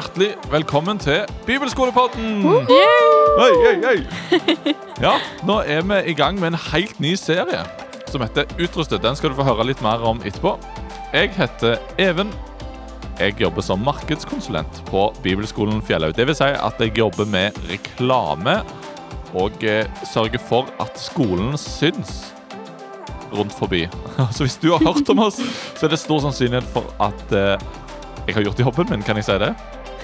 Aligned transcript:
hjertelig 0.00 0.30
velkommen 0.48 0.96
til 0.98 1.26
Bibelskolepodden! 1.44 2.44
Hei, 3.36 3.72
hei. 3.84 3.96
Ja, 5.04 5.18
nå 5.44 5.58
er 5.68 5.82
vi 5.84 5.98
i 6.12 6.14
gang 6.16 6.38
med 6.40 6.54
en 6.54 6.58
helt 6.70 7.00
ny 7.00 7.10
serie 7.20 7.60
som 8.08 8.22
heter 8.24 8.48
Utrustet. 8.56 9.02
Den 9.04 9.16
skal 9.18 9.32
du 9.32 9.36
få 9.36 9.44
høre 9.44 9.66
litt 9.68 9.82
mer 9.84 10.00
om 10.08 10.22
etterpå. 10.24 10.54
Jeg 11.12 11.34
heter 11.36 11.76
Even. 12.00 12.32
Jeg 13.18 13.36
jobber 13.42 13.64
som 13.64 13.82
markedskonsulent 13.84 14.80
på 14.88 15.02
Bibelskolen 15.24 15.82
Fjellhaug. 15.84 16.16
Det 16.16 16.26
vil 16.30 16.38
si 16.38 16.48
at 16.48 16.80
jeg 16.80 16.96
jobber 16.96 17.28
med 17.28 17.56
reklame 17.68 18.62
og 19.36 19.64
eh, 19.68 19.84
sørger 20.08 20.40
for 20.40 20.70
at 20.80 20.96
skolen 21.00 21.58
syns 21.60 22.30
rundt 23.34 23.52
forbi. 23.58 23.84
Så 24.32 24.46
hvis 24.48 24.56
du 24.62 24.70
har 24.72 24.80
hørt 24.80 25.12
om 25.12 25.26
oss, 25.26 25.42
så 25.76 25.86
er 25.86 25.92
det 25.92 26.00
stor 26.00 26.24
sannsynlighet 26.24 26.72
for 26.72 26.88
at 27.04 27.36
eh, 27.36 27.68
jeg 28.26 28.36
har 28.38 28.48
gjort 28.48 28.64
jobben 28.64 28.90
min, 28.94 29.04
kan 29.04 29.20
jeg 29.20 29.28
si 29.28 29.38
det? 29.44 29.52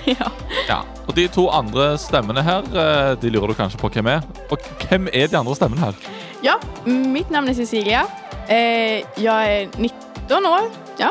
Ja. 0.16 0.30
Ja. 0.68 0.80
Og 1.08 1.16
de 1.16 1.26
to 1.28 1.48
andre 1.50 1.96
stemmene 1.98 2.42
her, 2.42 2.66
eh, 2.70 3.12
de 3.22 3.30
lurer 3.30 3.50
du 3.50 3.58
kanskje 3.58 3.78
på 3.80 3.90
hvem 3.90 4.06
er. 4.06 4.26
Og 4.50 4.58
hvem 4.86 5.08
er 5.12 5.26
de 5.26 5.38
andre 5.38 5.54
stemmene 5.58 5.82
her? 5.82 5.98
Ja, 6.44 6.54
mitt 6.86 7.30
navn 7.30 7.48
er 7.48 7.54
Cecilia. 7.58 8.04
Eh, 8.48 9.02
jeg 9.18 9.26
er 9.26 9.66
19 9.78 10.46
år. 10.46 10.68
Ja, 11.00 11.10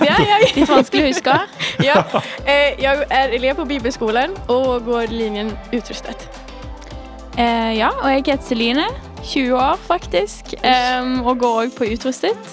det 0.00 0.08
er 0.10 0.24
jeg. 0.26 0.50
Litt 0.56 0.70
vanskelig 0.70 1.04
å 1.04 1.10
huske. 1.12 1.36
ja. 1.88 2.02
eh, 2.44 2.74
jeg 2.82 3.06
er 3.10 3.34
elev 3.38 3.58
på 3.60 3.68
Bibelskolen 3.70 4.34
og 4.48 4.86
går 4.88 5.14
linjen 5.14 5.52
utrustet. 5.72 6.28
Eh, 7.38 7.76
ja, 7.78 7.92
og 8.02 8.10
jeg 8.10 8.24
heter 8.26 8.46
Celine. 8.50 8.88
20 9.18 9.54
år, 9.58 9.76
faktisk. 9.84 10.54
og 11.24 11.38
går 11.38 11.56
òg 11.64 11.72
på 11.76 11.88
Utrustet 11.90 12.52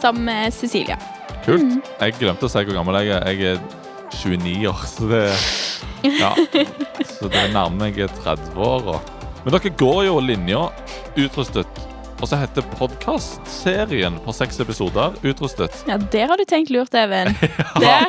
sammen 0.00 0.24
med 0.24 0.52
Cecilia. 0.56 0.96
Kult. 1.44 1.78
Jeg 2.00 2.16
glemte 2.18 2.48
å 2.48 2.50
si 2.50 2.64
hvor 2.64 2.74
gammel 2.74 2.96
jeg 3.02 3.12
er. 3.14 3.28
Jeg 3.30 3.54
er 3.54 3.81
29 4.20 4.68
år, 4.70 4.84
så 4.86 5.08
det 5.10 5.24
Ja. 6.02 6.34
Så 7.06 7.28
det 7.30 7.46
nærmer 7.54 7.78
meg 7.78 7.98
30-åra. 8.24 8.98
Men 9.44 9.54
dere 9.54 9.72
går 9.78 10.04
jo 10.08 10.18
linja 10.22 10.66
utrustet. 11.16 11.82
Og 12.22 12.28
så 12.30 12.38
heter 12.38 12.62
podkastserien 12.78 14.14
på 14.22 14.30
seks 14.34 14.60
episoder 14.62 15.16
Utrustet. 15.26 15.74
Ja, 15.88 15.96
Der 15.98 16.30
har 16.30 16.38
du 16.38 16.44
tenkt 16.46 16.70
lurt, 16.70 16.94
Even. 16.94 17.32
ja, 17.82 18.04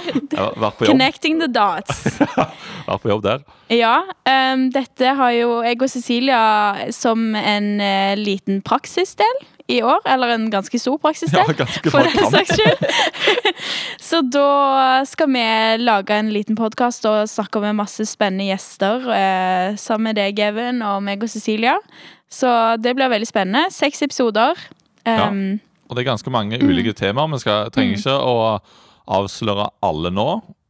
vært 0.53 0.77
på 0.77 0.85
jobb, 0.85 0.91
connecting 0.91 1.39
the 1.41 1.49
dots. 1.49 2.03
vært 2.85 3.01
på 3.01 3.09
jobb 3.09 3.23
der. 3.25 3.47
Ja, 3.73 3.95
Um, 4.23 4.69
dette 4.71 5.11
har 5.17 5.33
jo 5.35 5.57
jeg 5.65 5.81
og 5.83 5.89
Cecilia 5.91 6.43
som 6.95 7.33
en 7.35 7.65
uh, 7.83 8.13
liten 8.15 8.61
praksisdel 8.63 9.41
i 9.71 9.79
år. 9.83 10.01
Eller 10.09 10.33
en 10.35 10.49
ganske 10.51 10.79
stor 10.79 10.97
praksisdel. 11.01 11.43
Ja, 11.47 11.55
ganske 11.63 11.91
for 11.93 12.03
den 12.07 12.31
saks 12.33 12.57
skyld. 12.57 12.83
Så 14.09 14.21
da 14.27 15.03
skal 15.07 15.29
vi 15.31 15.45
lage 15.81 16.17
en 16.19 16.31
liten 16.35 16.57
podkast 16.59 17.05
og 17.09 17.29
snakke 17.31 17.61
med 17.63 17.77
masse 17.79 18.05
spennende 18.09 18.49
gjester 18.51 19.07
eh, 19.15 19.77
sammen 19.79 20.11
med 20.11 20.19
deg, 20.19 20.39
Even, 20.43 20.83
og 20.85 21.01
meg 21.05 21.23
og 21.23 21.31
Cecilia. 21.31 21.77
Så 22.31 22.49
det 22.81 22.95
blir 22.97 23.11
veldig 23.13 23.29
spennende. 23.29 23.69
Seks 23.73 24.03
episoder. 24.03 24.59
Um, 25.07 25.59
Og 25.87 25.95
det 25.95 26.03
er 26.03 26.11
ganske 26.11 26.31
mange 26.33 26.59
ulike 26.63 26.93
temaer. 26.97 27.31
Vi 27.35 27.43
skal, 27.43 27.71
trenger 27.73 27.99
ikke 27.99 28.15
å 28.19 28.37
avsløre 29.13 29.67
alle 29.83 30.11
nå, 30.15 30.29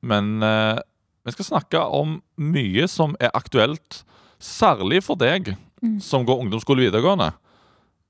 men 0.10 0.42
eh, 0.44 0.80
vi 1.24 1.34
skal 1.36 1.48
snakke 1.48 1.84
om 1.96 2.18
mye 2.42 2.88
som 2.92 3.14
er 3.22 3.32
aktuelt, 3.38 4.02
særlig 4.44 5.04
for 5.06 5.16
deg 5.16 5.54
som 6.04 6.24
går 6.28 6.40
ungdomsskole 6.46 6.86
videregående. 6.86 7.30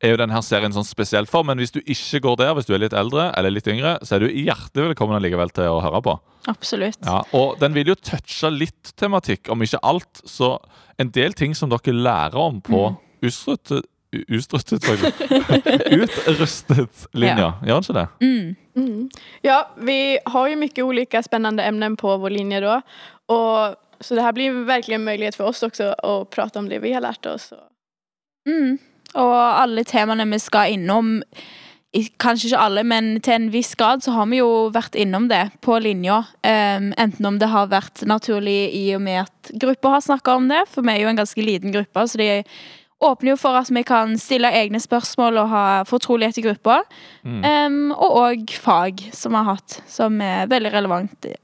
Er 0.03 0.11
jo 0.11 0.19
denne 0.19 0.41
serien 0.43 0.73
sånn 0.75 0.83
spesielt 0.83 1.31
for, 1.31 1.45
men 1.47 1.61
hvis 1.61 1.71
du 1.71 1.79
ikke 1.79 2.19
går 2.25 2.41
der, 2.41 2.49
hvis 2.57 2.67
du 2.67 2.73
er 2.75 2.81
litt 2.83 2.95
eldre 2.97 3.29
eller 3.39 3.53
litt 3.55 3.69
yngre, 3.71 3.95
så 4.03 4.17
er 4.17 4.25
du 4.25 4.33
hjertelig 4.36 4.89
velkommen 4.89 5.15
allikevel 5.15 5.53
til 5.55 5.69
å 5.71 5.80
høre 5.86 6.02
på. 6.03 6.17
absolutt. 6.52 6.99
Ja, 7.08 7.21
og 7.31 7.55
den 7.61 7.71
vil 7.77 7.93
jo 7.93 7.95
touche 7.95 8.52
litt 8.52 8.92
tematikk, 8.99 9.47
om 9.53 9.63
ikke 9.63 9.80
alt. 9.80 10.19
Så 10.27 10.58
en 10.99 11.13
del 11.15 11.33
ting 11.39 11.55
som 11.55 11.71
dere 11.71 11.95
lærer 11.95 12.36
om 12.39 12.59
på 12.63 12.89
ustruttet 13.23 13.87
Ustruttet, 14.13 14.86
faktisk. 14.86 15.21
Utrustet 15.97 17.08
linja. 17.17 17.53
Gjør 17.65 17.80
den 17.80 17.86
ikke 17.87 17.95
det? 17.97 18.08
Mm. 18.21 18.55
Mm. 18.75 19.09
Ja, 19.42 19.55
vi 19.81 20.19
har 20.25 20.49
jo 20.52 20.59
mye 20.61 20.86
ulike 20.86 21.21
spennende 21.25 21.65
emner 21.65 21.95
på 21.97 22.13
vår 22.21 22.36
linje 22.36 22.61
da. 22.61 22.75
Og, 23.33 23.80
så 23.97 24.13
det 24.13 24.25
her 24.25 24.36
blir 24.37 24.59
virkelig 24.67 24.99
en 24.99 25.08
mulighet 25.08 25.37
for 25.39 25.49
oss 25.49 25.63
også 25.65 25.95
å 26.05 26.13
prate 26.30 26.61
om 26.61 26.69
det 26.69 26.83
vi 26.83 26.93
har 26.93 27.02
lært 27.02 27.25
oss. 27.25 27.49
Mm. 28.45 28.77
Og 29.19 29.35
alle 29.35 29.83
temaene 29.87 30.27
vi 30.31 30.41
skal 30.41 30.73
innom 30.77 31.19
Kanskje 31.93 32.47
ikke 32.47 32.57
alle, 32.65 32.81
men 32.89 33.19
til 33.21 33.35
en 33.35 33.51
viss 33.53 33.75
grad 33.77 34.01
så 34.01 34.15
har 34.15 34.25
vi 34.31 34.39
jo 34.39 34.71
vært 34.73 34.95
innom 34.97 35.27
det 35.29 35.43
på 35.61 35.75
linja. 35.77 36.23
Um, 36.41 36.87
enten 36.97 37.27
om 37.29 37.35
det 37.37 37.51
har 37.51 37.67
vært 37.69 38.01
naturlig 38.09 38.71
i 38.73 38.87
og 38.97 39.03
med 39.05 39.19
at 39.27 39.51
gruppa 39.61 39.91
har 39.93 40.01
snakka 40.01 40.39
om 40.39 40.47
det, 40.49 40.63
for 40.73 40.81
vi 40.81 40.95
er 40.95 41.03
jo 41.03 41.11
en 41.11 41.19
ganske 41.21 41.45
liten 41.45 41.75
gruppe, 41.75 42.07
så 42.09 42.17
de 42.17 42.29
åpner 43.03 43.35
jo 43.35 43.37
for 43.37 43.59
at 43.59 43.69
vi 43.69 43.83
kan 43.85 44.17
stille 44.17 44.49
egne 44.57 44.81
spørsmål 44.81 45.37
og 45.43 45.53
ha 45.53 45.65
fortrolighet 45.85 46.39
i 46.41 46.45
gruppa. 46.47 46.80
Um, 47.21 47.93
og 47.93 48.17
òg 48.23 48.57
fag 48.63 49.05
som 49.13 49.37
vi 49.37 49.43
har 49.43 49.59
hatt, 49.59 49.77
som 49.85 50.17
er 50.17 50.49
veldig 50.49 50.73
relevant 50.73 51.30
i, 51.30 51.35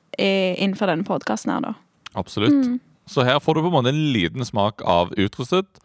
innenfor 0.58 0.90
denne 0.90 1.06
podkasten 1.06 1.54
her, 1.54 1.62
da. 1.70 1.76
Absolutt. 2.18 2.80
Så 3.06 3.22
her 3.22 3.38
får 3.38 3.54
du 3.54 3.68
på 3.68 3.70
en 3.70 3.78
måte 3.78 3.94
en 3.94 4.02
liten 4.18 4.42
smak 4.46 4.82
av 4.82 5.14
utrustet. 5.14 5.78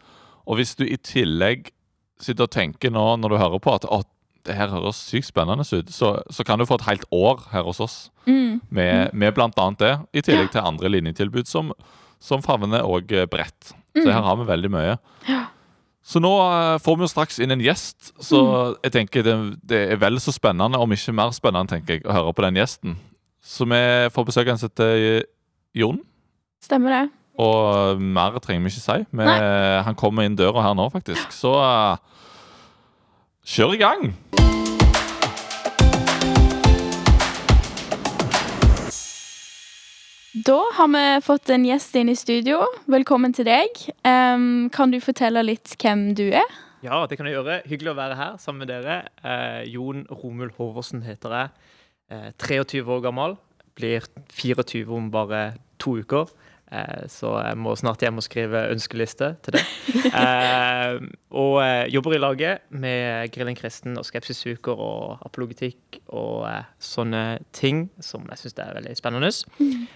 Og 0.45 0.59
hvis 0.59 0.73
du 0.77 0.85
i 0.85 0.97
tillegg 0.97 1.71
sitter 2.21 2.47
og 2.47 2.51
tenker 2.55 2.91
nå 2.93 3.05
når 3.19 3.29
du 3.33 3.37
hører 3.41 3.59
på 3.63 3.73
at 3.75 3.85
å, 3.91 4.01
det 4.45 4.55
her 4.55 4.69
høres 4.69 4.99
sykt 5.09 5.27
spennende 5.31 5.65
ut, 5.65 5.89
så, 5.91 6.13
så 6.29 6.43
kan 6.45 6.59
du 6.61 6.65
få 6.69 6.77
et 6.79 6.87
helt 6.89 7.05
år 7.15 7.47
her 7.51 7.63
hos 7.67 7.79
oss 7.83 7.97
Mm. 8.25 8.59
med, 8.73 9.11
med 9.13 9.33
blant 9.37 9.57
annet 9.61 9.77
det, 9.83 9.91
i 10.17 10.21
tillegg 10.25 10.47
til 10.53 10.63
andre 10.65 10.89
linjetilbud 10.89 11.45
som, 11.45 11.67
som 12.19 12.41
favner 12.41 12.81
òg 12.81 13.11
bredt. 13.29 13.73
Så 13.93 14.07
her 14.09 14.23
har 14.25 14.39
vi 14.39 14.47
veldig 14.49 14.71
mye. 14.73 14.95
Så 16.05 16.17
nå 16.21 16.31
eh, 16.41 16.77
får 16.81 16.97
vi 16.97 17.05
jo 17.05 17.09
straks 17.11 17.37
inn 17.41 17.53
en 17.53 17.61
gjest, 17.61 18.11
så 18.21 18.39
jeg 18.85 18.93
tenker 18.93 19.23
det, 19.25 19.35
det 19.65 19.79
er 19.93 20.01
vel 20.01 20.17
så 20.21 20.33
spennende, 20.33 20.77
om 20.81 20.91
ikke 20.93 21.13
mer 21.17 21.31
spennende, 21.37 21.69
tenker 21.73 21.97
jeg, 21.99 22.03
å 22.05 22.13
høre 22.17 22.33
på 22.37 22.45
den 22.45 22.57
gjesten. 22.61 22.97
Så 23.45 23.65
vi 23.69 23.79
får 24.13 24.25
besøk 24.27 24.47
av 24.49 24.55
en 24.55 24.61
som 24.61 24.69
heter 24.73 25.25
Jon. 25.77 26.01
Stemmer 26.65 26.93
det. 26.93 27.03
Og 27.41 27.99
mer 27.99 28.37
trenger 28.39 28.63
vi 28.63 28.71
ikke 28.71 28.83
si. 28.83 29.01
Vi, 29.11 29.25
han 29.87 29.97
kommer 29.99 30.23
inn 30.23 30.37
døra 30.39 30.63
her 30.63 30.75
nå, 30.77 30.87
faktisk. 30.93 31.33
Så 31.35 31.51
eh, 31.59 31.97
kjør 33.43 33.75
i 33.75 33.81
gang! 33.81 34.13
Da 40.45 40.59
har 40.77 40.89
vi 40.91 41.03
fått 41.25 41.49
en 41.51 41.65
gjest 41.67 41.95
inn 41.99 42.11
i 42.11 42.15
studio. 42.15 42.61
Velkommen 42.91 43.35
til 43.35 43.47
deg. 43.47 43.83
Um, 44.07 44.67
kan 44.71 44.91
du 44.91 44.99
fortelle 45.03 45.43
litt 45.43 45.75
hvem 45.81 46.09
du 46.15 46.27
er? 46.27 46.47
Ja, 46.85 47.01
det 47.09 47.17
kan 47.17 47.27
jeg 47.27 47.35
gjøre. 47.35 47.61
Hyggelig 47.67 47.93
å 47.95 47.97
være 47.97 48.17
her 48.19 48.35
sammen 48.39 48.63
med 48.63 48.71
dere. 48.71 48.97
Uh, 49.23 49.63
Jon 49.67 50.03
Romul 50.11 50.51
Hoversen 50.59 51.03
heter 51.07 51.35
jeg. 51.39 51.53
Uh, 52.11 52.29
23 52.45 52.83
år 52.83 53.03
gammel. 53.07 53.39
Blir 53.75 54.07
24 54.35 54.85
om 54.93 55.07
bare 55.11 55.55
to 55.81 55.97
uker. 56.03 56.29
Eh, 56.75 57.05
så 57.11 57.29
jeg 57.39 57.55
må 57.61 57.71
snart 57.79 58.01
hjem 58.03 58.19
og 58.19 58.25
skrive 58.25 58.65
ønskeliste 58.73 59.27
til 59.45 59.53
det. 59.59 59.65
Eh, 60.15 60.95
og 61.35 61.55
eh, 61.63 61.87
jobber 61.91 62.13
i 62.15 62.19
laget 62.21 62.61
med 62.69 63.31
Grillen 63.33 63.55
kristen 63.57 63.97
og 63.99 64.05
Skepsisuker 64.05 64.77
og 64.79 65.17
apologetikk 65.25 65.97
og 66.13 66.45
eh, 66.47 66.61
sånne 66.79 67.23
ting 67.57 67.89
som 68.05 68.23
jeg 68.29 68.37
syns 68.43 68.55
er 68.61 68.75
veldig 68.77 68.93
spennende. 68.95 69.31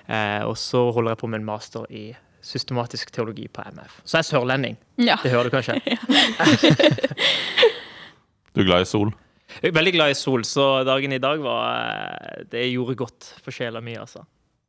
Eh, 0.10 0.42
og 0.50 0.58
så 0.60 0.82
holder 0.96 1.12
jeg 1.14 1.22
på 1.22 1.30
med 1.30 1.40
en 1.44 1.48
master 1.48 1.84
i 1.94 2.04
systematisk 2.42 3.12
teologi 3.16 3.46
på 3.54 3.62
MF. 3.70 4.00
Så 4.04 4.18
jeg 4.18 4.24
er 4.26 4.30
sørlending. 4.32 4.76
Ja. 4.98 5.18
Det 5.24 5.32
hører 5.36 5.48
du 5.48 5.52
kanskje? 5.56 5.74
Du 8.56 8.62
er 8.64 8.68
glad 8.74 8.82
i 8.84 8.90
sol? 8.90 9.10
Jeg 9.62 9.72
er 9.72 9.78
veldig 9.78 9.94
glad 9.96 10.10
i 10.14 10.18
sol, 10.18 10.44
så 10.46 10.66
dagen 10.88 11.14
i 11.16 11.22
dag 11.22 11.38
var 11.42 11.62
eh, 11.70 12.44
Det 12.52 12.66
gjorde 12.70 12.98
godt 13.00 13.22
for 13.44 13.52
sjela 13.56 13.82
mi, 13.82 13.96
altså. 13.98 14.22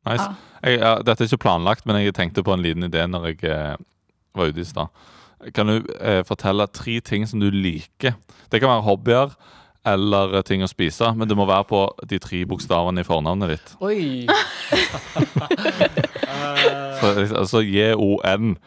Nice. 0.09 0.27
Jeg, 0.61 0.79
ja, 0.81 0.95
dette 1.05 1.23
er 1.23 1.29
ikke 1.29 1.45
planlagt, 1.45 1.85
men 1.85 1.99
jeg 2.01 2.15
tenkte 2.17 2.43
på 2.45 2.53
en 2.55 2.63
liten 2.63 2.85
idé 2.87 3.05
når 3.09 3.31
jeg 3.31 3.43
eh, 3.49 3.75
var 4.37 4.49
ute 4.49 4.63
i 4.63 4.67
stad. 4.67 4.93
Kan 5.55 5.69
du 5.69 5.75
eh, 5.97 6.21
fortelle 6.25 6.67
tre 6.69 6.99
ting 7.05 7.25
som 7.29 7.41
du 7.41 7.49
liker? 7.53 8.13
Det 8.51 8.61
kan 8.61 8.69
være 8.69 8.85
hobbyer 8.85 9.33
eller 9.89 10.37
eh, 10.37 10.45
ting 10.45 10.61
å 10.65 10.69
spise, 10.69 11.13
men 11.17 11.29
det 11.29 11.37
må 11.37 11.47
være 11.49 11.65
på 11.69 11.81
de 12.09 12.19
tre 12.21 12.43
bokstavene 12.49 13.01
i 13.01 13.07
fornavnet 13.07 13.55
ditt. 13.55 13.75
Oi! 13.81 14.27
Så, 17.01 17.07
altså 17.25 17.61
J-O-N. 17.65 18.57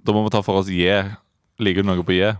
Da 0.00 0.14
må 0.16 0.22
vi 0.24 0.32
ta 0.32 0.40
for 0.44 0.62
oss 0.62 0.70
J. 0.72 1.02
Liker 1.60 1.84
du 1.84 1.90
noe 1.90 2.04
på 2.06 2.16
J? 2.16 2.32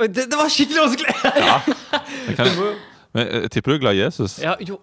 Oi, 0.00 0.06
det, 0.08 0.30
det 0.32 0.38
var 0.38 0.48
skikkelig 0.48 0.80
vanskelig! 0.86 1.12
Jeg, 2.30 2.36
kan, 2.38 2.46
men, 3.12 3.26
eh, 3.26 3.40
jeg 3.46 3.50
tipper 3.56 3.72
du 3.72 3.74
er 3.76 3.82
glad 3.84 3.94
i 3.98 4.00
Jesus. 4.04 4.38
Ja, 4.42 4.54
jo. 4.60 4.78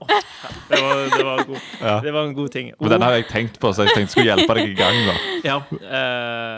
Det 0.70 0.80
var, 0.82 1.04
det, 1.18 1.26
var 1.26 1.44
god. 1.48 1.62
Ja. 1.82 2.00
det 2.04 2.14
var 2.14 2.28
en 2.28 2.34
god 2.36 2.50
ting. 2.50 2.72
Men 2.82 2.92
den 2.92 3.02
har 3.02 3.12
jeg 3.18 3.28
tenkt 3.32 3.60
på, 3.60 3.72
så 3.74 3.86
jeg 3.88 3.94
tenkte 3.96 4.02
jeg 4.02 4.10
skulle 4.16 4.30
hjelpe 4.36 4.58
deg 4.60 4.70
i 4.70 4.78
gang. 4.78 5.00
da 5.08 5.16
Ja. 5.48 5.58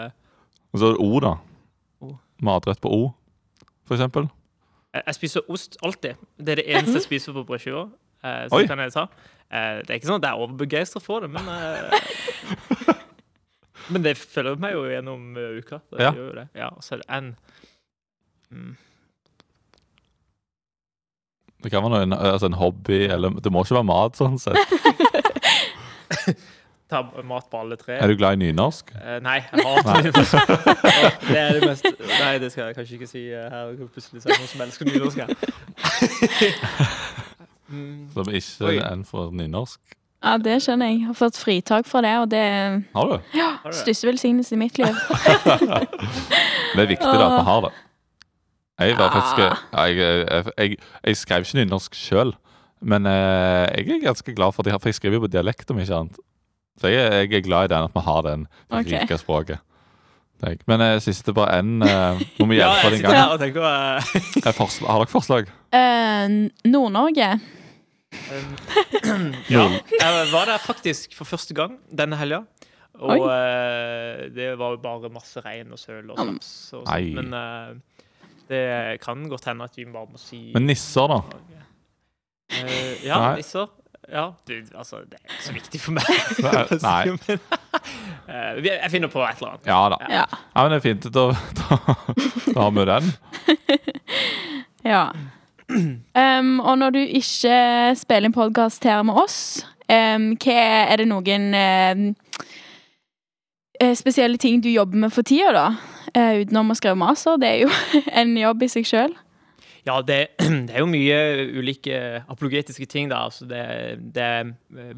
Uh, 0.06 0.12
Og 0.74 0.80
så 0.80 0.86
er 0.92 0.98
det 0.98 1.02
O, 1.06 1.20
da. 1.20 1.34
O. 2.02 2.14
Matrett 2.42 2.82
på 2.82 2.90
O, 2.94 3.12
for 3.88 3.96
eksempel. 3.98 4.30
jeg 4.94 5.04
jeg 5.06 5.16
spiser 5.16 5.42
ost 5.50 5.78
alltid. 5.86 6.16
Det 6.38 6.50
er 6.50 6.56
det 6.64 6.68
eneste 6.70 6.94
jeg 7.00 7.06
spiser 7.08 7.34
på 7.34 7.44
brødskiva. 7.44 7.84
Uh, 8.24 8.48
så 8.50 8.56
Oi. 8.58 8.66
kan 8.68 8.80
jeg 8.80 8.94
ta. 8.94 9.06
Eh, 9.50 9.80
det 9.82 9.90
er 9.90 9.98
ikke 9.98 10.06
sånn 10.12 10.20
at 10.22 10.28
jeg 10.28 10.36
er 10.38 10.42
overbegeistra 10.44 11.00
for 11.02 11.24
det, 11.26 11.30
men 11.34 11.48
uh, 11.50 12.96
Men 13.94 14.04
det 14.06 14.12
følger 14.22 14.60
meg 14.62 14.76
jo 14.76 14.84
gjennom 14.86 15.38
eh, 15.38 15.56
uka. 15.58 15.80
Det 15.90 16.04
Ja. 16.04 16.12
gjør 16.14 16.28
jo 16.28 16.36
det. 16.38 16.48
Ja, 16.56 16.68
og 16.70 16.84
så 16.86 16.94
er 16.96 17.02
det 17.02 17.08
en 17.18 17.30
mm, 18.52 18.76
Det 21.64 21.72
kan 21.74 21.84
være 21.84 22.06
noe, 22.08 22.20
altså 22.34 22.48
en 22.48 22.54
hobby, 22.56 23.02
eller 23.12 23.30
det 23.44 23.52
må 23.52 23.64
ikke 23.66 23.76
være 23.80 23.88
mat. 23.90 24.16
sånn 24.20 24.38
sett. 24.40 24.58
Ta 26.90 27.04
mat 27.22 27.46
på 27.52 27.60
alle 27.60 27.76
tre. 27.78 28.00
Er 28.02 28.08
du 28.10 28.16
glad 28.18 28.34
i 28.34 28.48
nynorsk? 28.48 28.90
Eh, 28.98 29.20
nei, 29.22 29.36
jeg 29.46 29.62
hater 29.62 30.08
nynorsk. 30.08 30.34
Det 31.30 31.38
er 31.38 31.52
det 31.60 31.68
mest 31.70 31.86
Nei, 31.86 32.32
det 32.42 32.50
skal 32.50 32.64
jeg 32.72 32.76
kanskje 32.80 32.96
ikke 32.98 33.10
si 33.12 33.22
eh, 33.30 33.46
her. 33.54 33.68
Jeg 33.70 33.78
kan 33.84 33.92
plutselig 33.94 34.24
si 34.24 34.28
noen 34.32 34.50
som 34.50 34.64
elsker 34.66 34.84
nynorsk 34.90 35.18
her. 35.22 35.30
Mm, 37.70 38.08
Som 38.16 38.26
ikke 38.34 38.66
er 38.82 38.88
en 38.96 39.04
for 39.06 39.30
nynorsk? 39.30 39.78
Ja, 40.26 40.32
det 40.42 40.56
skjønner 40.66 40.90
jeg. 40.90 40.96
Jeg 41.04 41.08
har 41.12 41.18
fått 41.20 41.38
fritak 41.38 41.86
fra 41.86 42.02
det, 42.02 42.14
og 42.18 42.32
det 42.32 42.40
er 42.42 42.80
Har 42.96 43.12
du? 43.12 43.28
Ja, 43.38 43.50
største 43.70 44.08
velsignelse 44.10 44.56
i 44.56 44.58
mitt 44.58 44.80
liv. 44.82 44.98
Det 46.74 46.82
er 46.82 46.90
viktig 46.90 47.06
da 47.14 47.28
at 47.28 47.36
vi 47.36 47.44
har 47.52 47.62
det. 47.68 47.72
Jeg, 48.80 48.98
var 48.98 49.10
Ja. 49.10 49.14
faktisk, 49.14 49.38
ja, 49.44 49.84
jeg, 49.86 49.98
jeg, 49.98 50.46
jeg, 50.58 50.78
jeg 51.06 51.18
skrev 51.18 51.44
ikke 51.46 51.58
nynorsk 51.60 51.96
sjøl, 52.00 52.34
men 52.82 53.06
eh, 53.06 53.68
jeg 53.76 53.90
er 53.98 54.06
ganske 54.06 54.36
glad 54.36 54.54
for 54.56 54.64
det, 54.64 54.74
for 54.80 54.88
jeg 54.90 54.96
skriver 54.96 55.20
jo 55.20 55.26
på 55.28 55.32
dialekt, 55.34 55.72
om 55.72 55.80
ikke 55.80 55.96
annet. 55.98 56.20
Så 56.80 56.88
jeg, 56.88 57.02
er- 57.06 57.26
jeg 57.28 57.34
er 57.42 57.48
glad 57.48 57.66
i 57.68 57.74
den, 57.74 57.84
at 57.90 57.96
vi 57.98 58.00
har 58.06 58.22
den 58.24 58.48
okay. 58.70 59.02
rike 59.02 59.18
språket. 59.20 59.60
Det 60.40 60.54
er. 60.54 60.62
Men 60.72 60.82
eh, 60.86 61.00
siste 61.04 61.34
bare 61.36 61.58
en 61.60 61.82
eh, 61.84 62.22
Må 62.40 62.46
vi 62.48 62.56
Ja, 62.62 62.70
hjelpe 62.70 62.84
jeg 62.88 62.92
din 62.94 63.02
sitter 63.02 63.12
gang? 63.12 63.20
her 63.20 63.34
og 63.34 63.40
tenker 63.42 63.66
uh... 63.68 64.48
Er 64.48 64.56
forsl- 64.56 64.88
Har 64.88 65.02
dere 65.04 65.12
forslag? 65.12 65.50
Uh, 65.76 66.48
Nord-Norge. 66.72 67.28
Um, 68.32 68.56
ja, 69.56 69.66
jeg 70.00 70.30
var 70.32 70.48
der 70.48 70.58
faktisk 70.64 71.12
for 71.18 71.28
første 71.28 71.54
gang 71.54 71.76
denne 71.92 72.16
helga. 72.18 72.40
Og 73.00 73.12
Oi. 73.20 73.20
eh, 73.32 74.24
det 74.36 74.54
var 74.60 74.78
jo 74.78 74.80
bare 74.84 75.12
masse 75.14 75.40
regn 75.44 75.76
og 75.76 75.80
søl 75.80 76.10
og 76.12 76.18
slaps. 76.24 76.50
Og. 76.80 76.88
Men 77.20 77.36
det 78.50 79.00
kan 79.04 79.28
godt 79.30 79.46
hende 79.50 79.68
at 79.70 79.78
vi 79.78 79.86
bare 79.86 80.10
må 80.10 80.18
si 80.22 80.50
Men 80.56 80.66
nisser, 80.70 81.12
da? 81.12 81.20
Eh, 82.50 83.06
ja, 83.06 83.20
Nei. 83.20 83.36
nisser. 83.40 83.70
Ja, 84.12 84.34
du, 84.48 84.54
altså, 84.76 85.04
det 85.06 85.20
er 85.20 85.30
ikke 85.30 85.44
så 85.44 85.54
viktig 85.54 85.82
for 85.82 85.92
meg. 85.92 86.06
Nei. 86.82 87.04
Men, 88.26 88.66
eh, 88.66 88.70
jeg 88.72 88.92
finner 88.92 89.12
på 89.12 89.22
et 89.22 89.38
eller 89.38 89.52
annet. 89.54 89.68
Ja 89.70 89.82
da. 89.94 90.00
Ja. 90.10 90.24
Ja, 90.56 90.64
men 90.64 90.72
det 90.72 90.80
er 90.80 90.86
fint. 90.86 91.06
Da, 91.14 91.26
da, 91.60 91.78
da 92.54 92.62
har 92.62 92.72
vi 92.74 92.86
den. 92.90 93.12
ja. 94.94 95.04
Um, 95.70 96.60
og 96.60 96.78
når 96.82 96.90
du 96.90 97.00
ikke 97.00 97.60
spiller 97.98 98.30
en 98.30 98.34
podkast 98.34 98.84
her 98.84 99.04
med 99.06 99.18
oss, 99.22 99.38
um, 99.86 100.32
hva 100.42 100.58
er 100.90 101.02
det 101.02 101.08
noen 101.10 101.48
um, 101.54 102.08
eh, 103.80 103.96
spesielle 103.98 104.38
ting 104.42 104.64
du 104.64 104.70
jobber 104.72 105.06
med 105.06 105.14
for 105.14 105.26
tida, 105.26 105.54
da? 105.54 105.68
Eh, 106.14 106.44
utenom 106.44 106.72
å 106.74 106.78
skrive 106.78 106.98
maser. 107.00 107.40
Det 107.42 107.50
er 107.50 107.66
jo 107.66 107.74
en 108.22 108.38
jobb 108.38 108.66
i 108.66 108.72
seg 108.72 108.88
sjøl. 108.90 109.18
Ja, 109.88 110.02
det, 110.06 110.20
det 110.68 110.76
er 110.76 110.84
jo 110.84 110.92
mye 110.92 111.18
ulike 111.56 111.98
apologetiske 112.30 112.88
ting, 112.90 113.10
da. 113.12 113.24
Altså 113.30 113.48
det, 113.50 113.64
det 114.16 114.30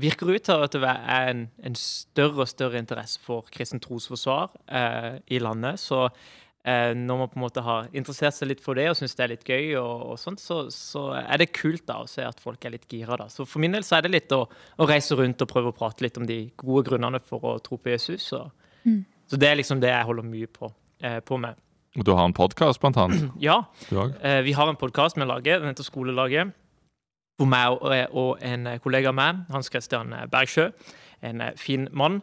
virker 0.01 0.33
ut 0.33 0.45
til 0.47 0.67
at 0.67 0.75
det 0.75 0.91
er 0.91 1.31
en, 1.31 1.47
en 1.63 1.77
større 1.77 2.45
og 2.45 2.51
større 2.51 2.81
interesse 2.81 3.21
for 3.23 3.47
kristen 3.53 3.81
trosforsvar 3.83 4.51
eh, 4.67 5.19
i 5.31 5.41
landet. 5.43 5.79
Så 5.79 6.07
eh, 6.07 6.91
når 6.97 7.21
man 7.21 7.31
på 7.31 7.39
en 7.39 7.45
måte 7.45 7.65
har 7.65 7.91
interessert 7.93 8.37
seg 8.37 8.51
litt 8.51 8.63
for 8.63 8.79
det 8.79 8.89
og 8.91 8.97
syns 8.99 9.15
det 9.17 9.25
er 9.25 9.33
litt 9.35 9.47
gøy, 9.47 9.77
og, 9.79 10.07
og 10.13 10.19
sånt, 10.21 10.43
så, 10.43 10.63
så 10.73 11.07
er 11.21 11.43
det 11.43 11.51
kult 11.55 11.85
da 11.89 12.01
å 12.01 12.09
se 12.09 12.25
at 12.25 12.41
folk 12.43 12.65
er 12.65 12.75
litt 12.75 12.89
gira. 12.89 13.19
da. 13.21 13.29
Så 13.31 13.45
for 13.45 13.63
min 13.63 13.77
del 13.77 13.85
så 13.87 13.99
er 13.99 14.07
det 14.07 14.15
litt 14.15 14.35
å, 14.35 14.43
å 14.49 14.89
reise 14.89 15.17
rundt 15.19 15.45
og 15.45 15.53
prøve 15.53 15.71
å 15.71 15.77
prate 15.77 16.07
litt 16.07 16.19
om 16.19 16.27
de 16.27 16.43
gode 16.59 16.89
grunnene 16.89 17.21
for 17.23 17.53
å 17.53 17.57
tro 17.63 17.77
på 17.77 17.93
Jesus. 17.93 18.31
Så, 18.33 18.43
så 19.29 19.39
det 19.39 19.47
er 19.47 19.61
liksom 19.61 19.79
det 19.83 19.93
jeg 19.93 20.09
holder 20.09 20.27
mye 20.27 20.49
på, 20.51 20.67
eh, 20.67 20.80
på 21.25 21.37
med. 21.41 21.59
Og 21.99 22.05
du 22.07 22.13
har 22.15 22.23
en 22.23 22.35
podkast, 22.35 22.79
blant 22.79 22.99
annet. 23.01 23.31
Ja, 23.47 23.65
Eh, 24.23 24.41
vi 24.45 24.53
har 24.55 24.69
en 24.69 24.79
podkast 24.79 25.17
vi 25.19 25.27
lager, 25.27 25.59
den 25.59 25.73
heter 25.73 25.83
Skolelaget. 25.87 26.53
Hvor 27.39 27.49
meg 27.49 27.73
og, 27.73 27.95
og 28.15 28.37
en 28.45 28.69
kollega 28.83 29.11
av 29.11 29.17
meg, 29.17 29.41
Hans 29.51 29.71
Christian 29.73 30.13
Bergsjø, 30.31 30.69
en 31.27 31.41
eh, 31.41 31.57
fin 31.59 31.87
mann, 31.91 32.21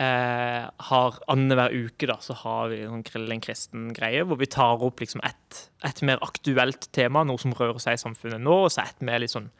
eh, 0.00 0.64
har 0.88 1.18
annenhver 1.30 1.74
uke 1.74 2.08
da, 2.10 2.16
så 2.24 2.34
har 2.42 2.72
vi 2.72 2.80
en 2.88 3.04
grill 3.06 3.30
en 3.30 3.44
kristen-greie, 3.44 4.24
hvor 4.26 4.40
vi 4.40 4.50
tar 4.50 4.82
opp 4.82 5.02
liksom 5.04 5.22
et, 5.26 5.60
et 5.86 6.02
mer 6.06 6.22
aktuelt 6.24 6.88
tema, 6.96 7.22
noe 7.26 7.38
som 7.38 7.54
rører 7.54 7.82
seg 7.82 7.98
i 7.98 8.02
samfunnet 8.02 8.42
nå, 8.42 8.64
og 8.66 8.72
så 8.72 8.86
et 8.88 9.04
mer 9.06 9.22
litt 9.22 9.34
sånn 9.34 9.50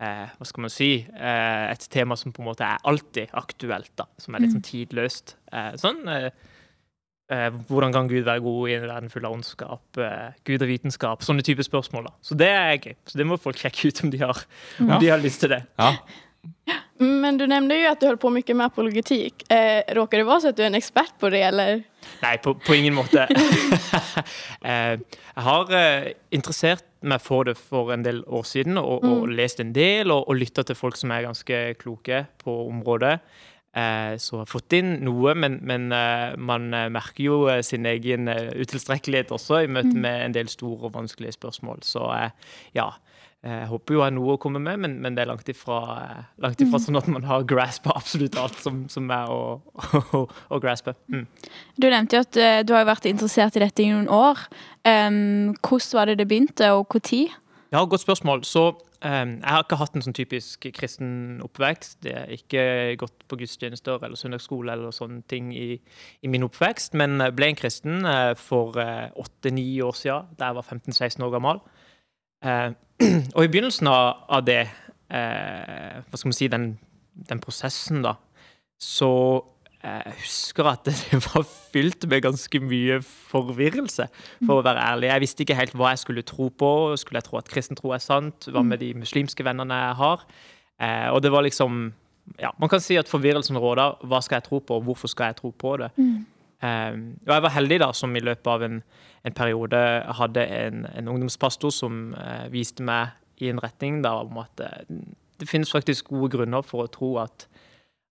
eh, 0.00 0.26
hva 0.36 0.48
skal 0.48 0.66
man 0.66 0.72
si, 0.72 0.90
eh, 1.04 1.64
et 1.72 1.88
tema 1.92 2.16
som 2.16 2.32
på 2.32 2.44
en 2.44 2.50
måte 2.50 2.64
er 2.66 2.80
alltid 2.88 3.34
aktuelt, 3.36 3.92
da, 3.98 4.08
som 4.22 4.36
er 4.36 4.44
litt 4.44 4.56
sånn 4.56 4.66
tidløst. 4.66 5.36
Eh, 5.52 5.74
sånn, 5.80 6.04
eh, 6.12 6.30
eh, 6.30 6.54
hvordan 7.28 7.92
kan 7.92 8.06
Gud 8.08 8.22
være 8.26 8.40
god 8.44 8.68
i 8.68 8.74
en 8.76 8.84
verden 8.86 9.10
full 9.10 9.24
av 9.26 9.32
ondskap? 9.34 9.82
Eh, 9.98 10.28
Gud 10.46 10.62
og 10.62 10.68
vitenskap? 10.70 11.24
Sånne 11.26 11.42
type 11.42 11.64
spørsmål. 11.66 12.04
da. 12.06 12.12
Så 12.22 12.36
det 12.38 12.48
er 12.52 12.76
gøy. 12.78 12.94
Så 13.06 13.18
det 13.18 13.26
må 13.26 13.38
folk 13.40 13.58
sjekke 13.58 13.88
ut 13.90 14.04
om 14.04 14.10
de 14.14 14.18
har, 14.22 14.44
om 14.78 14.88
Ja. 14.94 14.98
de 15.02 15.08
har 15.10 15.18
lyst 15.18 15.40
til 15.40 15.50
det. 15.50 15.64
Ja. 15.78 15.96
Men 16.98 17.36
du 17.36 17.44
nevnte 17.50 17.74
jo 17.74 17.90
at 17.90 18.00
du 18.00 18.06
holdt 18.06 18.20
på 18.22 18.30
mye 18.30 18.54
med 18.54 18.66
apologetikk. 18.70 19.42
Eh, 19.50 19.82
råker 19.98 20.22
det 20.22 20.26
være 20.26 20.40
så 20.44 20.48
at 20.52 20.56
du 20.56 20.62
er 20.62 20.70
en 20.70 20.78
ekspert 20.78 21.16
på 21.18 21.28
det 21.34 21.42
eller? 21.42 21.82
Nei, 22.22 22.36
på, 22.38 22.54
på 22.62 22.76
ingen 22.78 22.94
måte. 22.94 23.26
eh, 24.64 24.94
jeg 24.96 25.44
har 25.48 25.72
eh, 25.76 26.12
interessert 26.34 26.84
meg 27.06 27.20
for 27.22 27.44
det 27.50 27.56
for 27.58 27.90
en 27.94 28.02
del 28.06 28.22
år 28.26 28.46
siden, 28.48 28.78
og, 28.78 29.04
og 29.04 29.28
lest 29.28 29.60
en 29.62 29.74
del, 29.76 30.10
og, 30.14 30.24
og 30.30 30.38
lytta 30.40 30.64
til 30.66 30.78
folk 30.78 30.96
som 30.98 31.10
er 31.14 31.26
ganske 31.26 31.60
kloke 31.82 32.24
på 32.42 32.56
området. 32.68 33.18
Eh, 33.76 34.16
så 34.16 34.38
har 34.40 34.48
fått 34.48 34.72
inn 34.78 34.94
noe, 35.04 35.34
men, 35.36 35.58
men 35.68 35.90
eh, 35.92 36.32
man 36.40 36.70
eh, 36.72 36.88
merker 36.92 37.26
jo 37.26 37.40
sin 37.66 37.84
egen 37.90 38.30
utilstrekkelighet 38.30 39.34
også 39.36 39.66
i 39.66 39.68
møte 39.68 39.92
med 39.92 40.22
en 40.22 40.36
del 40.36 40.48
store 40.48 40.88
og 40.88 40.94
vanskelige 40.94 41.36
spørsmål. 41.36 41.84
Så 41.84 42.06
ja. 42.76 42.94
Jeg 43.46 43.66
håper 43.70 43.94
jo 43.94 44.00
jeg 44.00 44.08
har 44.08 44.14
noe 44.16 44.32
å 44.34 44.38
komme 44.42 44.58
med, 44.58 44.80
men, 44.82 44.94
men 45.04 45.14
det 45.14 45.22
er 45.22 45.28
langt 45.28 45.46
ifra, 45.52 45.76
langt 46.42 46.62
ifra 46.64 46.80
sånn 46.82 46.96
at 46.98 47.06
man 47.12 47.22
har 47.28 47.44
grasp 47.46 47.84
på 47.84 47.92
absolutt 47.94 48.34
alt 48.42 48.56
som, 48.58 48.80
som 48.90 49.06
er 49.14 49.30
å, 49.30 49.60
å, 50.18 50.22
å 50.26 50.58
graspe. 50.58 50.96
Mm. 51.12 51.28
Du 51.76 51.86
nevnte 51.86 52.16
jo 52.16 52.24
at 52.24 52.40
du 52.66 52.72
har 52.74 52.88
vært 52.88 53.06
interessert 53.06 53.54
i 53.54 53.62
dette 53.62 53.84
i 53.84 53.92
noen 53.92 54.08
år. 54.10 54.40
Um, 54.88 55.52
hvordan 55.60 56.00
var 56.00 56.10
det 56.10 56.16
det 56.24 56.26
begynte, 56.32 56.72
og 56.74 56.88
når? 56.96 57.28
Ja, 57.70 57.84
godt 57.84 58.02
spørsmål. 58.02 58.42
Så 58.48 58.72
jeg 59.02 59.44
har 59.44 59.62
ikke 59.62 59.78
hatt 59.80 59.96
en 59.96 60.04
sånn 60.04 60.16
typisk 60.16 60.66
kristen 60.74 61.10
oppvekst. 61.44 62.06
Jeg 62.06 62.16
har 62.16 62.32
ikke 62.32 62.62
gått 63.02 63.26
på 63.28 63.38
gudstjenester 63.40 64.00
eller 64.00 64.18
søndagsskole 64.18 64.72
eller 64.72 64.94
sånne 64.94 65.20
ting 65.30 65.50
i, 65.56 65.76
i 66.22 66.30
min 66.32 66.46
oppvekst, 66.46 66.96
men 66.98 67.20
eh, 67.20 67.32
ble 67.36 67.50
en 67.52 67.58
kristen 67.58 68.06
eh, 68.08 68.32
for 68.40 68.76
åtte-ni 68.76 69.68
år 69.84 69.98
siden, 69.98 70.32
da 70.38 70.50
jeg 70.50 70.58
var 70.58 70.70
15-16 70.70 71.26
år 71.26 71.34
gammel. 71.36 71.62
Eh, 72.44 72.70
og 73.36 73.44
i 73.44 73.50
begynnelsen 73.50 73.90
av, 73.90 74.24
av 74.32 74.46
det, 74.46 74.62
eh, 75.12 76.00
hva 76.06 76.18
skal 76.18 76.30
man 76.30 76.38
si, 76.38 76.48
den, 76.52 76.70
den 77.28 77.42
prosessen, 77.42 78.02
da, 78.06 78.16
så 78.80 79.10
jeg 79.82 80.14
husker 80.22 80.68
at 80.70 80.84
det 80.88 81.20
var 81.26 81.44
fylt 81.72 82.06
med 82.10 82.24
ganske 82.24 82.60
mye 82.62 83.00
forvirrelse, 83.02 84.08
for 84.46 84.60
å 84.60 84.64
være 84.66 84.82
ærlig. 84.82 85.10
Jeg 85.10 85.24
visste 85.24 85.44
ikke 85.44 85.58
helt 85.58 85.76
hva 85.76 85.92
jeg 85.92 86.02
skulle 86.04 86.26
tro 86.26 86.48
på. 86.50 86.70
Skulle 87.00 87.20
jeg 87.20 87.28
tro 87.28 87.40
at 87.40 87.50
kristen 87.50 87.78
tro 87.78 87.92
er 87.94 88.02
sant? 88.02 88.48
Hva 88.50 88.64
med 88.66 88.82
de 88.82 88.92
muslimske 88.98 89.46
vennene 89.46 89.82
jeg 89.82 89.98
har? 90.00 90.24
Eh, 90.82 91.08
og 91.12 91.22
det 91.24 91.32
var 91.32 91.46
liksom 91.46 91.92
Ja, 92.42 92.50
man 92.58 92.68
kan 92.68 92.80
si 92.82 92.96
at 92.98 93.06
forvirrelsen 93.08 93.54
råder. 93.62 94.00
Hva 94.02 94.18
skal 94.24 94.40
jeg 94.40 94.48
tro 94.48 94.58
på, 94.58 94.80
og 94.80 94.88
hvorfor 94.88 95.08
skal 95.08 95.30
jeg 95.30 95.36
tro 95.38 95.52
på 95.54 95.76
det? 95.78 95.92
Eh, 95.96 96.96
og 97.26 97.34
jeg 97.34 97.44
var 97.44 97.54
heldig 97.54 97.78
da, 97.84 97.92
som 97.94 98.16
i 98.16 98.24
løpet 98.24 98.50
av 98.50 98.64
en, 98.66 98.80
en 99.22 99.36
periode 99.36 99.82
hadde 100.18 100.46
en, 100.56 100.86
en 100.90 101.12
ungdomspastor 101.12 101.70
som 101.70 102.16
eh, 102.18 102.48
viste 102.50 102.82
meg 102.82 103.14
i 103.38 103.52
en 103.52 103.60
retning 103.62 104.00
da, 104.04 104.16
om 104.24 104.40
at 104.42 104.64
eh, 104.64 104.98
det 105.40 105.48
finnes 105.48 105.72
faktisk 105.72 106.08
gode 106.10 106.32
grunner 106.32 106.64
for 106.64 106.86
å 106.86 106.90
tro 106.92 107.12
at 107.20 107.46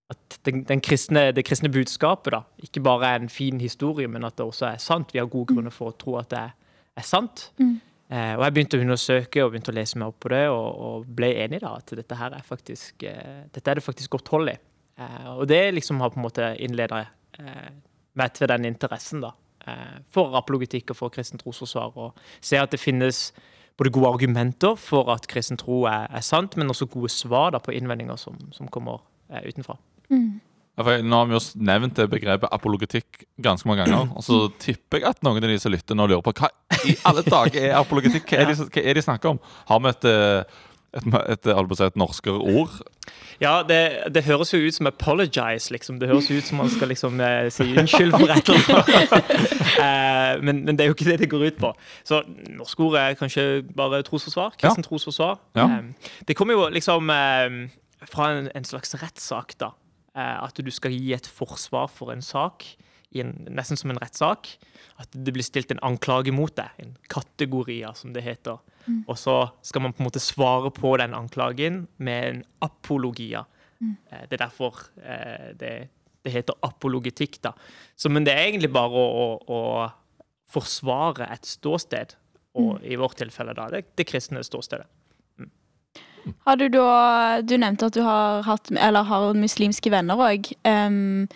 at 0.10 0.38
den, 0.46 0.64
den 0.70 0.82
kristne, 0.86 1.32
det 1.34 1.46
kristne 1.48 1.72
budskapet 1.74 2.36
da, 2.36 2.44
ikke 2.62 2.84
bare 2.86 3.16
er 3.16 3.24
en 3.24 3.32
fin 3.32 3.58
historie, 3.62 4.08
men 4.12 4.28
at 4.28 4.38
det 4.38 4.46
også 4.46 4.68
er 4.70 4.82
sant. 4.82 5.14
Vi 5.14 5.20
har 5.20 5.30
gode 5.32 5.54
grunner 5.54 5.74
for 5.74 5.90
å 5.90 5.98
tro 5.98 6.20
at 6.20 6.30
det 6.34 6.42
er, 6.44 6.54
er 7.02 7.08
sant. 7.08 7.48
Eh, 7.58 8.36
og 8.36 8.44
jeg 8.46 8.54
begynte 8.54 8.78
å 8.78 8.84
undersøke 8.86 9.42
og 9.42 9.54
begynte 9.54 9.74
å 9.74 9.78
lese 9.80 9.98
meg 9.98 10.12
opp 10.12 10.20
på 10.22 10.30
det, 10.36 10.44
og, 10.54 10.68
og 10.88 11.08
ble 11.18 11.32
enig 11.42 11.64
da 11.64 11.74
at 11.80 11.96
dette 11.98 12.20
her 12.20 12.36
er 12.38 12.46
faktisk 12.46 13.06
eh, 13.10 13.48
dette 13.50 13.72
er 13.72 13.80
det 13.80 13.86
faktisk 13.86 14.18
godt 14.18 14.30
hold 14.36 14.54
i. 14.54 14.56
Eh, 15.02 15.32
og 15.34 15.48
det 15.50 15.64
liksom 15.74 16.04
har 16.04 16.14
på 16.14 16.22
en 16.22 16.28
måte 16.28 16.52
innleda 16.62 17.02
eh, 17.42 17.74
meg 18.16 18.38
til 18.38 18.52
den 18.52 18.70
interessen 18.70 19.26
da, 19.26 19.34
eh, 19.66 19.98
for 20.14 20.38
apologetikk 20.38 20.94
og 20.94 21.02
for 21.02 21.16
kristen 21.18 21.42
trosforsvar. 21.42 21.98
Og 21.98 22.46
se 22.46 22.62
at 22.62 22.78
det 22.78 22.84
finnes 22.84 23.32
både 23.76 23.92
gode 23.98 24.14
argumenter 24.14 24.78
for 24.80 25.10
at 25.12 25.26
kristen 25.28 25.58
tro 25.58 25.82
er, 25.90 26.06
er 26.14 26.24
sant, 26.24 26.56
men 26.62 26.70
også 26.70 26.86
gode 26.94 27.10
svar 27.10 27.58
da, 27.58 27.60
på 27.60 27.74
innvendinger 27.74 28.22
som, 28.22 28.38
som 28.54 28.70
kommer 28.70 29.02
eh, 29.34 29.50
utenfra. 29.50 29.80
For 30.76 31.06
Nå 31.08 31.20
har 31.22 31.30
vi 31.30 31.38
jo 31.38 31.42
nevnt 31.64 31.96
det 31.96 32.10
begrepet 32.12 32.52
apologetikk 32.52 33.24
ganske 33.42 33.68
mange 33.70 33.86
ganger. 33.86 34.10
Og 34.12 34.26
så 34.28 34.42
tipper 34.60 35.00
jeg 35.00 35.14
at 35.14 35.22
noen 35.24 35.40
av 35.40 35.54
de 35.54 35.60
som 35.62 35.72
lytter 35.72 35.96
nå 35.96 36.10
lurer 36.12 36.24
på 36.26 36.36
hva 36.36 36.52
i 36.84 36.98
alle 37.08 37.24
dager 37.24 37.70
er 37.70 37.78
apologetikk? 37.80 38.28
Hva 38.34 38.44
er, 38.44 38.52
de, 38.52 38.84
er 38.84 38.98
de 38.98 39.04
snakker 39.06 39.36
om? 39.36 39.40
Har 39.70 39.80
vi 39.86 39.94
et, 39.94 40.08
eh, 40.12 40.58
et, 40.96 41.08
et, 41.08 41.48
et, 41.48 41.82
et 41.88 41.98
norskere 42.00 42.40
ord. 42.40 42.76
Ja, 43.42 43.64
det, 43.68 44.14
det, 44.16 44.24
høres 44.24 44.54
jo 44.54 44.58
ut 44.58 44.74
som 44.74 44.88
'apologize', 44.88 45.72
liksom. 45.72 46.00
Det 46.00 46.08
høres 46.08 46.30
jo 46.32 46.38
ut 46.38 46.44
som 46.44 46.58
man 46.58 46.70
skal 46.70 46.88
liksom 46.88 47.20
eh, 47.20 47.50
si 47.52 47.64
unnskyld 47.64 48.12
for 48.12 48.32
et 48.32 48.50
eller 48.50 48.76
annet. 48.80 49.14
eh, 49.86 50.44
men, 50.44 50.66
men, 50.66 50.78
det 50.78 50.86
er 50.86 50.88
jo 50.88 50.96
ikke 50.96 51.10
det 51.12 51.20
det 51.20 51.30
går 51.30 51.48
ut 51.48 51.58
på. 51.60 51.74
Så 52.04 52.24
norsk 52.50 52.80
ord 52.80 52.96
er 52.96 53.14
kanskje 53.14 53.64
bare 53.76 54.04
trosforsvar. 54.04 54.56
Kristen 54.60 54.84
ja. 54.84 54.88
trosforsvar. 54.88 55.40
Ja. 55.56 55.66
Eh, 55.66 55.84
det 56.28 56.36
kommer 56.36 56.54
jo 56.54 56.70
liksom 56.70 57.10
eh, 57.10 57.68
fra 58.08 58.32
en, 58.32 58.50
en, 58.56 58.64
slags 58.64 58.96
rettssak, 58.96 59.60
da. 59.60 59.74
Eh, 60.16 60.44
at 60.44 60.60
du 60.64 60.72
skal 60.72 60.96
gi 60.96 61.12
et 61.16 61.28
forsvar 61.28 61.90
for 61.92 62.14
en 62.14 62.24
sak, 62.24 62.64
en, 63.16 63.34
nesten 63.52 63.80
som 63.80 63.92
en 63.92 64.00
rettssak. 64.00 64.54
At 65.02 65.12
det 65.12 65.34
blir 65.36 65.44
stilt 65.44 65.74
en 65.74 65.82
anklage 65.84 66.32
mot 66.36 66.54
deg. 66.56 66.72
En 66.80 66.96
kategoria, 67.12 67.94
som 67.96 68.14
det 68.16 68.24
heter. 68.24 68.62
Mm. 68.86 69.04
Og 69.08 69.18
så 69.20 69.38
skal 69.66 69.84
man 69.84 69.96
på 69.96 70.04
en 70.04 70.10
måte 70.10 70.24
svare 70.24 70.72
på 70.72 70.96
den 71.02 71.16
anklagen 71.18 71.86
med 71.98 72.30
en 72.30 72.42
apologia. 72.64 73.46
Mm. 73.80 73.96
Eh, 74.12 74.26
det 74.30 74.40
er 74.40 74.46
derfor 74.46 74.86
eh, 75.04 75.52
det, 75.60 75.74
det, 76.24 76.32
heter 76.32 76.60
apologetikk. 76.64 77.42
da. 77.44 77.56
Så, 77.96 78.12
men 78.12 78.28
det 78.28 78.36
er 78.36 78.48
egentlig 78.48 78.72
bare 78.76 78.96
å, 78.96 79.26
å, 79.36 79.58
å 79.60 79.62
forsvare 80.52 81.28
et 81.34 81.48
ståsted. 81.48 82.16
Og 82.56 82.78
mm. 82.78 82.86
i 82.88 83.00
vårt 83.00 83.20
tilfelle 83.20 83.56
da, 83.56 83.68
det, 83.72 83.84
det 84.00 84.08
kristne 84.08 84.44
ståstedet. 84.48 84.88
Har 86.46 86.58
du 86.58 86.68
da 86.74 87.42
Du 87.42 87.58
nevnte 87.58 87.90
at 87.90 87.98
du 87.98 88.02
har 88.06 88.42
hatt, 88.48 88.72
eller 88.72 89.04
har 89.04 89.34
muslimske 89.38 89.92
venner 89.94 90.20
òg. 90.20 90.52
Um, 90.66 91.28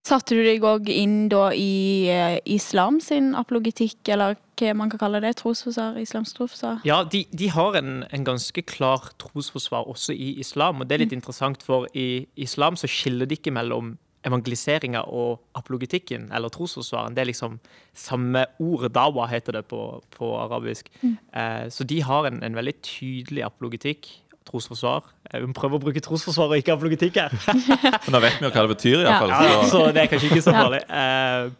Satte 0.00 0.32
du 0.32 0.40
deg 0.40 0.64
òg 0.64 0.88
inn 0.88 1.28
da 1.28 1.50
i 1.52 2.08
uh, 2.08 2.38
islam 2.48 3.02
sin 3.04 3.34
apologetikk, 3.36 3.98
eller 4.08 4.38
hva 4.56 4.72
man 4.76 4.92
kan 4.92 5.02
kalle 5.02 5.20
det? 5.20 5.34
Trosforsvar? 5.40 5.98
Islams 6.00 6.32
trosforsvar? 6.36 6.80
Ja, 6.88 7.02
de, 7.04 7.26
de 7.36 7.50
har 7.52 7.76
en, 7.76 8.06
en, 8.08 8.24
ganske 8.24 8.64
klar 8.64 9.10
trosforsvar 9.20 9.88
også 9.92 10.16
i 10.16 10.32
islam. 10.40 10.80
Og 10.80 10.88
det 10.88 10.96
er 10.96 11.04
litt 11.04 11.12
mm. 11.12 11.20
interessant, 11.20 11.64
for 11.64 11.86
i 11.92 12.24
islam 12.40 12.80
så 12.80 12.88
skiller 12.88 13.28
de 13.28 13.36
ikke 13.36 13.52
mellom 13.52 13.98
evangeliseringa 14.26 15.02
og 15.08 15.40
apologetikken, 15.56 16.28
eller 16.36 16.52
trosforsvaren. 16.52 17.14
Det 17.16 17.22
er 17.22 17.30
liksom 17.30 17.58
samme 17.96 18.44
ord. 18.60 18.88
Dawa 18.92 19.26
heter 19.30 19.56
det 19.58 19.64
på, 19.70 20.02
på 20.16 20.32
arabisk. 20.42 20.90
Mm. 21.00 21.16
Eh, 21.32 21.68
så 21.72 21.84
de 21.88 22.02
har 22.04 22.28
en, 22.28 22.42
en 22.44 22.58
veldig 22.58 22.74
tydelig 22.84 23.46
apologetikk 23.46 24.10
trosforsvar. 24.50 25.08
Hun 25.36 25.54
prøver 25.56 25.78
å 25.78 25.82
bruke 25.84 26.02
trosforsvar 26.04 26.52
og 26.52 26.60
ikke 26.60 26.74
apologetikk 26.74 27.18
her. 27.20 27.34
Men 28.06 28.16
da 28.16 28.22
vet 28.24 28.38
vi 28.40 28.46
jo 28.46 28.52
hva 28.52 28.64
det 28.64 28.74
betyr, 28.74 29.02
iallfall. 29.02 29.34
Ja, 29.34 29.50
ja, 29.52 29.66
så 29.70 29.82
det 29.94 30.04
er 30.04 30.12
kanskje 30.12 30.30
ikke 30.30 30.44
så 30.44 30.54
farlig. 30.56 30.80
Eh, 31.00 31.50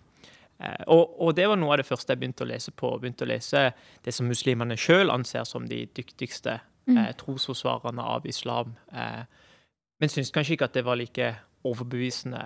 uh, 0.60 0.80
og, 0.92 1.04
og, 1.16 1.30
det 1.38 1.46
var 1.48 1.60
noe 1.60 1.76
av 1.76 1.82
det 1.82 1.88
første 1.88 2.12
jeg 2.12 2.22
begynte 2.22 2.44
å 2.44 2.50
lese 2.50 2.74
på. 2.76 2.92
Begynte 3.00 3.28
å 3.28 3.30
lese 3.30 3.68
det 4.04 4.16
som 4.16 4.28
muslimene 4.28 4.76
sjøl 4.80 5.12
anser 5.12 5.46
som 5.48 5.68
de 5.70 5.84
dyktigste 5.96 6.58
uh, 6.60 7.06
trosforsvarerne 7.20 8.04
av 8.16 8.26
islam. 8.28 8.74
men 10.00 10.08
syntes 10.08 10.32
kanskje 10.32 10.56
ikke 10.56 10.68
at 10.68 10.76
det 10.76 10.84
var 10.84 10.96
like 10.96 11.34
overbevisende 11.66 12.40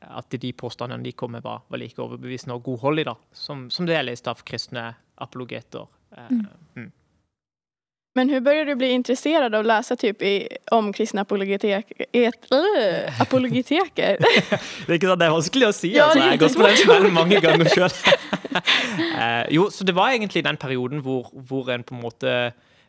At 0.00 0.32
de 0.32 0.52
påstandene 0.56 1.04
de 1.04 1.12
kom 1.12 1.34
med, 1.36 1.42
var, 1.44 1.64
var 1.68 1.80
like 1.82 2.00
overbevisende 2.02 2.56
og 2.56 2.62
godholdige 2.64 3.10
da, 3.10 3.16
som, 3.36 3.66
som 3.70 3.88
det 3.88 3.98
jeg 3.98 4.08
leste 4.08 4.32
av 4.32 4.40
kristne 4.48 4.86
apologeter. 5.20 5.84
Mm. 6.30 6.46
Mm. 6.76 6.92
Men 8.16 8.30
hvordan 8.32 8.44
begynte 8.44 8.72
du 8.72 8.78
bli 8.80 8.88
interessert 8.96 9.44
av 9.52 9.58
å 9.60 9.66
lese 9.66 9.96
typ 10.00 10.22
i, 10.24 10.34
om 10.72 10.88
kristne 10.96 11.20
apologetek, 11.26 11.90
et, 12.16 12.48
uh, 12.48 13.18
apologeteker? 13.24 14.16
det 14.22 14.88
er 14.88 14.96
ikke 14.96 15.10
sant, 15.10 15.20
det 15.20 15.26
er 15.26 15.34
vanskelig 15.34 15.68
å 15.68 15.74
si. 15.76 15.90
Ja, 15.92 16.06
altså. 16.06 16.22
Jeg 16.22 16.32
har 16.32 16.40
gått 16.40 16.56
på 16.56 16.64
den 16.64 16.80
smellen 16.80 17.16
mange 17.16 17.42
ganger 17.44 17.72
sjøl. 17.74 17.92
eh, 19.20 19.42
jo, 19.58 19.68
så 19.72 19.84
det 19.84 19.96
var 19.98 20.14
egentlig 20.14 20.46
den 20.46 20.60
perioden 20.60 21.04
hvor, 21.04 21.28
hvor 21.48 21.68
en 21.74 21.84
på 21.84 21.96
en 21.96 22.02
måte 22.06 22.38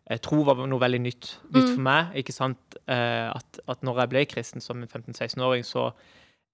jeg 0.08 0.24
tro 0.24 0.44
var 0.48 0.62
noe 0.64 0.80
veldig 0.80 1.00
nytt, 1.04 1.34
nytt 1.52 1.66
mm. 1.66 1.74
for 1.74 1.84
meg. 1.84 2.14
ikke 2.22 2.36
sant? 2.36 2.78
Eh, 2.88 3.28
at, 3.28 3.60
at 3.68 3.84
når 3.84 4.04
jeg 4.04 4.12
ble 4.14 4.24
kristen 4.32 4.64
som 4.64 4.80
15-16-åring, 4.86 5.66
så, 5.68 5.90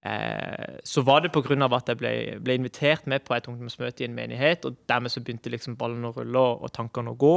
eh, 0.06 0.80
så 0.82 1.04
var 1.06 1.22
det 1.22 1.30
pga. 1.34 1.68
at 1.68 1.92
jeg 1.92 2.00
ble, 2.00 2.14
ble, 2.42 2.58
invitert 2.58 3.06
med 3.06 3.22
på 3.22 3.36
et 3.36 3.46
ungdomsmøte 3.46 4.02
i 4.02 4.08
en 4.08 4.16
menighet. 4.16 4.64
og 4.64 4.76
Dermed 4.88 5.14
så 5.14 5.22
begynte 5.22 5.52
liksom 5.54 5.78
ballen 5.78 6.04
å 6.04 6.12
rulle 6.16 6.38
og, 6.38 6.66
og 6.66 6.72
tankene 6.74 7.14
å 7.14 7.18
gå. 7.18 7.36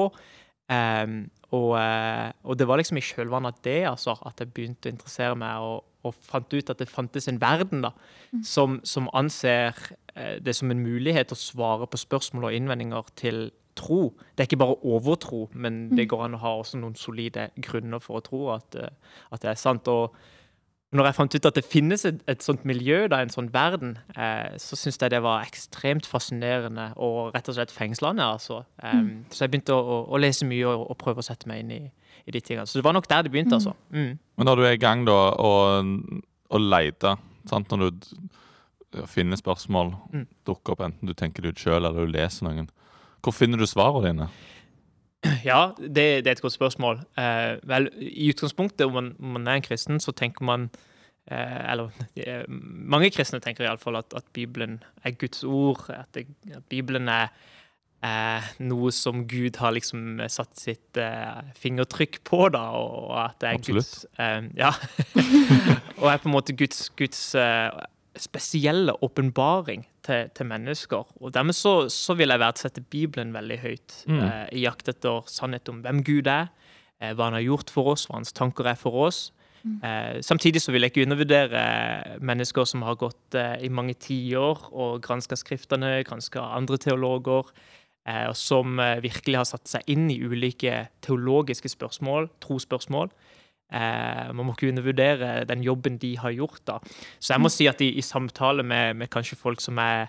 Um, 0.68 1.30
og, 1.56 1.78
uh, 1.80 2.34
og, 2.44 2.58
det 2.60 2.66
var 2.68 2.82
liksom 2.82 2.98
i 3.00 3.06
kjølvannet 3.06 3.54
av 3.54 3.60
det 3.64 3.78
altså, 3.88 4.18
at 4.28 4.42
jeg 4.42 4.50
begynte 4.52 4.90
å 4.90 4.92
interessere 4.92 5.38
meg 5.40 5.64
og, 5.64 5.86
og 6.04 6.18
fant 6.28 6.52
ut 6.52 6.72
at 6.74 6.82
det 6.82 6.90
fantes 6.92 7.30
en 7.32 7.40
verden 7.40 7.86
da, 7.86 7.94
mm. 8.34 8.42
som, 8.44 8.76
som, 8.84 9.08
anser 9.16 9.72
uh, 10.18 10.36
det 10.44 10.58
som 10.58 10.74
en 10.74 10.84
mulighet 10.84 11.32
å 11.32 11.40
svare 11.40 11.88
på 11.88 12.02
spørsmål 12.02 12.50
og 12.50 12.58
innvendinger 12.58 13.08
til 13.16 13.46
tro. 13.78 14.02
Det 14.34 14.44
er 14.44 14.50
ikke 14.50 14.64
bare 14.64 14.80
overtro, 14.88 15.46
men 15.54 15.86
det 15.92 16.06
mm. 16.06 16.10
går 16.14 16.26
an 16.26 16.38
å 16.38 16.42
ha 16.44 16.56
også 16.60 16.82
noen 16.82 16.98
solide 17.00 17.50
grunner 17.64 18.04
for 18.04 18.20
å 18.20 18.26
tro 18.26 18.42
at, 18.56 18.78
uh, 18.78 19.22
at 19.32 19.46
det 19.46 19.54
er 19.54 19.62
sant. 19.62 19.88
Og 19.92 20.18
når 20.96 21.10
jeg 21.10 21.16
fant 21.18 21.36
ut 21.36 21.48
at 21.50 21.58
det 21.58 21.66
finnes 21.68 22.06
et, 22.08 22.20
et 22.32 22.44
sånt 22.44 22.64
miljø, 22.68 23.02
da, 23.12 23.20
en 23.20 23.32
sånn 23.32 23.50
verden, 23.52 23.98
eh, 24.16 24.56
så 24.62 24.78
syntes 24.80 25.02
jeg 25.02 25.12
det 25.12 25.20
var 25.26 25.44
ekstremt 25.44 26.08
fascinerende 26.08 26.94
og 27.04 27.34
rett 27.36 27.50
og 27.52 27.58
slett 27.58 27.74
fengslende. 27.76 28.24
altså. 28.24 28.62
Um, 28.80 29.02
mm. 29.02 29.10
Så 29.34 29.44
jeg 29.44 29.52
begynte 29.52 29.76
å, 29.76 30.00
å 30.08 30.22
lese 30.22 30.48
mye 30.48 30.64
og, 30.70 30.86
og, 30.88 30.96
prøve 31.02 31.20
å 31.20 31.28
sette 31.28 31.50
meg 31.52 31.66
inn 31.66 31.74
i, 31.76 31.82
i, 32.24 32.32
de 32.32 32.40
tingene. 32.40 32.68
Så 32.70 32.80
det 32.80 32.86
var 32.88 32.96
nok 32.96 33.10
der 33.12 33.28
det 33.28 33.34
begynte. 33.36 33.58
Mm. 33.58 33.60
altså. 33.60 33.76
Mm. 33.92 34.16
Men 34.40 34.50
når 34.50 34.62
du 34.62 34.68
er 34.70 34.78
i 34.78 34.82
gang 34.86 35.04
da 35.10 35.20
og, 35.44 35.92
og 36.48 36.68
leter, 36.72 37.20
sant? 37.52 37.76
når 37.76 37.92
du 37.92 39.04
finner 39.12 39.40
spørsmål, 39.40 39.92
mm. 40.14 40.26
dukker 40.48 40.78
opp 40.78 40.88
enten 40.88 41.12
du 41.12 41.18
tenker 41.18 41.44
det 41.44 41.52
ut 41.52 41.66
sjøl 41.68 41.82
eller 41.82 42.08
du 42.08 42.16
leser 42.16 42.48
noen, 42.48 42.72
hvor 43.28 43.36
finner 43.36 43.60
du 43.60 43.68
svarene 43.68 44.08
dine? 44.08 44.30
Ja, 45.44 45.72
det, 45.78 46.24
det, 46.24 46.28
er 46.28 46.36
et 46.38 46.42
godt 46.42 46.56
spørsmål. 46.56 47.02
Eh, 47.20 47.58
vel, 47.68 47.90
I 48.00 48.30
utgangspunktet, 48.32 48.86
om 48.86 48.94
man, 48.96 49.16
om 49.20 49.36
man, 49.36 49.48
er 49.48 49.60
en 49.60 49.66
kristen, 49.66 50.00
så 50.00 50.14
tenker 50.16 50.46
man 50.46 50.70
eh, 51.32 51.72
Eller 51.72 51.90
eh, 52.16 52.46
mange 52.48 53.10
kristne 53.12 53.42
tenker 53.44 53.66
iallfall 53.66 54.00
at, 54.00 54.14
at 54.16 54.24
Bibelen 54.34 54.80
er 55.04 55.18
Guds 55.20 55.44
ord. 55.44 55.90
At, 55.90 56.08
det, 56.16 56.28
at 56.54 56.64
Bibelen 56.70 57.10
er 57.10 57.28
noe 58.62 58.92
som 58.94 59.26
Gud 59.28 59.58
har 59.58 59.74
liksom 59.74 60.22
satt 60.30 60.60
sitt 60.62 61.00
uh, 61.02 61.42
fingertrykk 61.58 62.20
på, 62.30 62.44
da, 62.54 62.62
og, 62.78 63.08
og 63.10 63.16
at 63.24 63.40
det 63.42 63.50
er 63.50 63.58
Absolutt. 63.58 63.96
Guds 64.06 64.54
Ja. 64.56 64.70
og 66.04 66.06
er 66.12 66.22
på 66.22 66.30
en 66.30 66.36
måte 66.36 66.54
Guds, 66.56 66.92
Guds 66.94 67.34
spesielle 68.22 68.94
åpenbaring 69.02 69.88
til, 70.08 70.32
til, 70.36 70.48
mennesker. 70.50 71.08
Og 71.22 71.34
Dermed 71.36 71.56
så, 71.58 71.76
så 71.94 72.16
vil 72.18 72.32
jeg 72.34 72.42
verdsette 72.42 72.84
Bibelen 72.84 73.34
veldig 73.36 73.60
høyt 73.64 73.98
mm. 74.08 74.22
eh, 74.24 74.46
i 74.56 74.64
jakt 74.64 74.90
etter 74.92 75.26
sannhet 75.32 75.70
om 75.72 75.84
hvem 75.84 76.04
Gud 76.08 76.30
er, 76.32 76.50
eh, 77.02 77.14
hva 77.14 77.30
han 77.30 77.38
har 77.38 77.46
gjort 77.46 77.74
for 77.74 77.94
oss, 77.94 78.08
hva 78.08 78.22
hans 78.22 78.36
tanker 78.36 78.72
er 78.72 78.80
for 78.80 79.08
oss. 79.08 79.28
Mm. 79.68 79.80
Eh, 79.84 80.22
samtidig 80.22 80.62
så 80.64 80.72
vil 80.72 80.86
jeg 80.86 80.94
ikke 80.94 81.08
undervurdere 81.08 81.64
mennesker 82.24 82.68
som 82.70 82.86
har 82.88 83.00
gått 83.00 83.36
eh, 83.36 83.58
i 83.66 83.72
mange 83.74 83.98
tiår 84.00 84.70
og 84.72 85.02
granska 85.04 85.38
skriftene, 85.40 86.00
granska 86.08 86.44
andre 86.56 86.80
teologer, 86.82 87.50
eh, 88.08 88.26
og 88.30 88.38
som 88.40 88.80
eh, 88.80 89.02
virkelig 89.04 89.42
har 89.42 89.50
satt 89.50 89.68
seg 89.70 89.92
inn 89.92 90.08
i 90.14 90.22
ulike 90.24 90.88
teologiske 91.06 91.72
spørsmål, 91.74 92.32
trosspørsmål. 92.44 93.12
Eh, 93.68 94.30
man 94.32 94.48
må 94.48 94.54
ikke 94.56 94.70
undervurdere 94.72 95.44
den 95.48 95.64
jobben 95.66 95.98
de 96.00 96.14
har 96.18 96.32
gjort. 96.32 96.62
da. 96.68 96.80
Så 97.20 97.34
jeg 97.34 97.44
må 97.44 97.52
si 97.52 97.68
at 97.68 97.82
i, 97.84 97.92
i 98.00 98.06
samtale 98.06 98.64
med, 98.64 98.96
med, 98.96 99.12
kanskje 99.12 99.40
folk 99.40 99.62
som 99.64 99.80
er 99.84 100.08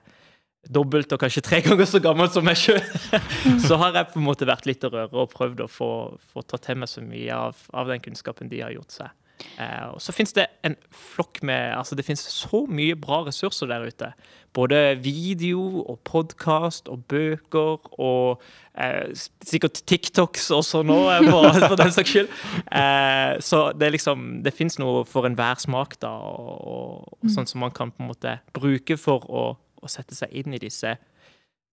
dobbelt 0.68 1.12
og 1.14 1.20
kanskje 1.22 1.42
tre 1.42 1.60
ganger 1.66 1.88
så 1.88 2.00
gammel 2.02 2.30
som 2.30 2.46
meg 2.46 2.58
sjøl, 2.58 2.82
så 3.66 3.78
har 3.82 3.96
jeg 3.96 4.12
på 4.12 4.20
en 4.20 4.28
måte 4.28 4.48
vært 4.48 4.68
litt 4.68 4.84
å 4.84 4.92
røre 4.92 5.24
og 5.24 5.32
prøvd 5.32 5.64
å 5.64 5.70
få, 5.70 5.90
få 6.32 6.44
ta 6.46 6.60
til 6.62 6.82
meg 6.82 6.90
så 6.90 7.02
mye 7.02 7.34
av, 7.48 7.66
av 7.74 7.90
den 7.90 8.02
kunnskapen 8.04 8.50
de 8.52 8.62
har 8.62 8.74
gjort 8.74 8.94
seg. 9.00 9.14
Eh, 9.58 9.86
og 9.92 10.00
så 10.02 10.14
finnes 10.14 10.34
det 10.36 10.46
en 10.66 10.74
flokk 10.94 11.40
med 11.46 11.74
altså 11.76 11.94
Det 11.94 12.04
finnes 12.06 12.22
så 12.22 12.64
mye 12.66 12.96
bra 12.98 13.20
ressurser 13.26 13.70
der 13.70 13.86
ute. 13.86 14.12
Både 14.56 14.98
video 15.02 15.84
og 15.84 16.00
podkast 16.08 16.88
og 16.88 17.04
bøker 17.10 18.00
og 18.00 18.42
eh, 18.78 19.12
sikkert 19.44 19.82
TikToks 19.86 20.50
også 20.50 20.82
nå, 20.82 20.98
eh, 21.12 21.28
for, 21.30 21.58
for 21.70 21.78
den 21.78 21.94
saks 21.94 22.14
skyld. 22.14 22.32
Eh, 22.72 23.36
så 23.44 23.68
det 23.78 23.92
liksom 23.94 24.42
Det 24.44 24.54
fins 24.54 24.78
noe 24.78 25.04
for 25.08 25.28
enhver 25.28 25.60
smak, 25.62 25.98
da, 26.02 26.10
og, 26.10 26.58
og, 26.58 27.16
og, 27.18 27.30
sånn 27.34 27.46
som 27.46 27.62
man 27.62 27.74
kan 27.74 27.92
på 27.94 28.02
en 28.02 28.12
måte 28.12 28.38
bruke 28.56 28.98
for 28.98 29.26
å, 29.28 29.48
å 29.56 29.90
sette 29.90 30.16
seg 30.18 30.32
inn 30.32 30.56
i 30.56 30.62
disse 30.62 30.96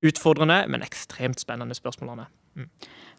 utfordrende, 0.06 0.66
men 0.70 0.86
ekstremt 0.86 1.40
spennende 1.42 1.78
spørsmålene. 1.78 2.28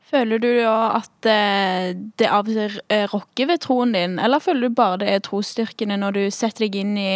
Føler 0.06 0.38
du 0.38 0.50
at 0.62 1.26
eh, 1.26 1.92
det 2.18 2.28
av 2.30 2.46
og 2.46 2.54
til 2.54 2.80
eh, 2.94 3.48
ved 3.48 3.58
troen 3.64 3.94
din, 3.96 4.20
eller 4.22 4.42
føler 4.42 4.68
du 4.68 4.76
bare 4.78 5.00
det 5.02 5.08
er 5.10 5.24
trosstyrkene 5.26 5.98
når 5.98 6.14
du 6.14 6.22
setter 6.30 6.66
deg 6.66 6.78
inn 6.78 6.94
i 7.00 7.14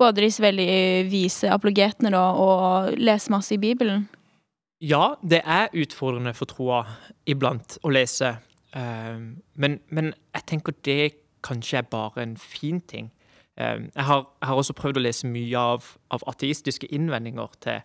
både 0.00 0.26
disse 0.26 0.42
veldig 0.44 1.08
vise 1.08 1.48
apologetene 1.52 2.12
da, 2.12 2.26
og 2.36 2.98
leser 3.00 3.32
masse 3.32 3.54
i 3.56 3.60
Bibelen? 3.62 4.04
Ja, 4.82 5.14
det 5.22 5.40
er 5.46 5.72
utfordrende 5.78 6.34
for 6.34 6.50
troa 6.50 6.82
iblant 7.30 7.78
å 7.86 7.92
lese, 7.94 8.34
ehm, 8.74 9.36
men, 9.54 9.78
men, 9.88 10.12
jeg 10.34 10.46
tenker 10.50 10.74
det 10.84 11.12
kanskje 11.46 11.78
er 11.80 11.90
bare 11.90 12.24
en 12.26 12.36
fin 12.36 12.80
ting. 12.80 13.12
Jeg 13.56 14.04
har, 14.08 14.24
jeg 14.40 14.48
har 14.48 14.58
også 14.58 14.74
prøvd 14.74 14.98
å 14.98 15.02
lese 15.04 15.28
mye 15.28 15.58
av, 15.60 15.86
av 16.10 16.22
ateistiske 16.30 16.88
innvendinger 16.90 17.52
til 17.60 17.82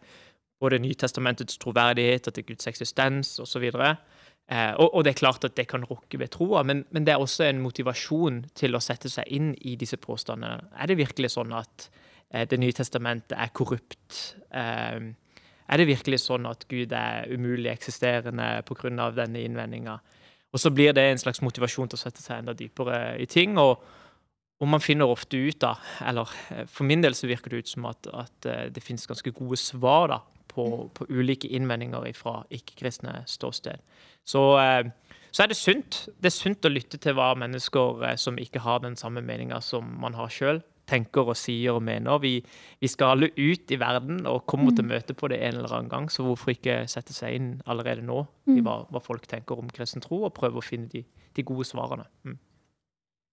både 0.59 0.79
Nytestamentets 0.81 1.59
troverdighet 1.61 2.27
og 2.29 2.35
til 2.35 2.47
Guds 2.47 2.69
eksistens 2.69 3.35
osv. 3.43 3.67
Eh, 4.47 4.73
og, 4.79 4.93
og, 4.93 5.03
det 5.03 5.11
er 5.11 5.19
klart 5.19 5.43
at 5.43 5.57
det 5.59 5.67
kan 5.67 5.83
rokke 5.83 6.19
ved 6.19 6.31
troa, 6.31 6.63
men, 6.63 6.85
men, 6.95 7.03
det 7.05 7.13
er 7.13 7.19
også 7.19 7.49
en 7.49 7.59
motivasjon 7.59 8.45
til 8.55 8.77
å 8.77 8.83
sette 8.83 9.11
seg 9.11 9.27
inn 9.35 9.51
i 9.67 9.75
disse 9.75 9.99
påstandene. 9.99 10.69
Er 10.79 10.87
det 10.87 10.99
virkelig 11.01 11.33
sånn 11.35 11.51
at 11.57 11.89
eh, 12.31 12.47
Det 12.47 12.59
nye 12.59 12.75
testamentet 12.75 13.35
er 13.35 13.51
korrupt? 13.51 14.37
Eh, 14.55 15.11
er 15.67 15.81
det 15.81 15.89
virkelig 15.89 16.21
sånn 16.23 16.47
at 16.47 16.63
Gud 16.71 16.95
er 16.95 17.27
umulig 17.27 17.73
eksisterende 17.73 18.63
pga. 18.63 19.11
denne 19.11 19.43
innvendinga? 19.43 19.99
Og 20.55 20.63
så 20.63 20.71
blir 20.71 20.93
det 20.95 21.03
en 21.03 21.19
slags 21.19 21.41
motivasjon 21.43 21.89
til 21.91 21.99
å 21.99 22.05
sette 22.05 22.23
seg 22.23 22.39
enda 22.39 22.53
dypere 22.55 23.19
i 23.19 23.25
ting. 23.25 23.57
og 23.57 23.83
og 24.57 24.65
man 24.65 24.81
finner 24.81 25.05
ofte 25.05 25.37
ut, 25.37 25.59
da, 25.61 25.75
eller 26.01 26.25
eh, 26.49 26.65
for 26.65 26.83
min 26.83 27.03
del 27.03 27.13
så 27.13 27.27
virker 27.27 27.49
det 27.51 27.57
ut 27.59 27.67
som 27.69 27.85
at, 27.85 28.07
at 28.09 28.73
det 28.73 28.81
finnes 28.81 29.05
ganske 29.05 29.29
gode 29.29 29.57
svar 29.61 30.07
da, 30.09 30.17
på, 30.57 30.67
på 30.97 31.07
ulike 31.09 31.49
innvendinger 31.53 32.07
fra 32.17 32.41
ikke-kristne 32.53 33.21
ståsted. 33.29 33.83
Så, 34.27 34.41
eh, 34.59 34.89
så, 35.31 35.43
er 35.43 35.51
det 35.51 35.59
sunt. 35.59 35.99
Det 36.17 36.31
er 36.31 36.35
sunt 36.35 36.65
å 36.65 36.73
lytte 36.73 36.99
til 37.01 37.15
hva 37.17 37.33
mennesker 37.39 38.17
som 38.19 38.41
ikke 38.41 38.65
har 38.65 38.81
den 38.83 38.97
samme 38.99 39.23
meninga 39.23 39.61
som 39.63 39.93
man 40.01 40.17
har 40.17 40.33
sjøl, 40.33 40.63
tenker 40.87 41.27
og 41.27 41.37
sier 41.37 41.75
og 41.75 41.83
mener. 41.83 42.19
Vi, 42.23 42.39
vi, 42.79 42.89
skal 42.91 43.15
alle 43.15 43.31
ut 43.35 43.71
i 43.71 43.79
verden 43.79 44.23
og 44.29 44.45
kommer 44.49 44.75
til 44.75 44.87
mm. 44.87 44.91
møte 44.93 45.15
på 45.17 45.29
det 45.31 45.41
en 45.43 45.59
eller 45.59 45.73
annen 45.75 45.91
gang, 45.91 46.09
så 46.11 46.25
hvorfor 46.25 46.55
ikke 46.55 46.79
sette 46.91 47.15
seg 47.15 47.37
inn 47.37 47.49
allerede 47.67 48.05
nå 48.07 48.23
i 48.47 48.57
mm. 48.57 48.63
hva, 48.65 48.79
hva 48.91 49.03
folk 49.03 49.27
tenker 49.27 49.59
om 49.59 49.71
kristen 49.73 50.03
tro, 50.03 50.23
og 50.27 50.35
prøve 50.37 50.61
å 50.61 50.65
finne 50.65 50.89
de, 50.93 51.03
de 51.35 51.47
gode 51.47 51.67
svarene. 51.67 52.07
Mm. 52.27 52.37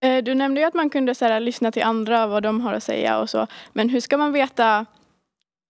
Eh, 0.04 0.24
du 0.24 0.34
nämnde 0.34 0.60
ju 0.60 0.66
att 0.66 0.74
man 0.74 0.90
kunde 0.90 1.14
så 1.14 1.24
här, 1.24 1.40
lyssna 1.40 1.72
till 1.72 1.82
andra, 1.82 2.26
vad 2.26 2.42
de 2.42 2.60
har 2.60 2.72
att 2.72 2.82
säga 2.82 3.18
och 3.18 3.30
så. 3.30 3.46
Men 3.72 3.88
hur 3.88 4.00
ska 4.00 4.16
man 4.16 4.32
veta 4.32 4.86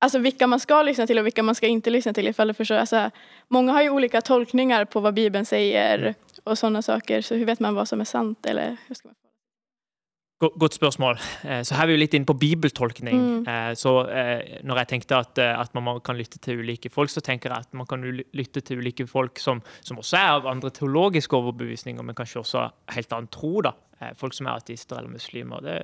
alltså, 0.04 0.18
vilka 0.18 0.46
man 0.46 0.60
ska 0.60 0.82
lyssna 0.82 1.06
till 1.06 1.18
och 1.18 1.26
vilka 1.26 1.42
man 1.42 1.54
ska 1.54 1.66
inte 1.66 1.90
lyssna 1.90 2.12
till? 2.12 2.28
Ifall 2.28 2.48
du 2.48 2.54
förstår. 2.54 2.74
Alltså, 2.74 3.10
har 3.50 3.82
ju 3.82 3.90
olika 3.90 4.20
tolkningar 4.20 4.84
på 4.84 5.00
vad 5.00 5.14
Bibeln 5.14 5.44
säger 5.44 6.14
og 6.44 6.58
sådana 6.58 6.82
saker. 6.82 7.22
Så 7.22 7.34
hur 7.34 7.44
vet 7.44 7.60
man 7.60 7.74
vad 7.74 7.88
som 7.88 8.00
är 8.00 8.04
sant? 8.04 8.46
Eller 8.46 8.76
hur 8.86 8.94
ska 8.94 9.08
man 9.08 9.14
Godt 10.60 10.76
spørsmål. 10.76 11.18
Eh, 11.44 11.62
så 11.66 11.76
her 11.76 11.86
er 11.86 11.90
vi 11.90 11.96
jo 11.96 12.02
litt 12.02 12.16
inne 12.16 12.28
på 12.28 12.36
bibeltolkning. 12.38 13.20
Mm. 13.20 13.46
Eh, 13.50 13.70
så 13.78 13.94
når 14.64 14.82
jeg 14.82 14.90
tenkte 14.92 15.20
at, 15.20 15.38
at, 15.38 15.74
man 15.76 16.00
kan 16.04 16.18
lytte 16.18 16.40
til 16.42 16.60
ulike 16.62 16.90
folk, 16.92 17.12
så 17.12 17.22
tenker 17.24 17.52
jeg 17.52 17.66
at 17.66 17.76
man 17.76 17.88
kan 17.88 18.04
lytte 18.04 18.62
til 18.64 18.82
ulike 18.82 19.06
folk 19.10 19.40
som, 19.42 19.62
som 19.80 20.00
også 20.02 20.20
er 20.20 20.30
av 20.36 20.50
andre 20.50 20.72
teologiske 20.74 21.36
overbevisninger, 21.36 22.04
men 22.04 22.16
kanskje 22.18 22.42
også 22.42 22.68
helt 22.96 23.16
annen 23.16 23.32
tro. 23.32 23.60
da. 23.64 23.74
Eh, 24.04 24.14
folk 24.18 24.34
som 24.34 24.48
er 24.48 24.58
ateister 24.58 24.98
eller 24.98 25.12
muslimer. 25.12 25.62
Det, 25.62 25.74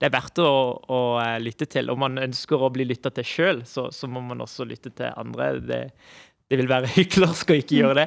det 0.00 0.08
er 0.08 0.14
verdt 0.14 0.40
å, 0.42 0.50
å, 0.90 1.00
eh, 1.22 1.36
lytte 1.42 1.68
til. 1.70 1.90
Om 1.92 2.02
man 2.02 2.22
ønsker 2.22 2.60
å 2.60 2.70
bli 2.74 2.86
lytta 2.88 3.12
til 3.14 3.26
sjøl, 3.26 3.62
så, 3.68 3.88
så, 3.94 4.10
må 4.10 4.22
man 4.24 4.42
også 4.42 4.66
lytte 4.68 4.92
til 4.96 5.14
andre. 5.20 5.52
Det, 5.62 5.80
det 6.50 6.58
vil 6.58 6.70
være 6.70 6.90
hyklersk 6.96 7.52
å 7.52 7.58
ikke 7.60 7.78
gjøre 7.78 8.02
det. 8.02 8.06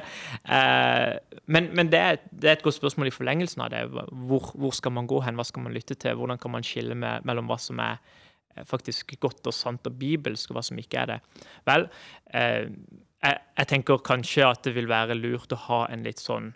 Eh, 0.52 1.38
men, 1.46 1.70
men 1.76 1.92
det, 1.92 2.00
er, 2.00 2.20
det, 2.30 2.48
er, 2.48 2.58
et 2.58 2.66
godt 2.66 2.78
spørsmål 2.78 3.08
i 3.08 3.14
forlengelsen 3.14 3.64
av 3.64 3.72
det. 3.72 3.84
Hvor, 3.88 4.50
hvor, 4.52 4.74
skal 4.76 4.94
man 4.96 5.08
gå 5.10 5.22
hen? 5.24 5.38
Hva 5.40 5.46
skal 5.48 5.64
man 5.64 5.76
lytte 5.76 5.96
til? 5.96 6.18
Hvordan 6.18 6.40
kan 6.40 6.52
man 6.52 6.66
skille 6.66 6.96
med, 6.98 7.24
mellom 7.28 7.48
hva 7.50 7.58
som 7.60 7.80
er 7.84 7.96
eh, 7.96 8.66
faktisk 8.68 9.16
godt 9.22 9.48
og 9.48 9.56
sant 9.56 9.88
og 9.88 9.96
bibelsk, 10.00 10.52
og 10.52 10.58
hva 10.58 10.66
som 10.66 10.80
ikke 10.80 11.00
er 11.04 11.14
det? 11.14 11.22
Vel, 11.68 11.88
eh, 12.36 12.68
jeg, 13.24 13.40
jeg 13.56 13.70
tenker 13.70 14.04
kanskje 14.04 14.50
at 14.50 14.66
det 14.66 14.74
vil 14.76 14.90
være 14.90 15.16
lurt 15.16 15.56
å 15.56 15.62
ha 15.70 15.80
en 15.92 16.04
litt 16.04 16.20
sånn 16.22 16.52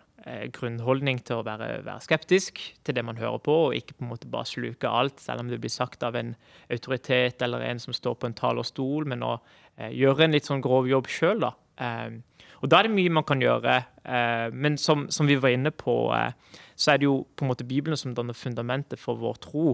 grunnholdning 0.53 1.21
til 1.25 1.39
å 1.39 1.45
være, 1.47 1.69
være, 1.85 2.03
skeptisk 2.03 2.59
til 2.85 2.95
det 2.97 3.03
man 3.07 3.17
hører 3.17 3.39
på, 3.41 3.53
og 3.69 3.77
ikke 3.77 3.95
på 3.95 4.03
en 4.03 4.11
måte 4.11 4.29
bare 4.29 4.49
sluke 4.49 4.91
alt, 4.91 5.21
selv 5.23 5.41
om 5.41 5.47
det 5.49 5.61
blir 5.63 5.71
sagt 5.73 6.03
av 6.05 6.17
en 6.19 6.33
autoritet 6.69 7.41
eller 7.45 7.63
en 7.65 7.79
som 7.81 7.95
står 7.95 8.17
på 8.19 8.27
en 8.27 8.35
talerstol, 8.37 9.07
men 9.09 9.23
å 9.25 9.37
eh, 9.77 9.93
gjøre 9.95 10.27
en 10.27 10.35
litt 10.35 10.49
sånn 10.49 10.63
grov 10.65 10.89
jobb 10.91 11.09
sjøl, 11.09 11.39
da. 11.47 11.53
Eh, 11.79 12.19
og 12.59 12.71
da 12.71 12.79
er 12.79 12.87
det 12.87 12.95
mye 12.95 13.13
man 13.13 13.27
kan 13.27 13.41
gjøre, 13.43 13.79
eh, 14.03 14.47
men 14.51 14.77
som, 14.79 15.07
som, 15.13 15.27
vi 15.29 15.39
var 15.39 15.55
inne 15.55 15.71
på, 15.71 15.95
eh, 16.15 16.31
så 16.75 16.93
er 16.93 17.01
det 17.01 17.07
jo 17.09 17.21
på 17.35 17.45
en 17.45 17.53
måte 17.53 17.67
Bibelen 17.67 17.99
som 17.99 18.15
danner 18.15 18.35
fundamentet 18.35 18.99
for 18.99 19.19
vår 19.19 19.43
tro. 19.43 19.73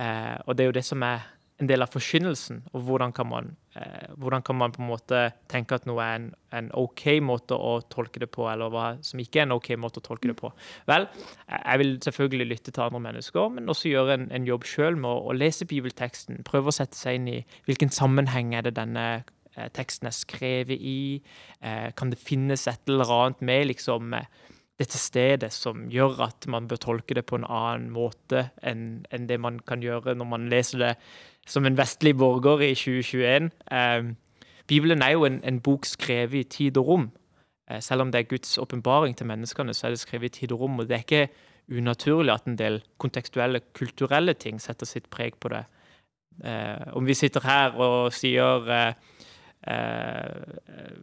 Eh, 0.00 0.36
og 0.46 0.56
det 0.56 0.64
er 0.64 0.70
jo 0.72 0.78
det 0.78 0.86
som 0.86 1.04
er 1.04 1.32
en 1.56 1.68
del 1.70 1.80
av 1.80 1.88
forkynnelsen, 1.88 2.66
og 2.76 2.82
hvordan 2.84 3.14
kan 3.16 3.24
man, 3.30 3.46
hvordan 4.20 4.42
kan 4.44 4.58
man 4.60 4.74
på 4.74 4.82
en 4.82 4.90
måte 4.90 5.20
tenke 5.48 5.78
at 5.78 5.86
noe 5.88 6.04
er 6.04 6.18
en, 6.18 6.26
en, 6.52 6.66
OK 6.76 7.14
måte 7.24 7.56
å 7.56 7.78
tolke 7.88 8.20
det 8.20 8.28
på, 8.28 8.44
eller 8.52 8.68
hva 8.74 8.90
som 9.00 9.22
ikke 9.22 9.40
er 9.40 9.46
en 9.46 9.54
OK 9.54 9.70
måte 9.80 10.02
å 10.02 10.04
tolke 10.04 10.28
det 10.28 10.34
på. 10.36 10.50
Vel, 10.84 11.08
jeg 11.48 11.80
vil 11.80 11.94
selvfølgelig 12.04 12.48
lytte 12.50 12.74
til 12.76 12.84
andre 12.84 13.00
mennesker, 13.06 13.48
men 13.56 13.72
også 13.72 13.88
gjøre 13.88 14.18
en, 14.18 14.28
en 14.36 14.50
jobb 14.50 14.68
sjøl 14.68 15.00
med 15.00 15.08
å, 15.08 15.30
å, 15.30 15.36
lese 15.36 15.64
bibelteksten. 15.70 16.44
Prøve 16.44 16.68
å 16.68 16.76
sette 16.76 17.00
seg 17.00 17.22
inn 17.22 17.32
i 17.38 17.38
hvilken 17.64 17.88
sammenheng 17.88 18.52
er 18.52 18.68
det 18.68 18.76
denne 18.76 19.06
teksten 19.76 20.10
er 20.10 20.16
skrevet 20.16 20.76
i. 20.80 21.22
Eh, 21.60 21.88
kan 21.96 22.12
det 22.12 22.20
finnes 22.20 22.66
et 22.68 22.88
eller 22.88 23.12
annet 23.12 23.42
med 23.42 23.66
liksom 23.70 24.14
eh, 24.14 24.28
dette 24.76 24.98
stedet 25.00 25.52
som 25.56 25.86
gjør 25.90 26.20
at 26.28 26.46
man 26.52 26.68
bør 26.68 26.80
tolke 26.82 27.16
det 27.16 27.24
på 27.26 27.38
en 27.38 27.48
annen 27.48 27.88
måte 27.94 28.50
enn, 28.60 29.06
enn 29.10 29.28
det 29.28 29.40
man 29.40 29.60
kan 29.64 29.80
gjøre 29.84 30.14
når 30.14 30.28
man 30.28 30.50
leser 30.52 30.82
det 30.82 30.92
som 31.48 31.64
en 31.64 31.78
vestlig 31.78 32.16
borger 32.18 32.64
i 32.66 32.74
2021. 32.76 33.50
Eh, 33.72 34.12
Bibelen 34.66 35.02
er 35.02 35.14
jo 35.14 35.24
en, 35.24 35.40
en, 35.46 35.60
bok 35.62 35.86
skrevet 35.86 36.40
i 36.40 36.48
tid 36.50 36.78
og 36.80 36.88
rom. 36.88 37.10
Eh, 37.70 37.80
selv 37.80 38.02
om 38.02 38.12
det 38.12 38.20
er 38.20 38.30
Guds 38.30 38.58
åpenbaring 38.58 39.16
til 39.16 39.30
menneskene, 39.30 39.74
så 39.74 39.86
er 39.86 39.94
det 39.94 40.02
skrevet 40.02 40.34
i 40.34 40.40
tid 40.40 40.52
og 40.52 40.60
rom. 40.60 40.80
Og 40.80 40.88
det 40.88 40.98
er 40.98 41.06
ikke 41.06 41.28
unaturlig 41.78 42.34
at 42.34 42.44
en 42.46 42.58
del 42.58 42.82
kontekstuelle, 42.98 43.60
kulturelle 43.74 44.34
ting 44.34 44.60
setter 44.62 44.86
sitt 44.86 45.08
preg 45.10 45.38
på 45.40 45.54
det. 45.54 45.64
Eh, 46.44 46.92
om 46.92 47.06
vi 47.06 47.14
sitter 47.14 47.46
her 47.46 47.78
og 47.80 48.12
sier 48.12 48.68
eh, 48.68 49.22
eh, 49.66 50.96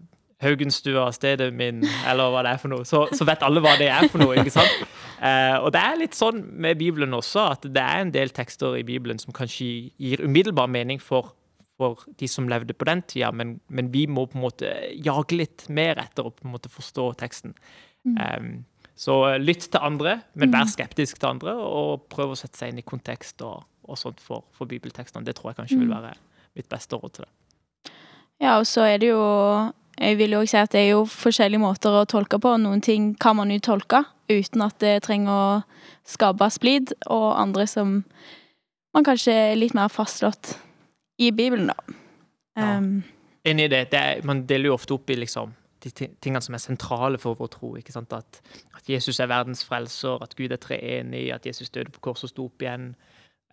Haugenstua, 0.43 1.07
stedet 1.15 1.53
min, 1.55 1.83
eller 2.09 2.33
hva 2.33 2.43
det 2.43 2.55
er 2.55 2.59
for 2.61 2.73
noe, 2.73 2.87
så, 2.87 3.05
så, 3.15 3.25
vet 3.27 3.45
alle 3.45 3.63
hva 3.63 3.77
det 3.79 3.87
er 3.91 4.09
for 4.11 4.23
noe. 4.23 4.35
ikke 4.41 4.53
sant? 4.57 4.83
Eh, 5.23 5.55
og 5.55 5.69
det 5.71 5.79
er 5.79 6.01
litt 6.01 6.17
sånn 6.17 6.41
med 6.59 6.75
Bibelen 6.81 7.15
også, 7.15 7.45
at 7.55 7.63
det 7.63 7.79
er 7.79 8.01
en 8.03 8.11
del 8.11 8.33
tekster 8.35 8.75
i 8.75 8.83
Bibelen 8.83 9.21
som 9.21 9.31
kanskje 9.35 9.69
gir 9.95 10.23
umiddelbar 10.25 10.67
mening 10.67 10.99
for, 10.99 11.31
for 11.79 12.03
de 12.19 12.27
som 12.27 12.49
levde 12.51 12.75
på 12.75 12.89
den 12.89 13.05
tida, 13.07 13.29
men, 13.31 13.53
men, 13.71 13.87
vi 13.93 14.03
må 14.11 14.25
på 14.27 14.39
en 14.39 14.43
måte 14.43 14.73
jage 14.99 15.37
litt 15.39 15.63
mer 15.71 16.01
etter 16.03 16.27
å 16.27 16.33
på 16.33 16.43
en 16.43 16.55
måte 16.57 16.71
forstå 16.73 17.07
teksten. 17.23 17.55
Mm. 18.03 18.17
Um, 18.19 18.51
så 18.99 19.15
lytt 19.39 19.69
til 19.71 19.81
andre, 19.81 20.19
men 20.35 20.51
vær 20.51 20.67
mm. 20.67 20.73
skeptisk 20.75 21.21
til 21.21 21.31
andre, 21.31 21.55
og 21.55 22.03
prøv 22.11 22.35
å 22.35 22.37
sette 22.37 22.59
seg 22.59 22.73
inn 22.73 22.83
i 22.83 22.85
kontekst 22.85 23.41
og, 23.47 23.63
og 23.87 23.99
sånt 23.99 24.19
for, 24.21 24.43
for 24.53 24.69
bibeltekstene. 24.69 25.23
Det 25.23 25.37
tror 25.39 25.53
jeg 25.53 25.61
kanskje 25.63 25.79
vil 25.79 25.89
mm. 25.89 25.95
være 25.95 26.13
mitt 26.59 26.69
beste 26.69 26.99
råd 26.99 27.15
til 27.15 27.25
det. 27.25 27.31
Ja, 28.41 28.57
og 28.57 28.67
så 28.67 28.87
er 28.87 28.97
det 29.03 29.11
jo 29.13 29.21
jeg 29.99 30.17
vil 30.17 30.33
jo 30.33 30.39
også 30.41 30.57
si 30.57 30.61
at 30.61 30.71
det 30.73 30.81
er 30.81 30.89
jo 30.95 31.03
forskjellige 31.05 31.61
måter 31.61 31.93
å 31.95 32.05
tolke 32.09 32.39
på. 32.41 32.55
Noen 32.57 32.81
ting 32.83 33.13
kan 33.21 33.37
man 33.37 33.51
jo 33.53 33.61
tolke 33.63 34.03
uten 34.31 34.63
at 34.65 34.79
det 34.81 35.03
trenger 35.05 35.31
å 35.31 35.61
skape 36.07 36.49
splid, 36.51 36.95
og 37.11 37.27
andre 37.37 37.67
som 37.69 37.99
man 38.93 39.05
kanskje 39.05 39.33
er 39.51 39.59
litt 39.59 39.75
mer 39.77 39.91
fastslått 39.93 40.55
i 41.21 41.29
Bibelen, 41.31 41.69
da. 41.69 41.97
Ja. 42.57 42.77
Um, 42.77 43.03
Enig 43.45 43.67
i 43.67 43.71
det. 43.73 43.83
det 43.91 43.99
er, 43.99 44.23
man 44.23 44.45
deler 44.47 44.71
jo 44.71 44.77
ofte 44.77 44.95
opp 44.95 45.09
i 45.11 45.17
liksom 45.19 45.51
de 45.83 45.91
tingene 45.91 46.39
som 46.41 46.55
er 46.55 46.61
sentrale 46.63 47.19
for 47.19 47.35
vår 47.35 47.49
tro. 47.51 47.73
ikke 47.75 47.91
sant? 47.91 48.13
At, 48.15 48.39
at 48.77 48.87
Jesus 48.89 49.19
er 49.19 49.27
verdens 49.27 49.65
frelser, 49.67 50.21
at 50.23 50.35
Gud 50.39 50.53
er 50.55 50.61
treenig, 50.63 51.25
at 51.35 51.45
Jesus 51.45 51.73
døde 51.73 51.91
på 51.91 51.99
korset 52.07 52.29
og 52.29 52.31
sto 52.31 52.45
opp 52.47 52.63
igjen. 52.63 52.93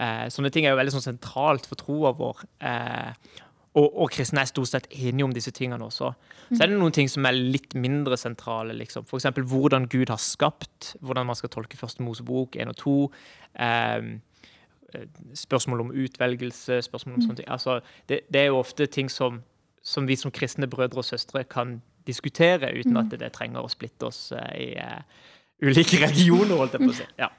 Eh, 0.00 0.28
sånne 0.30 0.52
ting 0.54 0.66
er 0.66 0.76
jo 0.76 0.78
veldig 0.78 0.94
sånn 0.94 1.08
sentralt 1.08 1.66
for 1.66 1.80
troa 1.80 2.12
vår. 2.16 2.44
Eh, 2.70 3.34
og, 3.74 3.86
og, 3.86 4.08
kristne 4.10 4.42
er 4.42 4.48
stort 4.50 4.70
sett 4.72 4.88
enige 4.90 5.24
om 5.24 5.34
disse 5.34 5.52
tingene 5.54 5.86
også. 5.86 6.10
Så 6.50 6.58
er 6.58 6.72
det 6.72 6.78
noen 6.80 6.94
ting 6.94 7.06
som 7.10 7.26
er 7.28 7.36
litt 7.36 7.76
mindre 7.78 8.16
sentrale. 8.18 8.74
liksom. 8.74 9.04
F.eks. 9.06 9.28
hvordan 9.46 9.86
Gud 9.90 10.10
har 10.10 10.18
skapt, 10.18 10.96
hvordan 11.00 11.28
man 11.28 11.38
skal 11.38 11.52
tolke 11.54 11.78
Første 11.78 12.02
Mosebok 12.02 12.58
1 12.58 12.72
og 12.72 12.76
2. 12.82 12.94
Eh, 13.62 14.08
spørsmål 15.38 15.80
om 15.80 15.92
utvelgelse, 15.94 16.80
spørsmål 16.82 17.14
om 17.14 17.20
mm. 17.20 17.26
sånne 17.28 17.36
ting. 17.42 17.50
Altså, 17.50 17.80
det, 18.08 18.20
det, 18.32 18.40
er 18.40 18.50
jo 18.50 18.58
ofte 18.58 18.86
ting 18.86 19.10
som, 19.10 19.38
som, 19.82 20.08
vi 20.08 20.16
som 20.18 20.34
kristne 20.34 20.66
brødre 20.66 21.04
og 21.04 21.06
søstre 21.06 21.44
kan 21.44 21.78
diskutere, 22.06 22.72
uten 22.74 22.96
at 22.96 23.12
det, 23.12 23.20
det 23.22 23.30
trenger 23.36 23.62
å 23.62 23.70
splitte 23.70 24.08
oss 24.10 24.32
eh, 24.32 24.50
i 24.58 24.68
eh, 24.82 25.22
ulike 25.62 26.02
regioner, 26.08 26.56
holdt 26.58 26.74
jeg 26.74 26.88
på 26.88 26.90
å 26.90 26.98
si. 26.98 27.08
Ja. 27.20 27.30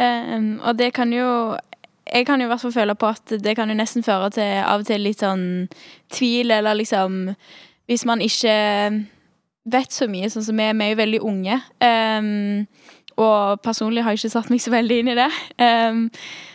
Um, 0.00 0.60
og 0.62 0.78
det 0.78 0.92
kan 0.96 1.10
jo 1.12 1.26
jeg 2.06 2.26
kan 2.26 2.40
jo 2.40 2.48
i 2.48 2.50
hvert 2.50 2.62
fall 2.62 2.74
føle 2.74 2.94
på 2.98 3.10
at 3.10 3.34
det 3.42 3.54
kan 3.58 3.70
jo 3.70 3.76
nesten 3.78 4.04
føre 4.06 4.30
til 4.34 4.60
av 4.64 4.82
og 4.82 4.88
til 4.88 5.02
litt 5.04 5.22
sånn 5.22 5.44
tvil, 6.12 6.50
eller 6.50 6.78
liksom 6.78 7.34
Hvis 7.90 8.04
man 8.06 8.20
ikke 8.22 8.54
vet 9.66 9.92
så 9.92 10.06
mye, 10.08 10.30
sånn 10.30 10.44
som 10.46 10.56
vi 10.56 10.68
vi 10.72 10.84
er 10.84 10.92
jo 10.92 11.00
veldig 11.00 11.20
unge. 11.26 11.56
Um, 11.82 12.66
og 13.20 13.60
personlig 13.64 14.04
har 14.04 14.14
jeg 14.14 14.22
ikke 14.22 14.32
satt 14.36 14.50
meg 14.52 14.62
så 14.62 14.70
veldig 14.72 14.98
inn 15.00 15.10
i 15.10 15.16
det. 15.18 15.28
Um, 15.58 16.04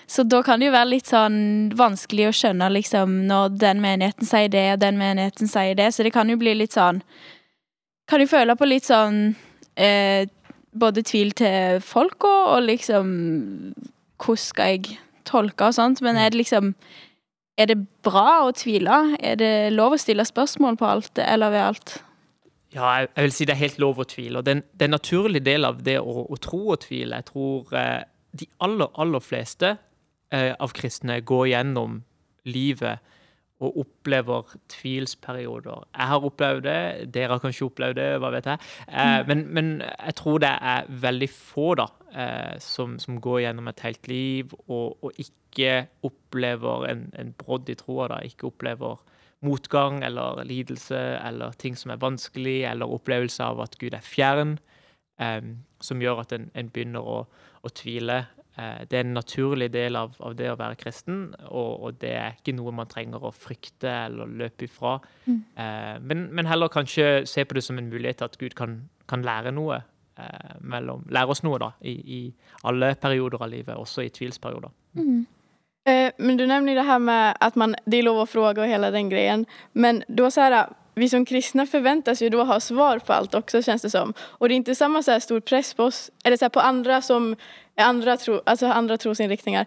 så 0.08 0.24
da 0.24 0.42
kan 0.46 0.62
det 0.62 0.70
jo 0.70 0.76
være 0.76 0.92
litt 0.94 1.10
sånn 1.10 1.38
vanskelig 1.78 2.30
å 2.30 2.36
skjønne 2.36 2.70
liksom 2.74 3.26
når 3.30 3.58
den 3.62 3.82
menigheten 3.84 4.30
sier 4.30 4.52
det, 4.54 4.66
og 4.74 4.84
den 4.84 5.00
menigheten 5.02 5.50
sier 5.50 5.78
det. 5.78 5.92
Så 5.94 6.06
det 6.06 6.14
kan 6.16 6.30
jo 6.30 6.38
bli 6.42 6.56
litt 6.56 6.78
sånn 6.78 7.02
Kan 8.06 8.22
jo 8.22 8.30
føle 8.30 8.54
på 8.54 8.68
litt 8.70 8.86
sånn 8.86 9.34
eh, 9.82 10.30
Både 10.78 11.02
tvil 11.02 11.32
til 11.34 11.82
folk 11.82 12.28
og, 12.28 12.42
og 12.54 12.68
liksom 12.68 13.08
Hvordan 14.22 14.44
skal 14.44 14.76
jeg 14.76 15.00
tolke 15.28 15.70
og 15.70 15.78
sånt, 15.78 16.02
men 16.06 16.18
er 16.18 16.32
det 16.32 16.44
liksom 16.44 16.76
Er 17.56 17.70
det 17.72 17.78
bra 18.04 18.44
å 18.44 18.52
tvile? 18.52 19.16
Er 19.24 19.38
det 19.40 19.72
lov 19.72 19.94
å 19.96 19.98
stille 19.98 20.26
spørsmål 20.28 20.76
på 20.76 20.86
alt, 20.86 21.20
eller 21.24 21.54
ved 21.54 21.62
alt? 21.64 21.94
ja, 22.76 23.06
jeg 23.06 23.24
vil 23.24 23.34
si 23.34 23.48
det 23.48 23.56
er 23.56 23.64
helt 23.64 23.80
lov 23.82 24.02
å 24.02 24.08
tvile. 24.10 24.40
Og 24.40 24.46
det 24.46 24.58
er 24.58 24.88
en 24.88 24.96
naturlig 24.96 25.42
del 25.46 25.68
av 25.68 25.82
det 25.86 25.98
å, 26.02 26.26
å 26.28 26.40
tro 26.42 26.62
og 26.74 26.82
tvile. 26.84 27.22
Jeg 27.22 27.30
tror 27.30 27.76
eh, 27.78 28.02
de 28.36 28.48
aller, 28.66 28.92
aller 29.02 29.24
fleste 29.24 29.76
eh, 30.34 30.52
av 30.52 30.76
kristne 30.76 31.22
går 31.24 31.48
gjennom 31.54 32.02
livet 32.52 33.15
og 33.64 33.78
opplever 33.80 34.56
tvilsperioder. 34.72 35.86
Jeg 35.96 36.08
har 36.12 36.26
opplevd 36.28 36.66
det, 36.66 36.80
dere 37.16 37.38
har 37.38 37.44
kanskje 37.44 37.70
opplevd 37.70 38.00
det, 38.02 38.08
hva 38.20 38.32
vet 38.36 38.50
jeg. 38.52 38.60
Eh, 38.90 39.22
men, 39.30 39.46
men 39.56 39.70
jeg 39.82 40.16
tror 40.20 40.42
det 40.44 40.52
er 40.52 40.90
veldig 41.06 41.30
få 41.32 41.70
da, 41.80 41.88
eh, 42.12 42.56
som, 42.64 42.98
som 43.00 43.22
går 43.24 43.46
gjennom 43.46 43.72
et 43.72 43.84
helt 43.88 44.12
liv 44.12 44.52
og, 44.68 44.98
og 45.00 45.22
ikke 45.22 45.86
opplever 46.04 46.90
en, 46.92 47.08
en 47.16 47.32
brodd 47.40 47.72
i 47.72 47.78
troa. 47.80 48.10
da, 48.12 48.20
Ikke 48.28 48.52
opplever 48.52 49.00
motgang 49.46 50.04
eller 50.04 50.44
lidelse 50.44 51.00
eller 51.24 51.56
ting 51.62 51.78
som 51.80 51.94
er 51.94 52.02
vanskelig, 52.02 52.64
eller 52.68 52.92
opplevelse 52.92 53.44
av 53.44 53.64
at 53.64 53.80
Gud 53.80 53.96
er 53.96 54.04
fjern, 54.04 54.58
eh, 55.22 55.42
som 55.80 56.04
gjør 56.04 56.26
at 56.26 56.36
en, 56.36 56.50
en 56.60 56.72
begynner 56.76 57.08
å, 57.08 57.22
å 57.64 57.72
tvile. 57.72 58.26
Eh, 58.58 58.84
det 58.90 59.00
er 59.00 59.04
en 59.06 59.16
naturlig 59.18 59.70
del 59.74 59.98
av, 60.00 60.16
av 60.20 60.36
det 60.38 60.52
å 60.52 60.60
være 60.60 60.80
kristen, 60.80 61.34
og, 61.48 61.72
og 61.84 61.98
det 62.02 62.14
er 62.16 62.38
ikke 62.38 62.56
noe 62.56 62.74
man 62.76 62.92
trenger 62.92 63.24
å 63.24 63.34
frykte 63.36 63.92
eller 64.06 64.32
løpe 64.44 64.70
ifra. 64.70 64.98
Eh, 65.28 65.96
men, 66.02 66.30
men 66.32 66.50
heller 66.50 66.72
kanskje 66.72 67.26
se 67.30 67.46
på 67.46 67.58
det 67.58 67.66
som 67.66 67.82
en 67.82 67.92
mulighet 67.92 68.22
til 68.22 68.30
at 68.30 68.40
Gud 68.42 68.56
kan, 68.58 68.80
kan 69.12 69.26
lære 69.26 69.54
noe. 69.56 69.82
Eh, 70.16 70.52
mellom, 70.64 71.02
lære 71.12 71.34
oss 71.34 71.44
noe 71.44 71.60
da, 71.60 71.74
i, 71.84 71.92
i 71.92 72.20
alle 72.64 72.94
perioder 72.96 73.42
av 73.44 73.50
livet, 73.52 73.76
også 73.76 74.06
i 74.06 74.14
tvilsperioder. 74.16 74.72
Eh, 75.86 76.14
men 76.18 76.38
du 76.40 76.46
nevner 76.48 76.80
det 76.80 76.86
her 76.88 77.02
med 77.04 77.36
at 77.44 77.58
man, 77.60 77.76
det 77.84 78.00
er 78.00 78.08
lov 78.08 78.22
å 78.24 78.30
fråga 78.30 78.64
og 78.64 78.72
hele 78.72 78.94
den 78.96 79.12
greien, 79.12 79.46
Men 79.74 80.04
da 80.08 80.32
så 80.32 80.42
här, 80.42 80.70
vi 80.96 81.10
som 81.10 81.26
kristna 81.26 81.66
förväntas 81.66 82.22
ju 82.22 82.30
då 82.30 82.44
ha 82.44 82.60
svar 82.60 83.00
på 83.00 83.14
allt 83.14 83.36
också 83.36 83.62
känns 83.62 83.82
det 83.82 83.90
som. 83.90 84.14
Och 84.20 84.50
det 84.50 84.54
är 84.54 84.56
inte 84.56 84.76
samma 84.76 85.04
så 85.04 85.20
stor 85.20 85.40
press 85.40 85.74
på 85.74 85.84
oss, 85.84 86.12
eller 86.24 86.38
så 86.38 86.50
på 86.50 86.60
andra 86.60 87.02
som 87.02 87.36
andra, 87.84 88.18
tro, 88.18 88.42
alltså 88.46 88.66
andra 88.68 88.98
trosinriktningar. 88.98 89.66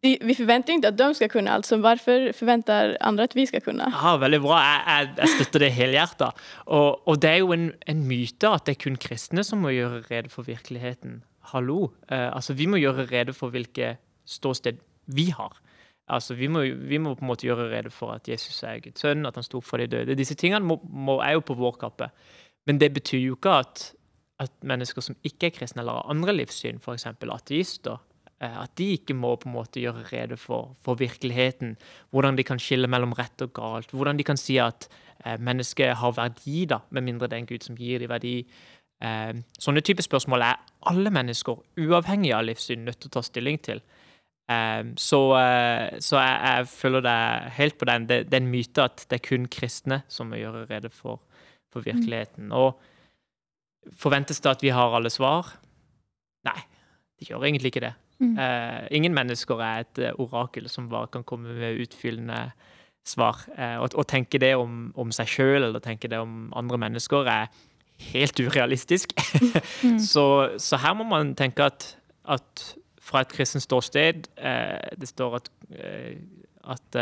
Vi, 0.00 0.34
förväntar 0.34 0.68
ju 0.68 0.74
inte 0.74 0.88
att 0.88 0.96
de 0.96 1.14
skal 1.14 1.28
kunne 1.28 1.50
alt, 1.50 1.66
så 1.66 1.76
hvorfor 1.76 2.32
forventer 2.32 2.96
andre 3.00 3.24
at 3.24 3.36
vi 3.36 3.46
skal 3.46 3.60
kunne? 3.60 3.92
Ja, 4.02 4.16
Veldig 4.16 4.40
bra. 4.40 4.58
Jeg, 4.62 4.82
jeg, 4.86 5.08
jeg 5.18 5.28
støtter 5.28 5.64
det 5.64 5.70
helhjertet. 5.74 6.44
Og, 6.66 7.08
og 7.08 7.22
det 7.22 7.30
er 7.30 7.40
jo 7.42 7.50
en, 7.52 7.72
en 7.86 8.04
myte 8.06 8.50
at 8.50 8.66
det 8.66 8.76
er 8.76 8.82
kun 8.84 8.98
kristne 9.02 9.42
som 9.44 9.58
må 9.58 9.74
gjøre 9.74 10.04
rede 10.06 10.30
for 10.30 10.46
virkeligheten. 10.46 11.22
Hallo. 11.50 11.90
Eh, 12.10 12.28
altså, 12.30 12.54
vi 12.54 12.66
må 12.70 12.78
gjøre 12.78 13.08
rede 13.10 13.34
for 13.34 13.50
hvilke 13.50 13.96
ståsted 14.26 14.78
vi 15.06 15.30
har. 15.34 15.58
Altså, 16.08 16.34
vi 16.38 16.46
må, 16.46 16.62
vi 16.62 16.98
må 17.02 17.16
på 17.18 17.26
en 17.26 17.32
måte 17.32 17.48
gjøre 17.48 17.66
rede 17.72 17.90
for 17.90 18.14
at 18.14 18.28
Jesus 18.28 18.62
er 18.62 18.78
Guds 18.84 19.02
sønn, 19.02 19.26
at 19.26 19.36
han 19.36 19.44
sto 19.44 19.58
opp 19.58 19.66
for 19.66 19.82
de 19.82 19.90
døde. 19.90 20.16
Disse 20.16 20.38
tingene 20.38 20.64
må, 20.64 20.78
må, 20.84 21.18
er 21.24 21.36
jo 21.36 21.44
på 21.44 21.58
vår 21.58 21.74
kappe. 21.82 22.08
Men 22.70 22.78
det 22.80 22.92
betyr 22.94 23.20
jo 23.24 23.36
ikke 23.36 23.58
at, 23.64 23.88
at 24.38 24.52
mennesker 24.62 25.02
som 25.02 25.16
ikke 25.26 25.48
er 25.48 25.56
kristne, 25.56 25.82
eller 25.82 25.98
har 25.98 26.12
andre 26.12 26.34
livssyn, 26.36 26.78
f.eks. 26.78 27.06
ateister, 27.10 27.98
eh, 28.40 28.56
at 28.62 28.74
de 28.78 28.92
ikke 28.94 29.16
må 29.18 29.34
på 29.36 29.48
en 29.50 29.56
måte 29.56 29.82
gjøre 29.82 30.06
rede 30.12 30.38
for, 30.38 30.76
for 30.84 30.98
virkeligheten. 31.00 31.76
Hvordan 32.10 32.38
de 32.38 32.46
kan 32.46 32.62
skille 32.62 32.90
mellom 32.90 33.16
rett 33.18 33.42
og 33.42 33.52
galt. 33.58 33.90
Hvordan 33.90 34.18
de 34.18 34.26
kan 34.26 34.38
si 34.38 34.58
at 34.62 34.88
eh, 35.24 35.38
mennesket 35.40 35.96
har 35.98 36.16
verdi, 36.16 36.64
da, 36.70 36.82
med 36.90 37.06
mindre 37.08 37.26
det 37.26 37.38
er 37.38 37.44
en 37.44 37.50
Gud 37.50 37.66
som 37.66 37.78
gir 37.78 38.02
dem 38.02 38.12
verdi. 38.12 38.36
Eh, 39.02 39.32
sånne 39.58 39.82
type 39.86 40.06
spørsmål 40.06 40.46
er 40.46 40.60
alle 40.90 41.10
mennesker, 41.14 41.58
uavhengig 41.82 42.34
av 42.34 42.46
livssyn, 42.46 42.84
nødt 42.86 43.00
til 43.02 43.10
å 43.10 43.18
ta 43.18 43.24
stilling 43.26 43.58
til. 43.62 43.82
Eh, 44.48 44.84
så 44.96 45.20
eh, 45.38 45.98
så 45.98 46.20
jeg, 46.22 46.36
jeg 46.46 46.68
føler 46.72 47.04
det 47.04 47.18
helt 47.58 47.78
på 47.78 47.90
den. 47.90 48.06
Det, 48.06 48.20
det 48.30 48.38
er 48.38 48.44
en 48.44 48.52
myte 48.54 48.86
at 48.86 49.02
det 49.10 49.18
er 49.18 49.26
kun 49.26 49.50
kristne 49.50 50.02
som 50.08 50.30
må 50.30 50.38
gjøre 50.38 50.68
rede 50.70 50.92
for, 50.94 51.20
for 51.72 51.82
virkeligheten. 51.82 52.54
Og 52.54 52.78
forventes 53.96 54.40
det 54.44 54.50
at 54.50 54.64
vi 54.64 54.74
har 54.74 54.94
alle 54.96 55.10
svar? 55.12 55.54
Nei, 56.48 56.58
det 57.18 57.30
gjør 57.30 57.46
egentlig 57.46 57.72
ikke 57.72 57.86
det. 57.86 57.94
Eh, 58.18 58.88
ingen 58.98 59.14
mennesker 59.14 59.60
er 59.62 59.84
et 59.84 60.00
eh, 60.02 60.16
orakel 60.18 60.66
som 60.70 60.88
bare 60.90 61.10
kan 61.12 61.24
komme 61.24 61.54
med 61.54 61.78
utfyllende 61.84 62.48
svar. 63.06 63.44
Uh, 63.54 63.78
å, 63.80 63.86
å, 64.02 64.04
tenke 64.04 64.40
det 64.42 64.52
om, 64.58 64.90
om 64.98 65.12
seg 65.14 65.30
sjøl 65.32 65.62
eller 65.62 65.80
tenke 65.80 66.10
det 66.12 66.18
om 66.20 66.50
andre 66.58 66.76
mennesker 66.82 67.30
er 67.30 67.46
helt 68.12 68.40
urealistisk. 68.40 69.14
så, 70.12 70.26
så 70.60 70.80
her 70.82 70.96
må 70.98 71.06
man 71.08 71.32
tenke 71.38 71.70
at, 71.70 71.86
at 72.28 72.66
fra 73.08 73.22
et 73.24 73.32
kristent 73.32 73.64
ståsted 73.64 74.28
eh, 74.36 74.90
Det 75.00 75.08
står 75.08 75.38
at, 75.40 75.50
eh, 75.72 76.18
at 76.68 77.00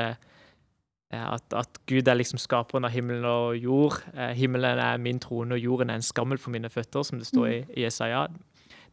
at, 1.19 1.45
at 1.57 1.81
Gud 1.89 2.09
er 2.09 2.19
liksom 2.19 2.41
skaperen 2.41 2.87
av 2.87 2.95
himmelen 2.95 3.27
og 3.29 3.57
jord. 3.61 4.01
Eh, 4.15 4.35
himmelen 4.39 4.81
er 4.83 5.01
min 5.03 5.21
trone, 5.23 5.57
og 5.57 5.63
jorden 5.63 5.91
er 5.91 6.01
en 6.01 6.07
skammel 6.07 6.41
for 6.43 6.55
mine 6.55 6.71
føtter, 6.73 7.07
som 7.07 7.21
det 7.21 7.29
står 7.29 7.47
i, 7.49 7.61
i 7.77 7.87
Jesaja. 7.87 8.27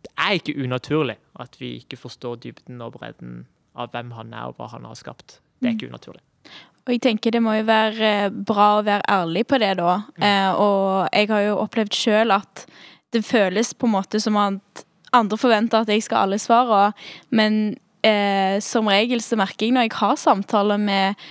Det 0.03 0.11
er 0.19 0.37
ikke 0.39 0.57
unaturlig 0.59 1.17
at 1.39 1.55
vi 1.61 1.77
ikke 1.79 1.99
forstår 1.99 2.41
dybden 2.43 2.81
og 2.83 2.97
bredden 2.97 3.43
av 3.75 3.93
hvem 3.93 4.11
han 4.17 4.33
er, 4.33 4.51
og 4.51 4.59
hva 4.59 4.69
han 4.73 4.85
har 4.89 4.99
skapt. 4.99 5.39
Det 5.59 5.69
er 5.69 5.77
ikke 5.77 5.91
unaturlig. 5.93 6.23
Og 6.83 6.91
jeg 6.91 7.03
tenker 7.05 7.31
det 7.31 7.39
må 7.43 7.53
jo 7.55 7.67
være 7.67 8.09
eh, 8.25 8.33
bra 8.33 8.73
å 8.77 8.83
være 8.83 9.07
ærlig 9.11 9.45
på 9.47 9.59
det, 9.63 9.75
da. 9.79 10.01
Eh, 10.19 10.49
og 10.59 11.07
jeg 11.13 11.29
har 11.31 11.45
jo 11.45 11.61
opplevd 11.63 11.95
sjøl 11.95 12.35
at 12.35 12.65
det 13.15 13.23
føles 13.23 13.71
på 13.77 13.87
en 13.87 13.95
måte 13.95 14.19
som 14.19 14.37
at 14.41 14.83
andre 15.13 15.37
forventer 15.39 15.83
at 15.83 15.91
jeg 15.93 16.03
skal 16.03 16.25
alle 16.25 16.41
svare, 16.41 16.91
men 17.31 17.77
eh, 18.03 18.59
som 18.63 18.89
regel 18.91 19.21
så 19.23 19.37
merker 19.39 19.67
jeg 19.67 19.75
når 19.75 19.87
jeg 19.87 19.97
har 20.01 20.19
samtaler 20.19 20.81
med 20.81 21.25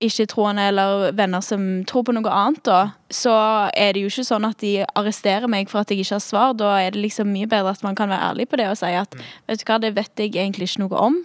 ikke-troende 0.00 0.62
eller 0.70 1.12
venner 1.18 1.40
som 1.42 1.62
tror 1.90 2.04
på 2.06 2.12
noe 2.14 2.30
annet, 2.30 2.60
da, 2.68 2.92
så 3.10 3.32
er 3.74 3.92
det 3.96 4.04
jo 4.04 4.10
ikke 4.12 4.24
sånn 4.28 4.46
at 4.46 4.58
de 4.62 4.84
arresterer 4.94 5.48
meg 5.50 5.68
for 5.72 5.80
at 5.82 5.90
jeg 5.90 6.04
ikke 6.04 6.14
har 6.14 6.22
svar. 6.22 6.52
Da 6.54 6.76
er 6.84 6.92
det 6.94 7.02
liksom 7.02 7.32
mye 7.34 7.48
bedre 7.50 7.72
at 7.74 7.82
man 7.82 7.96
kan 7.98 8.08
være 8.12 8.28
ærlig 8.30 8.46
på 8.48 8.56
det 8.60 8.68
og 8.70 8.76
si 8.78 8.92
at 8.94 9.16
vet 9.48 9.58
du 9.58 9.64
hva, 9.66 9.80
det 9.82 9.94
vet 9.96 10.22
jeg 10.22 10.34
egentlig 10.36 10.68
ikke 10.70 10.84
noe 10.84 11.00
om. 11.08 11.16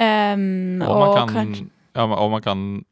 Um, 0.00 0.82
Og 0.82 0.96
man 0.98 1.14
kan, 1.16 1.34
kanskje- 1.36 1.68
ja, 1.94 2.04
og 2.08 2.30
man 2.30 2.42
kan 2.42 2.84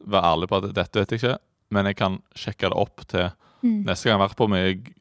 være 0.00 0.24
ærlig 0.34 0.48
på 0.50 0.56
at 0.60 0.74
dette 0.74 0.98
vet 1.00 1.10
jeg 1.16 1.20
ikke, 1.22 1.36
men 1.70 1.86
jeg 1.86 1.96
kan 1.96 2.20
sjekke 2.36 2.68
det 2.68 2.76
opp 2.76 3.06
til 3.08 3.30
Mm. 3.62 3.84
neste 3.84 4.04
gang 4.08 4.14
jeg 4.16 4.20
har 4.20 4.28
vært 4.28 4.36
på 4.40 4.48
med 4.48 4.92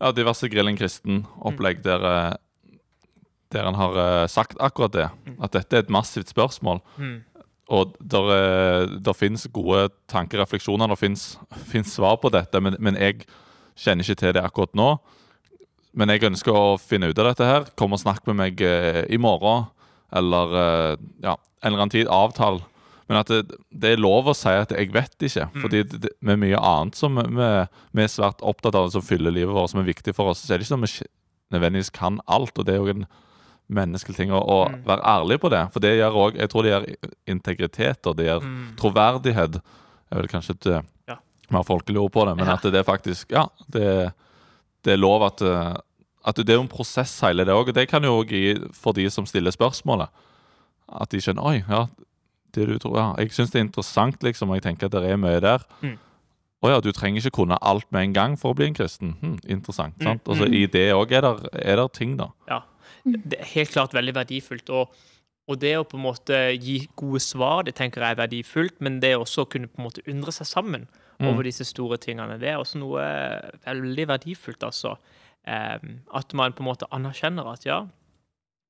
ja, 0.00 0.10
diverse 0.12 0.48
Grillen 0.52 0.76
kristen-opplegg 0.76 1.82
der, 1.82 2.02
eh, 2.04 2.34
der 3.52 3.64
han 3.64 3.74
har 3.74 3.96
eh, 3.96 4.26
sagt 4.28 4.56
akkurat 4.60 4.92
det. 4.92 5.06
At 5.40 5.52
dette 5.52 5.72
er 5.76 5.78
et 5.80 5.88
massivt 5.90 6.28
spørsmål. 6.28 6.80
Mm. 6.98 7.24
Og 7.66 7.96
der, 7.98 8.28
eh, 8.30 8.86
der 9.02 9.16
finnes 9.16 9.48
gode 9.52 9.88
tankerefleksjoner, 10.08 10.86
det 10.92 10.98
finnes, 11.72 11.92
svar 11.92 12.20
på 12.22 12.30
dette, 12.30 12.60
men, 12.62 12.76
men 12.78 12.98
jeg 13.00 13.26
kjenner 13.76 14.06
ikke 14.06 14.20
til 14.22 14.36
det 14.36 14.44
akkurat 14.44 14.76
nå. 14.78 14.90
Men 15.96 16.12
jeg 16.12 16.28
ønsker 16.28 16.54
å 16.54 16.76
finne 16.78 17.08
ut 17.10 17.18
av 17.18 17.32
dette 17.32 17.48
her. 17.48 17.66
Kom 17.78 17.96
og 17.96 18.02
snakk 18.02 18.26
med 18.28 18.38
meg 18.38 18.62
eh, 18.62 19.02
i 19.10 19.18
morgen, 19.18 19.66
eller 20.14 20.56
eh, 20.62 21.04
ja, 21.24 21.36
en 21.62 21.72
eller 21.72 21.86
annen 21.86 21.94
tid. 21.96 22.10
Avtal. 22.12 22.60
Men 23.06 23.20
at 23.22 23.30
det, 23.30 23.58
det 23.70 23.94
er 23.94 24.02
lov 24.02 24.28
å 24.30 24.34
si 24.34 24.50
at 24.50 24.72
'jeg 24.74 24.92
vet 24.92 25.14
ikke'. 25.28 25.50
Fordi 25.62 25.82
det, 25.82 26.00
det, 26.02 26.10
med 26.20 26.42
mye 26.42 26.58
annet 26.58 26.98
som 26.98 27.14
vi, 27.14 27.50
vi 27.94 28.02
er 28.02 28.10
svært 28.10 28.42
opptatt 28.42 28.74
av, 28.74 28.90
som 28.90 29.02
fyller 29.02 29.34
livet 29.34 29.54
vårt, 29.54 29.70
som 29.70 29.80
er 29.80 29.90
viktig 29.90 30.14
for 30.14 30.30
oss, 30.30 30.42
så 30.42 30.54
er 30.54 30.58
det 30.58 30.66
ikke 30.66 30.74
sånn 30.74 30.86
at 30.86 30.90
vi 30.90 31.06
nødvendigvis 31.54 31.94
kan 31.94 32.20
alt. 32.26 32.58
Og 32.58 32.66
det 32.66 32.74
er 32.74 32.82
jo 32.82 32.94
en 32.94 33.06
menneskelig 33.68 34.16
ting 34.16 34.32
Og 34.32 34.70
mm. 34.70 34.82
være 34.86 35.02
ærlig 35.04 35.40
på 35.40 35.50
det. 35.50 35.62
For 35.72 35.80
det 35.82 35.96
gjør 35.98 36.18
òg 36.24 36.36
Jeg 36.38 36.50
tror 36.50 36.62
det 36.62 36.72
gjør 36.72 36.86
integritet, 37.26 38.06
og 38.06 38.16
det 38.16 38.26
gjør 38.26 38.40
Mm. 38.42 38.76
troverdighet. 38.76 39.60
Jeg 40.10 40.20
vil 40.20 40.28
kanskje 40.28 40.54
ikke 40.54 40.82
Ja. 41.08 41.16
mer 41.50 41.62
folkelig 41.62 41.98
ord 42.00 42.12
på 42.12 42.24
det, 42.28 42.36
men 42.36 42.46
Ja. 42.46 42.52
at 42.54 42.62
det 42.62 42.74
er 42.74 42.82
faktisk 42.84 43.30
Ja, 43.30 43.46
det, 43.70 44.12
det 44.84 44.92
er 44.92 44.96
lov 44.96 45.22
at 45.26 45.42
eh, 45.42 45.76
At 46.26 46.34
det 46.36 46.50
er 46.50 46.54
jo 46.54 46.62
en 46.62 46.68
prosess, 46.68 47.20
hele 47.20 47.44
det 47.44 47.54
òg. 47.54 47.68
Og 47.68 47.74
det 47.74 47.88
kan 47.88 48.02
jo 48.02 48.22
òg 48.22 48.28
gi 48.28 48.56
for 48.72 48.92
de 48.92 49.08
som 49.10 49.24
stiller 49.26 49.50
spørsmålet. 49.50 50.08
At 50.88 51.08
de 51.10 51.18
skjønner 51.18 51.42
Oi, 51.44 51.62
ja, 51.68 51.86
det 52.52 52.66
du 52.66 52.78
tror 52.78 52.96
ja. 52.98 53.14
Jeg 53.18 53.30
syns 53.30 53.50
det 53.50 53.60
er 53.60 53.64
interessant, 53.64 54.22
liksom, 54.22 54.50
og 54.50 54.56
jeg 54.56 54.62
tenker 54.62 54.86
at 54.86 54.92
det 54.92 55.10
er 55.10 55.16
mye 55.16 55.40
der. 55.40 55.58
Mm. 55.82 55.98
Å 56.64 56.70
ja, 56.72 56.80
du 56.80 56.88
trenger 56.90 57.20
ikke 57.20 57.42
kunne 57.42 57.58
alt 57.62 57.86
med 57.92 58.08
en 58.08 58.14
gang 58.16 58.36
for 58.40 58.54
å 58.54 58.56
bli 58.56 58.66
en 58.70 58.74
kristen. 58.74 59.14
Hm, 59.20 59.36
interessant. 59.44 59.94
Mm, 60.00 60.06
sant? 60.08 60.22
Og 60.26 60.38
så 60.38 60.48
mm. 60.48 60.54
I 60.56 60.62
det 60.72 60.86
òg 60.96 61.12
er, 61.12 61.76
det 61.76 61.92
ting, 61.92 62.16
da. 62.16 62.30
Ja. 62.48 62.62
Det 63.04 63.40
er 63.40 63.52
helt 63.54 63.72
klart 63.74 63.94
veldig 63.96 64.14
verdifullt. 64.16 64.70
Og, 64.70 64.94
og 65.46 65.58
det 65.62 65.76
å 65.78 65.86
på 65.86 65.98
en 65.98 66.06
måte 66.08 66.38
gi 66.58 66.80
gode 66.98 67.22
svar, 67.22 67.64
det 67.66 67.76
tenker 67.78 68.02
jeg 68.02 68.16
er 68.16 68.22
verdifullt, 68.24 68.80
men 68.82 69.00
det 69.02 69.14
også 69.16 69.44
å 69.44 69.50
kunne 69.50 69.70
på 69.70 69.80
en 69.80 69.88
måte 69.88 70.06
undre 70.10 70.34
seg 70.34 70.48
sammen 70.50 70.88
Mm. 71.16 71.30
over 71.30 71.46
disse 71.48 71.64
store 71.64 71.96
tingene, 71.96 72.36
det 72.40 72.50
er 72.50 72.58
også 72.60 72.76
noe 72.76 73.04
veldig 73.64 74.04
verdifullt, 74.10 74.66
altså. 74.66 74.96
Em, 75.48 76.00
at 76.12 76.34
man 76.36 76.52
på 76.52 76.60
en 76.60 76.68
måte 76.68 76.88
anerkjenner 76.92 77.46
at 77.52 77.64
ja, 77.64 77.78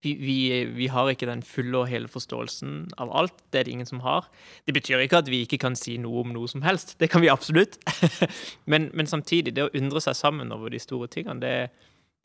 vi, 0.04 0.12
vi, 0.20 0.36
vi 0.76 0.86
har 0.92 1.08
ikke 1.10 1.26
den 1.26 1.42
fulle 1.42 1.80
og 1.80 1.88
hele 1.90 2.06
forståelsen 2.06 2.92
av 3.02 3.10
alt. 3.16 3.34
Det 3.50 3.58
er 3.58 3.66
det 3.66 3.72
ingen 3.72 3.88
som 3.88 4.04
har. 4.04 4.28
Det 4.68 4.76
betyr 4.76 5.02
ikke 5.02 5.22
at 5.24 5.30
vi 5.32 5.40
ikke 5.42 5.58
kan 5.64 5.74
si 5.74 5.96
noe 5.98 6.20
om 6.22 6.34
noe 6.36 6.46
som 6.52 6.62
helst. 6.62 6.94
Det 7.00 7.08
kan 7.10 7.24
vi 7.24 7.32
absolutt. 7.32 7.80
men, 8.70 8.90
men 8.94 9.10
samtidig, 9.10 9.56
det 9.56 9.66
å 9.66 9.72
undre 9.74 10.04
seg 10.04 10.14
sammen 10.14 10.52
over 10.54 10.70
de 10.70 10.78
store 10.78 11.08
tingene, 11.10 11.40
det, 11.42 11.54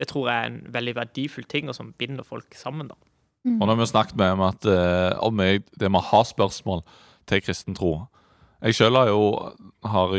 det 0.01 0.07
tror 0.09 0.27
jeg 0.31 0.41
er 0.41 0.49
en 0.49 0.59
veldig 0.73 0.95
verdifull 0.97 1.45
ting, 1.45 1.69
og 1.69 1.75
som 1.77 1.91
binder 2.01 2.25
folk 2.25 2.55
sammen. 2.57 2.89
da. 2.89 2.97
Og 3.45 3.61
nå 3.65 3.71
har 3.75 3.77
vi 3.79 3.85
snakket 3.89 4.17
med 4.17 4.31
om 4.35 4.41
at 4.47 4.65
eh, 4.69 5.13
om 5.21 5.39
jeg, 5.45 5.61
det 5.79 5.89
med 5.93 6.01
å 6.01 6.09
ha 6.11 6.23
spørsmål 6.25 6.81
til 7.29 7.41
kristen 7.45 7.77
tro 7.77 8.07
Jeg 8.61 8.75
sjøl 8.77 8.93
har 8.97 9.07
jo 9.09 9.53
har 9.89 10.11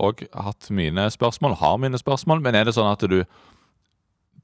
òg 0.00 0.22
hatt 0.32 0.68
mine 0.72 1.08
spørsmål, 1.12 1.56
har 1.60 1.76
mine 1.80 1.98
spørsmål, 2.00 2.40
men 2.44 2.54
er 2.56 2.64
det 2.68 2.72
sånn 2.76 2.88
at 2.92 3.04
du 3.08 3.18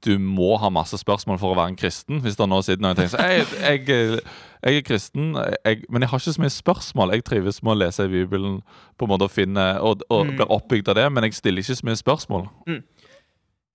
du 0.05 0.13
må 0.17 0.53
ha 0.61 0.69
masse 0.71 0.95
spørsmål 0.95 1.39
for 1.41 1.51
å 1.51 1.57
være 1.57 1.73
en 1.73 1.75
kristen. 1.75 2.21
Hvis 2.23 2.37
det 2.39 2.45
nå 2.47 2.61
sitter 2.63 2.79
noen 2.85 2.93
og 2.95 2.99
tenker 3.01 3.17
sånn, 3.17 3.31
jeg, 3.33 3.47
jeg, 3.59 4.21
jeg 4.63 4.77
er 4.77 4.85
kristen, 4.87 5.33
jeg, 5.65 5.81
men 5.91 6.05
jeg 6.05 6.09
har 6.13 6.21
ikke 6.21 6.35
så 6.37 6.43
mye 6.45 6.53
spørsmål. 6.55 7.11
Jeg 7.17 7.25
trives 7.27 7.59
med 7.65 7.73
å 7.73 7.79
lese 7.81 8.05
i 8.07 8.11
Bibelen 8.13 8.61
på 8.95 9.03
en 9.07 9.11
måte 9.11 9.27
å 9.27 9.33
finne, 9.33 9.65
og, 9.83 10.05
og 10.07 10.23
Mm. 10.29 10.37
blir 10.37 10.53
oppbygd 10.55 10.87
av 10.93 10.95
det, 11.01 11.07
men 11.11 11.27
jeg 11.27 11.35
stiller 11.41 11.59
ikke 11.65 11.75
så 11.81 11.89
mye 11.89 11.99
spørsmål. 11.99 12.47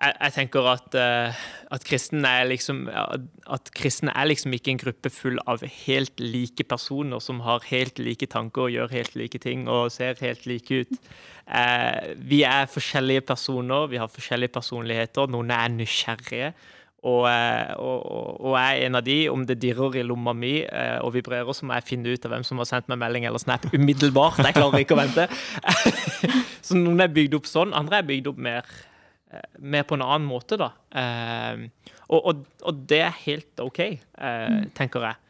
Jeg, 0.03 0.15
jeg 0.21 0.35
tenker 0.35 0.67
at, 0.69 0.97
uh, 0.99 1.45
at 1.75 1.85
kristne 1.87 2.29
er 2.29 2.49
liksom 2.51 2.83
at, 2.91 3.71
kristne 3.77 4.13
er 4.13 4.29
liksom 4.29 4.57
ikke 4.57 4.73
en 4.75 4.81
gruppe 4.83 5.13
full 5.13 5.39
av 5.51 5.63
helt 5.87 6.21
like 6.21 6.67
personer 6.69 7.23
som 7.23 7.41
har 7.47 7.65
helt 7.71 8.01
like 8.03 8.27
tanker 8.33 8.67
og 8.67 8.75
gjør 8.75 8.93
helt 8.93 9.17
like 9.19 9.41
ting 9.43 9.69
og 9.71 9.93
ser 9.95 10.19
helt 10.21 10.47
like 10.51 10.83
ut. 10.85 11.01
Eh, 11.45 12.15
vi 12.17 12.43
er 12.49 12.71
forskjellige 12.71 13.25
personer, 13.29 13.87
vi 13.93 14.01
har 14.01 14.09
forskjellige 14.09 14.55
personligheter. 14.55 15.29
Noen 15.33 15.53
er 15.53 15.69
nysgjerrige. 15.73 16.55
Eh, 17.05 17.73
og, 17.77 18.07
og, 18.09 18.41
og 18.41 18.55
jeg 18.57 18.79
er 18.79 18.87
en 18.87 18.97
av 18.97 19.05
de. 19.05 19.19
Om 19.29 19.45
det 19.49 19.59
dirrer 19.61 20.01
i 20.01 20.07
lomma 20.07 20.33
mi 20.37 20.55
eh, 20.65 20.97
og 21.05 21.13
vibrerer, 21.19 21.53
så 21.53 21.69
må 21.69 21.77
jeg 21.77 21.89
finne 21.91 22.15
ut 22.15 22.25
av 22.25 22.33
hvem 22.33 22.47
som 22.49 22.63
har 22.63 22.71
sendt 22.71 22.89
meg 22.93 23.03
melding 23.03 23.29
eller 23.29 23.43
snap 23.43 23.69
umiddelbart. 23.75 24.41
Jeg 24.41 24.57
klarer 24.57 24.85
ikke 24.85 24.97
å 24.97 25.03
vente. 25.03 25.29
så 26.67 26.81
noen 26.81 27.05
er 27.05 27.13
bygd 27.13 27.37
opp 27.41 27.51
sånn, 27.51 27.77
andre 27.77 28.01
er 28.01 28.09
bygd 28.09 28.33
opp 28.33 28.41
mer 28.49 28.75
eh, 29.35 29.59
mer 29.59 29.85
på 29.89 29.99
en 29.99 30.07
annen 30.07 30.29
måte, 30.31 30.59
da. 30.61 30.71
Eh, 30.95 31.67
og, 32.09 32.21
og, 32.21 32.47
og 32.63 32.87
det 32.89 33.03
er 33.05 33.21
helt 33.25 33.63
OK, 33.65 33.83
eh, 33.85 34.59
tenker 34.79 35.09
jeg. 35.11 35.21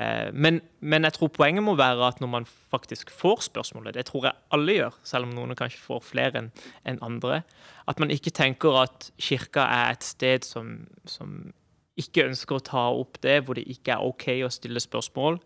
Eh, 0.00 0.30
men, 0.32 0.60
men 0.80 1.04
jeg 1.04 1.16
tror 1.16 1.32
poenget 1.36 1.64
må 1.64 1.74
være 1.78 2.06
at 2.08 2.20
når 2.22 2.30
man 2.32 2.46
faktisk 2.46 3.10
får 3.12 3.44
spørsmålet, 3.48 3.94
det 3.94 4.06
tror 4.08 4.28
jeg 4.28 4.40
alle 4.56 4.76
gjør, 4.78 4.98
selv 5.04 5.28
om 5.28 5.34
noen 5.36 5.56
kanskje 5.58 5.82
får 5.82 6.04
flere 6.06 6.40
enn 6.40 6.52
en 6.88 7.02
andre, 7.04 7.42
at 7.88 8.00
man 8.00 8.12
ikke 8.14 8.32
tenker 8.34 8.78
at 8.82 9.10
kirka 9.20 9.66
er 9.66 9.96
et 9.96 10.06
sted 10.06 10.46
som, 10.48 10.86
som 11.04 11.52
ikke 12.00 12.26
ønsker 12.30 12.56
å 12.56 12.64
ta 12.64 12.86
opp 12.96 13.20
det, 13.24 13.42
hvor 13.44 13.58
det 13.58 13.66
ikke 13.68 13.96
er 13.96 14.06
OK 14.06 14.28
å 14.46 14.52
stille 14.52 14.80
spørsmål. 14.80 15.38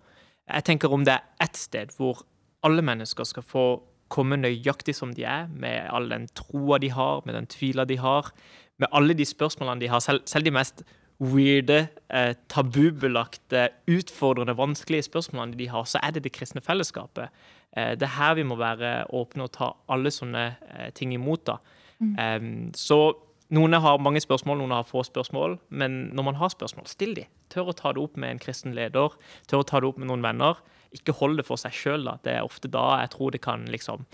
Jeg 0.46 0.66
tenker 0.68 0.92
om 0.94 1.04
det 1.04 1.16
er 1.16 1.26
ett 1.42 1.58
sted 1.58 1.90
hvor 1.98 2.22
alle 2.66 2.84
mennesker 2.86 3.26
skal 3.26 3.44
få 3.46 3.66
komme 4.12 4.38
nøyaktig 4.38 4.94
som 4.94 5.14
de 5.16 5.24
er, 5.26 5.48
med 5.50 5.88
all 5.92 6.08
den 6.10 6.28
troa 6.38 6.78
de 6.82 6.92
har, 6.94 7.24
med 7.26 7.34
den 7.34 7.48
tvila 7.50 7.84
de 7.88 7.98
har, 7.98 8.30
med 8.78 8.88
alle 8.92 9.16
de 9.16 9.24
spørsmålene 9.26 9.80
de 9.80 9.90
har, 9.90 10.04
selv, 10.04 10.22
selv 10.28 10.46
de 10.46 10.54
mest 10.54 10.84
weirde, 11.20 11.88
eh, 12.12 12.34
tabubelagte, 12.48 13.68
utfordrende, 13.88 14.56
vanskelige 14.56 15.06
spørsmålene 15.08 15.56
de 15.56 15.68
har, 15.68 15.84
så 15.84 16.00
er 16.02 16.12
det 16.12 16.24
det 16.24 16.32
kristne 16.32 16.60
fellesskapet. 16.60 17.32
Eh, 17.76 17.94
det 17.96 18.02
er 18.02 18.18
her 18.18 18.34
vi 18.34 18.42
må 18.42 18.56
være 18.56 19.06
åpne 19.10 19.46
og 19.46 19.52
ta 19.52 19.72
alle 19.88 20.12
sånne 20.12 20.56
eh, 20.56 20.90
ting 20.94 21.14
imot. 21.14 21.46
da. 21.46 21.56
Em, 22.00 22.72
så 22.76 23.16
noen 23.56 23.72
har 23.72 23.98
mange 24.02 24.20
spørsmål, 24.20 24.58
noen 24.58 24.74
har 24.74 24.88
få 24.88 25.02
spørsmål, 25.06 25.58
men 25.70 26.10
når 26.12 26.22
man 26.22 26.34
har 26.34 26.52
spørsmål, 26.52 26.86
still 26.86 27.14
de. 27.14 27.26
Tør 27.48 27.70
å 27.70 27.76
ta 27.76 27.92
det 27.92 28.02
opp 28.02 28.16
med 28.16 28.34
en 28.34 28.42
kristen 28.42 28.74
leder, 28.76 29.14
tør 29.48 29.62
å 29.62 29.66
ta 29.66 29.80
det 29.80 29.88
opp 29.88 30.00
med 30.02 30.10
noen 30.10 30.24
venner. 30.24 30.60
Ikke 30.96 31.14
holder 31.16 31.42
det 31.42 31.48
for 31.48 31.60
seg 31.60 31.76
sjøl. 31.76 32.08
Det 32.24 32.34
er 32.34 32.46
ofte 32.46 32.70
da 32.72 33.02
jeg 33.02 33.12
tror 33.14 33.36
det 33.36 33.44
kan 33.44 33.68
liksom 33.70 34.06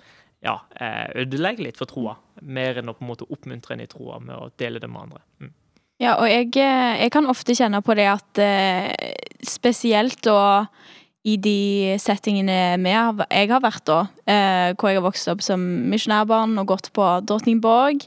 ja, 0.43 0.59
eh, 0.81 1.23
ødelegge 1.23 1.63
litt 1.67 1.79
for 1.79 1.89
troa, 1.91 2.17
mer 2.43 2.81
enn 2.81 2.91
å 2.91 2.97
på 2.97 3.05
en 3.05 3.13
måte 3.13 3.29
oppmuntre 3.31 3.77
en 3.77 3.85
i 3.85 3.91
troa 3.91 4.19
med 4.23 4.35
å 4.35 4.49
dele 4.59 4.83
det 4.83 4.91
med 4.91 5.07
andre. 5.07 5.23
Mm. 5.43 5.53
Ja, 6.03 6.17
og 6.17 6.27
jeg, 6.27 6.51
eh, 6.59 7.05
jeg 7.05 7.13
kan 7.15 7.31
ofte 7.31 7.55
kjenne 7.55 7.83
på 7.85 7.95
det 7.95 8.09
at 8.11 8.43
eh, 8.43 8.91
spesielt 9.47 10.19
da 10.27 10.67
i 11.23 11.37
de 11.39 11.95
settingene 12.03 12.75
jeg 12.83 13.51
har 13.53 13.61
vært 13.63 13.85
da, 13.87 14.01
hvor 14.75 14.91
jeg 14.91 14.99
har 14.99 15.05
vokst 15.05 15.29
opp 15.31 15.45
som 15.47 15.63
misjonærbarn 15.87 16.57
og 16.59 16.67
gått 16.73 16.89
på 16.99 17.05
Drottningborg, 17.23 18.03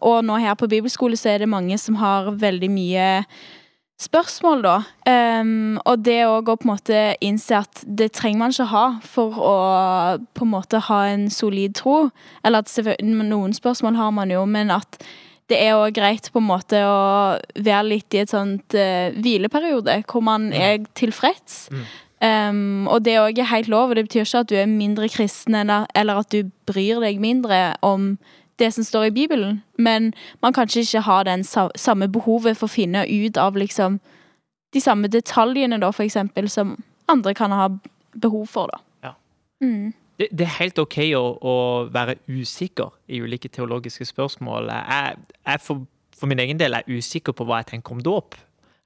og 0.00 0.24
nå 0.24 0.38
her 0.40 0.56
på 0.56 0.70
bibelskole 0.72 1.20
så 1.20 1.34
er 1.34 1.44
det 1.44 1.50
mange 1.52 1.76
som 1.76 1.98
har 2.00 2.30
veldig 2.32 2.70
mye 2.72 3.10
spørsmål, 4.02 4.62
da. 4.64 4.76
Um, 5.08 5.78
og 5.88 6.04
det 6.06 6.20
òg 6.26 6.50
å 6.52 6.56
på 6.58 6.66
en 6.66 6.72
måte 6.74 7.00
innse 7.24 7.62
at 7.62 7.82
det 7.86 8.12
trenger 8.18 8.42
man 8.42 8.54
ikke 8.54 8.68
ha 8.72 8.84
for 9.06 9.40
å 9.40 9.56
på 10.34 10.46
en 10.46 10.52
måte 10.52 10.82
ha 10.88 11.02
en 11.12 11.28
solid 11.32 11.76
tro. 11.78 12.10
Eller 12.44 12.64
at 12.64 13.02
noen 13.02 13.56
spørsmål 13.56 13.98
har 14.00 14.14
man 14.14 14.34
jo, 14.34 14.44
men 14.46 14.74
at 14.74 15.00
det 15.50 15.58
er 15.60 15.76
òg 15.76 15.96
greit 15.96 16.30
på 16.32 16.40
en 16.40 16.48
måte 16.48 16.78
å 16.86 17.00
være 17.58 17.88
litt 17.88 18.14
i 18.14 18.22
et 18.22 18.32
sånt 18.32 18.76
uh, 18.78 19.10
hvileperiode, 19.18 20.02
hvor 20.10 20.24
man 20.24 20.50
er 20.56 20.80
tilfreds. 20.98 21.66
Mm. 21.72 21.84
Um, 22.22 22.86
og 22.86 23.02
det 23.02 23.16
òg 23.18 23.40
er 23.42 23.50
helt 23.50 23.70
lov, 23.72 23.90
og 23.90 23.98
det 23.98 24.06
betyr 24.06 24.22
ikke 24.22 24.44
at 24.44 24.52
du 24.52 24.54
er 24.60 24.70
mindre 24.70 25.08
kristen 25.10 25.56
eller, 25.58 25.88
eller 25.98 26.22
at 26.22 26.30
du 26.30 26.52
bryr 26.70 27.02
deg 27.02 27.18
mindre 27.22 27.72
om 27.82 28.12
det 28.62 28.70
som 28.74 28.86
står 28.86 29.10
i 29.10 29.14
Bibelen, 29.14 29.60
men 29.76 30.12
man 30.42 30.54
kanskje 30.56 30.86
ikke 30.86 31.04
har 31.08 31.26
den 31.28 31.44
samme 31.44 32.08
behovet 32.08 32.58
for 32.58 32.70
å 32.70 32.74
finne 32.76 33.04
ut 33.10 33.40
av 33.40 33.58
liksom 33.58 33.98
de 34.72 34.80
samme 34.80 35.10
detaljene, 35.12 35.80
da, 35.82 35.90
for 35.92 36.06
eksempel, 36.06 36.48
som 36.48 36.76
andre 37.12 37.34
kan 37.36 37.52
ha 37.52 37.68
behov 38.12 38.46
for, 38.52 38.72
da. 38.72 38.80
Ja. 39.08 39.12
Mm. 39.64 39.92
Det, 40.20 40.28
det 40.30 40.46
er 40.46 40.54
helt 40.60 40.78
OK 40.80 40.98
å, 41.18 41.24
å 41.40 41.56
være 41.92 42.18
usikker 42.28 42.92
i 43.08 43.20
ulike 43.24 43.50
teologiske 43.52 44.06
spørsmål. 44.08 44.70
Jeg, 44.70 45.18
jeg 45.48 45.62
for, 45.64 45.84
for 46.16 46.30
min 46.30 46.40
egen 46.44 46.60
del 46.60 46.78
er 46.78 46.88
usikker 46.88 47.36
på 47.36 47.46
hva 47.48 47.62
jeg 47.62 47.74
tenker 47.74 47.96
om 47.96 48.02
dåp. 48.04 48.38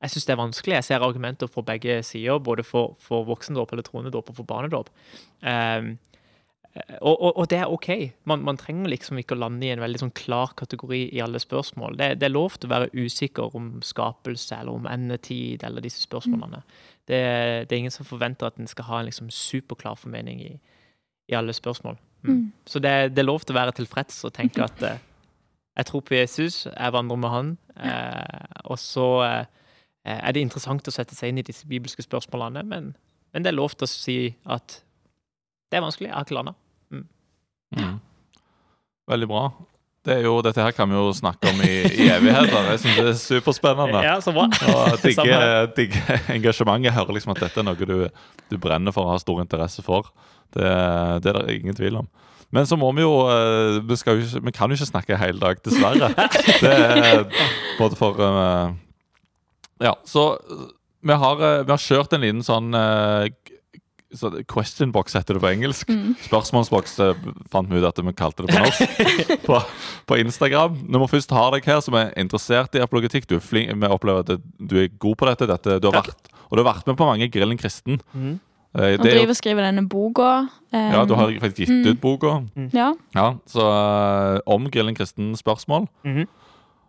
Jeg 0.03 0.13
syns 0.13 0.27
det 0.29 0.35
er 0.35 0.41
vanskelig. 0.41 0.75
Jeg 0.77 0.87
ser 0.91 1.05
argumenter 1.07 1.51
for 1.51 1.67
begge 1.67 1.99
sider, 2.07 2.39
både 2.39 2.67
for, 2.67 2.97
for 3.03 3.27
voksendåp 3.29 3.73
eller 3.73 3.87
tronedåp 3.87 4.31
og 4.31 4.39
for 4.39 4.49
barnedåp. 4.49 4.91
Um, 5.41 5.97
og, 7.01 7.15
og, 7.15 7.31
og 7.41 7.47
det 7.51 7.59
er 7.59 7.73
OK. 7.73 7.89
Man, 8.29 8.43
man, 8.45 8.59
trenger 8.61 8.91
liksom 8.91 9.21
ikke 9.21 9.37
å 9.37 9.41
lande 9.41 9.65
i 9.65 9.71
en 9.73 9.81
veldig 9.81 10.01
sånn 10.03 10.15
klar 10.17 10.53
kategori 10.59 11.07
i 11.15 11.23
alle 11.25 11.41
spørsmål. 11.41 11.97
Det, 11.97 12.09
det, 12.21 12.29
er 12.29 12.35
lov 12.35 12.59
til 12.59 12.69
å 12.69 12.75
være 12.75 12.91
usikker 12.93 13.57
om 13.57 13.71
skapelse 13.85 14.59
eller 14.59 14.77
om 14.77 14.89
endetid 14.91 15.65
eller 15.65 15.85
disse 15.85 16.03
spørsmålene. 16.05 16.61
Det, 17.07 17.21
det, 17.69 17.71
er 17.71 17.79
ingen 17.79 17.95
som 17.95 18.09
forventer 18.09 18.51
at 18.51 18.61
en 18.61 18.69
skal 18.69 18.89
ha 18.91 19.01
en 19.01 19.09
liksom 19.09 19.31
superklar 19.33 19.97
formening 20.01 20.43
i, 20.45 20.53
i 21.33 21.39
alle 21.39 21.55
spørsmål. 21.57 21.97
Mm. 22.27 22.33
Mm. 22.33 22.45
Så 22.67 22.83
det, 22.83 22.95
det, 23.15 23.23
er 23.23 23.31
lov 23.31 23.47
til 23.47 23.57
å 23.57 23.61
være 23.61 23.77
tilfreds 23.79 24.21
og 24.29 24.35
tenke 24.37 24.67
at 24.67 24.85
eh, 24.85 25.01
jeg 25.77 25.91
tror 25.91 26.05
på 26.05 26.17
Jesus, 26.17 26.67
jeg 26.67 26.93
vandrer 26.93 27.21
med 27.23 27.33
han. 27.33 27.55
Eh, 27.77 28.61
og 28.65 28.81
så 28.83 29.09
eh, 29.25 29.49
er 30.17 30.37
det 30.37 30.45
interessant 30.45 30.89
å 30.89 30.95
sette 30.95 31.17
seg 31.17 31.33
inn 31.33 31.41
i 31.41 31.47
disse 31.47 31.69
bibelske 31.69 32.05
spørsmålene, 32.05 32.67
men, 32.67 32.93
men 33.33 33.45
det 33.45 33.53
er 33.53 33.59
lov 33.59 33.77
til 33.77 33.89
å 33.89 33.93
si 33.93 34.21
at 34.45 34.81
det 35.71 35.79
er 35.79 35.85
vanskelig, 35.85 36.09
jeg 36.09 36.17
har 36.17 36.27
ikke 36.27 36.37
landa. 36.39 36.55
Mm. 37.75 37.97
Veldig 39.11 39.29
bra. 39.31 39.47
Det 40.07 40.21
jo, 40.23 40.37
dette 40.45 40.63
her 40.63 40.75
kan 40.75 40.87
vi 40.87 40.95
jo 40.95 41.09
snakke 41.19 41.51
om 41.51 41.63
i, 41.67 41.73
i 41.83 42.07
evigheter. 42.15 42.69
Jeg 42.71 42.83
syns 42.85 42.99
det 43.01 43.07
er 43.11 43.17
superspennende. 43.19 44.03
Ja, 44.07 44.21
så 44.23 44.31
bra. 44.35 44.47
Og 44.71 45.01
digger, 45.03 45.67
digge 45.75 46.21
engasjementet. 46.37 46.87
Jeg 46.91 46.95
hører 46.95 47.17
liksom 47.17 47.35
at 47.35 47.43
dette 47.43 47.63
er 47.63 47.67
noe 47.67 47.89
du, 47.91 47.97
du 48.53 48.57
brenner 48.63 48.95
for 48.95 49.09
og 49.09 49.17
har 49.17 49.25
stor 49.25 49.43
interesse 49.43 49.83
for. 49.83 50.13
Det, 50.55 50.69
det 51.25 51.33
er 51.33 51.41
det 51.41 51.59
ingen 51.59 51.75
tvil 51.75 51.99
om. 52.05 52.09
Men 52.55 52.69
så 52.71 52.79
må 52.79 52.93
vi 52.95 53.03
jo 53.03 53.25
eh, 53.27 53.81
Vi, 53.83 53.97
jo 54.07 54.41
vi 54.47 54.53
kan 54.55 54.71
jo 54.71 54.79
ikke 54.79 54.87
snakke 54.93 55.19
hele 55.19 55.43
dag, 55.43 55.59
dessverre. 55.67 56.13
Det 56.63 56.71
er 56.71 57.25
både 57.81 57.99
for 57.99 58.23
eh, 58.23 58.77
Ja, 59.83 59.97
så 60.07 60.29
vi 61.07 61.19
har, 61.19 61.43
eh, 61.43 61.65
vi 61.67 61.75
har 61.75 61.83
kjørt 61.83 62.15
en 62.15 62.23
liten 62.23 62.47
sånn 62.47 62.71
eh, 62.79 63.27
så 64.17 64.31
Question 64.49 64.93
box 64.95 65.15
heter 65.17 65.37
det 65.37 65.43
på 65.45 65.51
engelsk. 65.51 65.91
Spørsmålsboks 66.27 66.99
eh, 67.05 67.15
fant 67.53 67.69
vi 67.71 67.79
ut 67.83 67.87
at 67.89 68.01
vi 68.03 68.13
kalte 68.17 68.47
det 68.47 68.55
på 68.55 68.63
norsk. 68.65 68.81
på, 69.49 69.61
på 70.11 70.19
Instagram. 70.23 70.81
Når 70.89 71.05
vi 71.05 71.11
først 71.17 71.31
har 71.37 71.53
deg 71.55 71.69
her 71.69 71.81
som 71.85 71.95
er 72.01 72.11
interessert 72.21 72.75
i 72.75 72.83
apologetikk, 72.85 73.29
du 73.31 73.37
er 73.39 73.45
flink, 73.45 73.71
vi 73.77 73.93
opplever 73.93 74.25
at 74.25 74.41
du 74.41 74.77
er 74.83 74.89
god 74.99 75.17
på 75.21 75.29
dette, 75.31 75.49
dette 75.53 75.79
du 75.83 75.91
har 75.91 76.01
Takk. 76.01 76.13
vært, 76.15 76.33
og 76.49 76.57
du 76.59 76.63
har 76.65 76.73
vært 76.75 76.87
med 76.91 76.99
på 77.01 77.09
mange 77.09 77.29
Grillen 77.33 77.61
kristen. 77.61 78.01
Mm. 78.15 78.39
Eh, 78.77 78.89
er 78.93 78.99
driver 79.01 79.33
og 79.33 79.39
skriver 79.39 79.69
denne 79.71 79.87
boka. 79.89 80.33
em, 80.73 80.91
ja, 80.93 81.05
du 81.09 81.15
har 81.17 81.31
faktisk 81.41 81.63
gitt 81.65 81.71
Mm. 81.77 81.87
ut 81.93 82.01
boka. 82.01 82.33
ja. 82.73 82.91
Ja, 83.15 83.29
så 83.47 83.69
eh, 83.69 84.41
om 84.47 84.69
Grillen 84.71 84.95
kristen-spørsmål. 84.95 85.89
-hmm. 86.05 86.27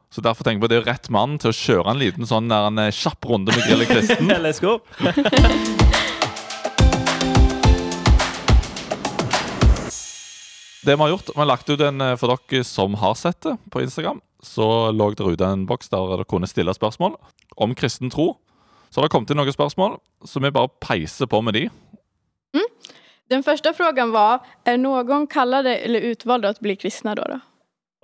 Så 0.10 0.22
derfor 0.22 0.44
tenker 0.44 0.62
jeg 0.62 0.62
på 0.62 0.68
det 0.72 0.78
er 0.78 0.92
rett 0.94 1.10
mann 1.10 1.38
til 1.38 1.50
å 1.52 1.54
kjøre 1.54 1.92
en 1.92 2.00
liten 2.00 2.26
sånn 2.26 2.48
der, 2.48 2.68
en 2.68 2.80
eh, 2.80 2.92
kjapp 2.92 3.26
runde 3.26 3.52
med 3.52 3.64
Grillen 3.68 3.88
kristen. 3.88 4.28
Let's 4.46 4.62
go. 4.62 4.80
Det 10.88 10.96
vi 10.96 11.04
har 11.04 11.10
gjort, 11.12 11.30
vi 11.34 11.42
har 11.42 11.50
lagt 11.50 11.70
ut 11.70 11.82
en 11.84 12.02
eh, 12.02 12.16
for 12.16 12.32
dere 12.32 12.64
som 12.64 12.94
har 12.96 13.16
sett 13.20 13.42
det 13.44 13.58
på 13.74 13.82
Instagram. 13.84 14.22
Så 14.40 14.92
lå 14.96 15.10
det 15.12 15.26
ute 15.26 15.44
en 15.44 15.66
boks 15.68 15.90
der 15.92 16.14
dere 16.14 16.26
kunne 16.30 16.48
stille 16.48 16.72
spørsmål 16.72 17.18
om 17.60 17.74
kristen 17.76 18.14
tro. 18.14 18.38
Så 18.88 19.02
har 19.02 19.08
det 19.08 19.12
kommet 19.12 19.34
inn 19.34 19.42
noen 19.42 19.52
spørsmål, 19.52 19.98
så 20.24 20.40
vi 20.40 20.54
bare 20.56 20.72
peiser 20.80 21.28
på 21.28 21.42
med 21.44 21.58
de. 21.58 21.66
Den 23.28 23.44
første 23.44 23.74
frågan 23.76 24.14
var, 24.16 24.46
er 24.64 24.78
noen 24.80 25.26
kallet 25.28 25.68
eller 25.74 26.06
utvalgt 26.14 26.48
til 26.48 26.64
å 26.64 26.68
bli 26.70 26.78
kristne. 26.80 27.16
da? 27.20 27.26
da? 27.34 27.40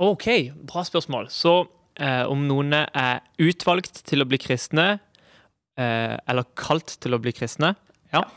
OK, 0.04 0.28
bra 0.68 0.84
spørsmål. 0.84 1.30
Så 1.32 1.54
eh, 1.96 2.26
om 2.28 2.44
noen 2.50 2.76
er 2.76 3.24
utvalgt 3.40 4.04
til 4.10 4.26
å 4.26 4.28
bli 4.28 4.42
kristne, 4.44 4.98
eh, 5.80 6.18
eller 6.28 6.50
kalt 6.60 6.98
til 7.00 7.16
å 7.16 7.22
bli 7.24 7.32
kristne 7.32 7.76
Ja. 8.12 8.28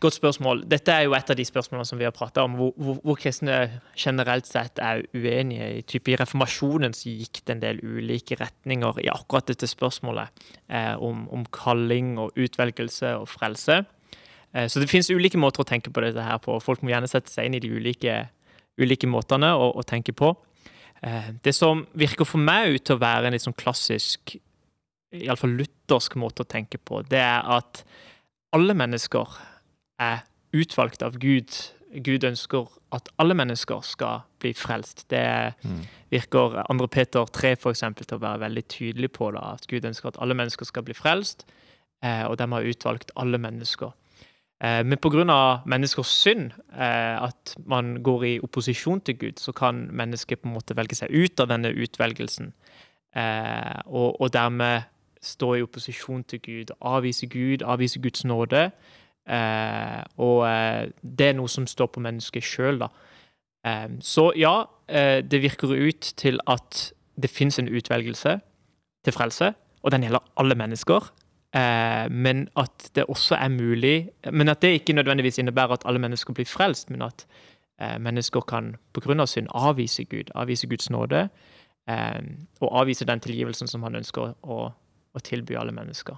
Godt 0.00 0.14
spørsmål. 0.14 0.64
Dette 0.70 0.92
er 0.92 1.06
jo 1.06 1.14
et 1.14 1.30
av 1.30 1.36
de 1.38 1.44
spørsmålene 1.46 1.86
som 1.86 1.98
vi 1.98 2.06
har 2.06 2.14
prata 2.14 2.42
om, 2.46 2.56
hvor, 2.58 2.72
hvor, 2.76 2.98
hvor, 3.02 3.16
kristne 3.18 3.80
generelt 3.98 4.46
sett 4.46 4.78
er 4.82 5.04
uenige. 5.14 5.68
I, 5.78 5.82
type, 5.86 6.16
reformasjonen 6.18 6.94
så 6.94 7.10
gikk 7.10 7.40
det 7.46 7.54
en 7.54 7.62
del 7.62 7.80
ulike 7.82 8.38
retninger 8.40 8.98
i 9.04 9.08
akkurat 9.12 9.48
dette 9.50 9.68
spørsmålet 9.70 10.42
eh, 10.66 10.94
om, 10.94 11.24
om, 11.34 11.46
kalling 11.54 12.16
og 12.18 12.34
utvelgelse 12.38 13.14
og 13.20 13.28
frelse. 13.30 13.80
Eh, 14.54 14.66
så 14.66 14.82
det 14.82 14.90
finnes 14.90 15.10
ulike 15.14 15.40
måter 15.40 15.62
å 15.62 15.68
tenke 15.68 15.94
på 15.94 16.04
dette 16.04 16.26
her 16.26 16.42
på. 16.42 16.58
Folk 16.62 16.82
må 16.82 16.92
gjerne 16.92 17.10
sette 17.10 17.32
seg 17.32 17.48
inn 17.48 17.58
i 17.58 17.62
de 17.62 17.70
ulike, 17.70 18.20
ulike 18.82 19.10
måtene 19.10 19.54
å, 19.54 19.70
å, 19.78 19.86
tenke 19.86 20.14
på. 20.14 20.34
Eh, 21.06 21.30
det 21.46 21.54
som 21.54 21.86
virker 21.98 22.26
for 22.28 22.42
meg 22.42 22.74
ut 22.74 22.86
til 22.86 22.98
å 22.98 23.02
være 23.02 23.30
en 23.30 23.38
litt 23.38 23.46
sånn 23.46 23.58
klassisk, 23.58 24.36
iallfall 25.14 25.54
luthersk 25.58 26.18
måte 26.20 26.42
å 26.44 26.50
tenke 26.50 26.82
på, 26.82 27.02
det 27.06 27.22
er 27.22 27.46
at 27.58 27.84
alle 28.54 28.74
mennesker 28.76 29.38
er 29.98 30.24
utvalgt 30.56 31.02
av 31.02 31.18
Gud. 31.20 31.52
Gud 32.04 32.24
ønsker 32.24 32.66
at 32.92 33.08
alle 33.20 33.34
mennesker 33.36 33.80
skal 33.84 34.24
bli 34.40 34.52
frelst. 34.56 35.06
Det 35.10 35.54
mm. 35.62 35.80
virker 36.10 36.58
2. 36.68 36.86
Peter 36.92 37.24
3 37.24 37.54
for 37.60 37.72
eksempel, 37.74 38.06
til 38.06 38.18
å 38.18 38.24
være 38.24 38.44
veldig 38.46 38.64
tydelig 38.68 39.12
på. 39.16 39.30
Da, 39.36 39.54
at 39.56 39.68
Gud 39.70 39.86
ønsker 39.88 40.12
at 40.12 40.20
alle 40.22 40.36
mennesker 40.38 40.68
skal 40.68 40.84
bli 40.86 40.96
frelst, 40.96 41.46
eh, 42.04 42.24
og 42.28 42.38
de 42.40 42.48
har 42.52 42.68
utvalgt 42.72 43.12
alle 43.16 43.40
mennesker. 43.40 43.94
Eh, 44.60 44.82
men 44.84 44.98
pga. 44.98 45.62
menneskers 45.66 46.08
synd, 46.08 46.52
eh, 46.72 47.22
at 47.22 47.56
man 47.66 48.02
går 48.02 48.24
i 48.24 48.40
opposisjon 48.42 49.00
til 49.00 49.18
Gud, 49.18 49.38
så 49.38 49.52
kan 49.52 49.88
mennesket 49.92 50.40
på 50.40 50.48
en 50.48 50.54
måte 50.54 50.76
velge 50.76 50.96
seg 50.96 51.10
ut 51.10 51.40
av 51.40 51.48
denne 51.48 51.72
utvelgelsen. 51.72 52.52
Eh, 53.16 53.80
og 53.86 54.32
dermed 54.32 54.82
stå 55.22 55.54
i 55.54 55.62
opposisjon 55.62 56.24
til 56.24 56.40
Gud, 56.40 56.70
avvise 56.80 57.26
Gud, 57.26 57.62
avvise 57.62 57.98
Guds 57.98 58.24
nåde. 58.24 58.70
Eh, 59.28 60.02
og 60.24 60.42
eh, 60.48 60.88
det 61.02 61.30
er 61.30 61.36
noe 61.36 61.50
som 61.52 61.66
står 61.68 61.90
på 61.92 62.02
mennesket 62.04 62.44
sjøl, 62.44 62.80
da. 62.80 62.88
Eh, 63.66 63.88
så 64.04 64.30
ja, 64.38 64.62
det 64.88 65.42
virker 65.42 65.74
ut 65.76 66.14
til 66.16 66.38
at 66.48 66.86
det 67.20 67.28
fins 67.28 67.58
en 67.60 67.66
utvelgelse 67.68 68.38
til 69.04 69.12
frelse, 69.12 69.50
og 69.84 69.92
den 69.92 70.06
gjelder 70.06 70.24
alle 70.40 70.56
mennesker. 70.56 71.10
men 72.10 72.48
at 72.56 72.90
det 72.94 73.04
også 73.08 73.34
er 73.34 73.48
mulig 73.48 74.10
Men 74.32 74.48
at 74.48 74.62
det 74.62 74.68
ikke 74.68 74.92
nødvendigvis 74.92 75.38
innebærer 75.38 75.72
at 75.72 75.82
alle 75.84 75.98
mennesker 75.98 76.34
blir 76.34 76.44
frelst, 76.46 76.90
men 76.90 77.02
at 77.02 77.26
mennesker 78.00 78.40
kan 78.40 78.76
pga. 78.92 79.26
synd 79.26 79.48
avvise 79.50 80.04
Gud, 80.04 80.30
avvise 80.34 80.66
Guds 80.66 80.90
nåde, 80.90 81.28
og 82.60 82.80
avvise 82.80 83.04
den 83.04 83.20
tilgivelsen 83.20 83.68
som 83.68 83.82
han 83.82 83.94
ønsker 83.94 84.34
å, 84.42 84.72
å 85.14 85.18
tilby 85.18 85.54
alle 85.54 85.72
mennesker. 85.72 86.16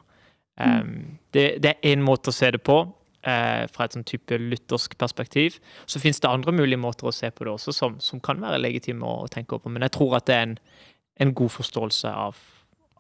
Um, 0.60 1.18
det, 1.34 1.62
det, 1.62 1.70
er 1.70 1.92
én 1.92 2.02
måte 2.02 2.30
å 2.30 2.32
se 2.32 2.50
det 2.50 2.60
på 2.62 2.82
eh, 3.26 3.64
fra 3.70 3.87
et 3.87 3.96
sånn 3.96 4.06
type 4.09 4.38
luthersk 4.40 4.96
perspektiv. 5.00 5.59
Så 5.87 6.02
finnes 6.02 6.20
det 6.22 6.30
andre 6.30 6.54
mulige 6.56 6.80
måter 6.80 7.09
å 7.09 7.14
se 7.14 7.30
på 7.30 7.46
det 7.46 7.54
også, 7.54 7.74
som, 7.76 7.98
som 8.02 8.22
kan 8.22 8.40
være 8.42 8.61
legitime 8.62 9.06
å, 9.06 9.28
tenke 9.33 9.59
på. 9.59 9.72
Men 9.72 9.87
jeg 9.87 9.96
tror 9.96 10.18
at 10.20 10.28
det 10.30 10.37
er 10.37 10.46
en, 10.48 10.59
en 11.20 11.35
god 11.37 11.54
forståelse 11.56 12.12
av, 12.26 12.38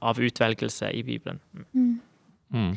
av, 0.00 0.20
utvelgelse 0.20 0.92
i 0.96 1.04
Bibelen. 1.06 1.40
Mm. 1.72 1.94
Mm. 2.54 2.72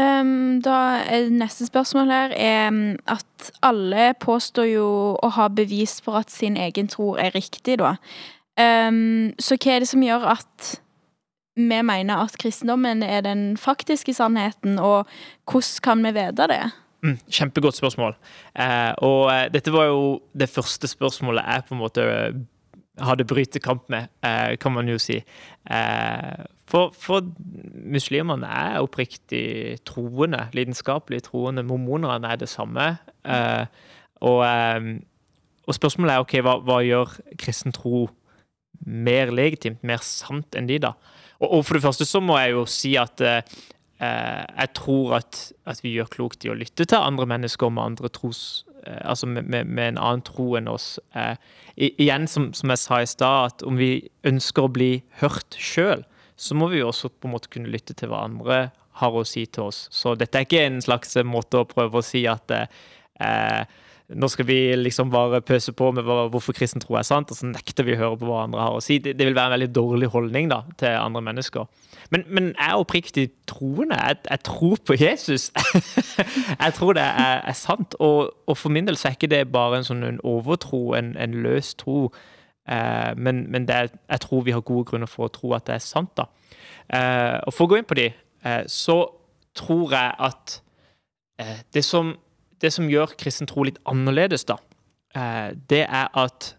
Um, 0.00 0.60
da 0.64 0.76
er 1.02 1.26
Neste 1.34 1.66
spørsmål 1.68 2.12
her 2.14 2.34
er 2.36 2.68
mm, 2.72 3.00
at 3.10 3.50
alle 3.66 4.12
påstår 4.20 4.68
jo 4.70 4.90
å 5.20 5.30
ha 5.36 5.48
bevis 5.52 5.98
for 6.04 6.20
at 6.22 6.32
sin 6.32 6.56
egen 6.56 6.88
tro 6.88 7.14
er 7.20 7.34
riktig, 7.36 7.80
da. 7.82 7.96
Um, 8.60 9.32
så 9.40 9.56
hva 9.56 9.76
er 9.76 9.84
det 9.84 9.90
som 9.90 10.04
gjør 10.04 10.26
at 10.36 10.70
vi 11.56 11.80
mener 11.82 12.22
at 12.24 12.38
kristendommen 12.40 13.02
er 13.02 13.24
den 13.26 13.56
faktiske 13.56 14.14
sannheten, 14.14 14.78
og 14.78 15.08
hvordan 15.50 15.82
kan 15.82 16.04
vi 16.04 16.14
vite 16.16 16.46
det? 16.50 16.62
Mm, 17.02 17.18
kjempegodt 17.32 17.76
spørsmål. 17.76 18.14
Eh, 18.54 18.92
og 18.98 19.32
eh, 19.32 19.48
dette 19.52 19.72
var 19.72 19.88
jo 19.88 20.20
det 20.36 20.50
første 20.52 20.88
spørsmålet 20.88 21.46
jeg 21.46 21.64
på 21.68 21.74
en 21.74 21.80
måte 21.80 22.04
hadde 22.04 22.46
hadde 23.00 23.24
brytekamp 23.24 23.88
med, 23.88 24.08
eh, 24.22 24.56
kan 24.56 24.72
man 24.72 24.88
jo 24.88 24.98
si. 24.98 25.22
Eh, 25.70 26.44
for, 26.66 26.92
for 26.94 27.24
muslimene 27.84 28.46
er 28.46 28.80
oppriktig 28.80 29.80
troende, 29.88 30.48
lidenskapelig 30.52 31.22
troende. 31.22 31.62
Mormonerne 31.62 32.28
er 32.28 32.36
det 32.36 32.48
samme. 32.48 32.98
Eh, 33.24 33.66
og, 34.20 34.44
og, 35.66 35.74
spørsmålet 35.74 36.14
er 36.14 36.24
ok, 36.24 36.34
hva, 36.44 36.58
hva 36.60 36.80
gjør 36.84 37.16
kristen 37.40 37.72
tro 37.72 38.08
mer 38.84 39.32
legitimt, 39.32 39.82
mer 39.84 40.04
sant 40.04 40.56
enn 40.56 40.68
de, 40.68 40.78
da? 40.82 40.94
Og, 41.40 41.48
og, 41.48 41.60
for 41.66 41.76
det 41.76 41.84
første 41.84 42.06
så 42.08 42.22
må 42.24 42.38
jeg 42.40 42.54
jo 42.54 42.64
si 42.68 42.94
at 43.00 43.22
eh, 43.24 43.40
eh, 44.00 44.42
jeg 44.44 44.72
tror 44.76 45.16
at, 45.20 45.40
at, 45.66 45.80
vi 45.84 45.94
gjør 45.96 46.12
klokt 46.12 46.44
i 46.44 46.52
å 46.52 46.58
lytte 46.58 46.86
til 46.86 47.00
andre 47.00 47.28
mennesker 47.30 47.72
med 47.72 47.94
andre 47.94 48.12
tros 48.12 48.64
eh, 48.84 49.00
altså 49.00 49.28
med, 49.30 49.48
med, 49.48 49.68
med, 49.68 49.94
en 49.94 50.02
annen 50.02 50.24
tro 50.26 50.52
enn 50.58 50.70
oss. 50.70 50.92
Eh, 51.16 51.34
igjen, 51.76 52.28
som, 52.28 52.50
som, 52.56 52.72
jeg 52.72 52.84
sa 52.84 53.00
i 53.00 53.08
stad, 53.08 53.54
at 53.54 53.66
om 53.66 53.80
vi 53.80 53.92
ønsker 54.28 54.68
å 54.68 54.74
bli 54.74 54.92
hørt 55.22 55.56
sjøl, 55.56 56.04
så 56.40 56.56
må 56.56 56.70
vi 56.72 56.80
jo 56.80 56.88
også 56.88 57.12
på 57.12 57.28
en 57.28 57.36
måte 57.36 57.52
kunne 57.52 57.72
lytte 57.72 57.96
til 57.96 58.12
hva 58.12 58.24
andre 58.28 58.68
har 59.00 59.16
å 59.16 59.24
si 59.28 59.46
til 59.48 59.68
oss. 59.68 59.86
Så 59.92 60.14
dette 60.18 60.38
er 60.38 60.48
ikke 60.48 60.64
en 60.66 60.80
slags 60.84 61.16
måte 61.24 61.60
å 61.60 61.68
prøve 61.68 62.00
å 62.00 62.04
si 62.04 62.26
at 62.28 62.52
eh, 62.52 63.64
nå 64.14 64.28
skal 64.28 64.46
vi 64.48 64.58
liksom 64.74 65.10
bare 65.12 65.40
pøse 65.46 65.72
på 65.76 65.90
med 65.94 66.02
hvorfor 66.02 66.54
kristen 66.56 66.82
tro 66.82 66.96
er 66.98 67.06
sant, 67.06 67.30
og 67.30 67.38
så 67.38 67.46
nekter 67.46 67.86
vi 67.86 67.94
å 67.94 68.00
høre 68.00 68.18
på 68.18 68.26
hva 68.26 68.44
andre 68.46 68.64
har 68.64 68.78
å 68.78 68.82
si. 68.82 68.98
Det, 69.02 69.14
vil 69.18 69.36
være 69.36 69.52
en 69.52 69.56
veldig 69.58 69.68
dårlig 69.74 70.08
holdning 70.10 70.50
da, 70.50 70.62
til 70.80 70.96
andre 70.98 71.22
mennesker. 71.28 71.68
Men, 72.10 72.24
men 72.26 72.48
jeg 72.50 72.66
er 72.66 72.80
oppriktig 72.82 73.26
troende. 73.50 73.98
Jeg, 74.00 74.18
jeg, 74.30 74.42
tror 74.48 74.82
på 74.86 74.96
Jesus. 74.98 75.50
jeg 76.64 76.74
tror 76.74 76.98
det 76.98 77.04
er, 77.06 77.44
er 77.46 77.58
sant. 77.58 77.94
Og, 78.00 78.32
og, 78.46 78.56
for 78.58 78.74
min 78.74 78.88
del 78.88 78.98
så 78.98 79.08
er 79.08 79.18
ikke 79.18 79.30
det 79.30 79.44
bare 79.52 79.78
en 79.78 79.86
sånn 79.86 80.02
en 80.06 80.20
overtro, 80.26 80.96
en, 80.98 81.12
en 81.20 81.38
løs 81.44 81.74
tro. 81.78 82.08
Eh, 82.66 83.12
men, 83.16 83.44
men 83.52 83.68
er, 83.70 83.92
jeg 84.10 84.24
tror 84.26 84.42
vi 84.48 84.56
har 84.56 84.66
gode 84.66 84.88
grunner 84.90 85.10
for 85.10 85.28
å 85.28 85.34
tro 85.34 85.54
at 85.54 85.68
det 85.70 85.78
er 85.78 85.86
sant. 85.86 86.16
da. 86.18 86.26
Eh, 86.90 87.38
og 87.46 87.54
for 87.54 87.68
å 87.68 87.70
gå 87.70 87.78
inn 87.78 87.88
på 87.88 87.98
de, 88.00 88.10
eh, 88.42 88.62
så 88.66 89.04
tror 89.54 89.94
jeg 89.94 90.18
at 90.30 90.58
eh, 91.38 91.62
det 91.74 91.84
som 91.86 92.16
det 92.60 92.72
som 92.74 92.88
gjør 92.90 93.16
kristen 93.20 93.48
tro 93.50 93.64
litt 93.66 93.80
annerledes, 93.88 94.46
da, 94.48 94.58
eh, 95.14 95.52
det 95.70 95.84
er 95.86 96.10
at 96.14 96.54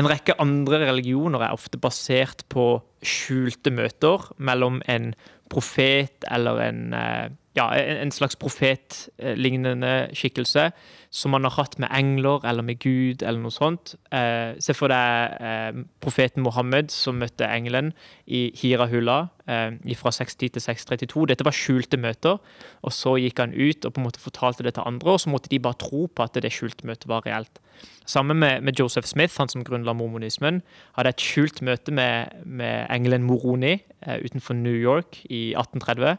en 0.00 0.08
rekke 0.10 0.34
andre 0.42 0.80
religioner 0.88 1.44
er 1.46 1.54
ofte 1.54 1.78
basert 1.78 2.42
på 2.50 2.82
skjulte 3.04 3.70
møter 3.70 4.26
mellom 4.42 4.80
en 4.90 5.12
profet 5.52 6.26
eller 6.34 6.60
en, 6.64 6.80
eh, 6.94 7.28
ja, 7.54 7.68
en 7.76 8.10
slags 8.10 8.36
profetlignende 8.36 10.10
skikkelse 10.16 10.70
som 11.14 11.30
man 11.30 11.46
har 11.46 11.54
hatt 11.54 11.76
med 11.78 11.92
engler 11.94 12.42
eller 12.42 12.66
med 12.66 12.80
Gud 12.82 13.22
eller 13.22 13.38
noe 13.38 13.54
sånt. 13.54 13.92
Eh, 14.10 14.56
se 14.58 14.74
for 14.74 14.90
deg 14.90 15.36
eh, 15.38 15.76
profeten 16.02 16.42
Mohammed 16.42 16.90
som 16.90 17.20
møtte 17.22 17.46
engelen 17.46 17.92
i 18.26 18.48
Hira-Hulla 18.58 19.20
eh, 19.46 19.94
fra 20.00 20.10
60 20.16 20.56
til 20.56 20.64
632. 20.64 21.28
Dette 21.30 21.46
var 21.46 21.54
skjulte 21.54 22.00
møter. 22.02 22.40
og 22.82 22.92
Så 22.92 23.14
gikk 23.22 23.38
han 23.44 23.54
ut 23.54 23.86
og 23.86 23.94
på 23.94 24.02
en 24.02 24.08
måte 24.08 24.22
fortalte 24.22 24.66
det 24.66 24.74
til 24.74 24.88
andre, 24.90 25.14
og 25.14 25.22
så 25.22 25.30
måtte 25.30 25.52
de 25.52 25.62
bare 25.62 25.78
tro 25.78 26.08
på 26.10 26.26
at 26.26 26.34
det 26.42 26.50
skjulte 26.52 26.88
møtet 26.90 27.06
var 27.10 27.22
reelt. 27.28 27.62
Sammen 28.06 28.36
med, 28.38 28.60
med, 28.62 28.74
Joseph 28.78 29.06
Smith, 29.06 29.38
han 29.38 29.48
som 29.48 29.64
grunnla 29.64 29.94
mormonismen, 29.94 30.62
hadde 30.98 31.14
et 31.14 31.22
skjult 31.22 31.62
møte 31.62 31.94
med, 31.94 32.34
med 32.44 32.90
engelen 32.90 33.22
Moroni 33.22 33.78
eh, 34.02 34.18
utenfor 34.18 34.58
New 34.58 34.74
York 34.74 35.22
i 35.30 35.54
1830. 35.54 36.18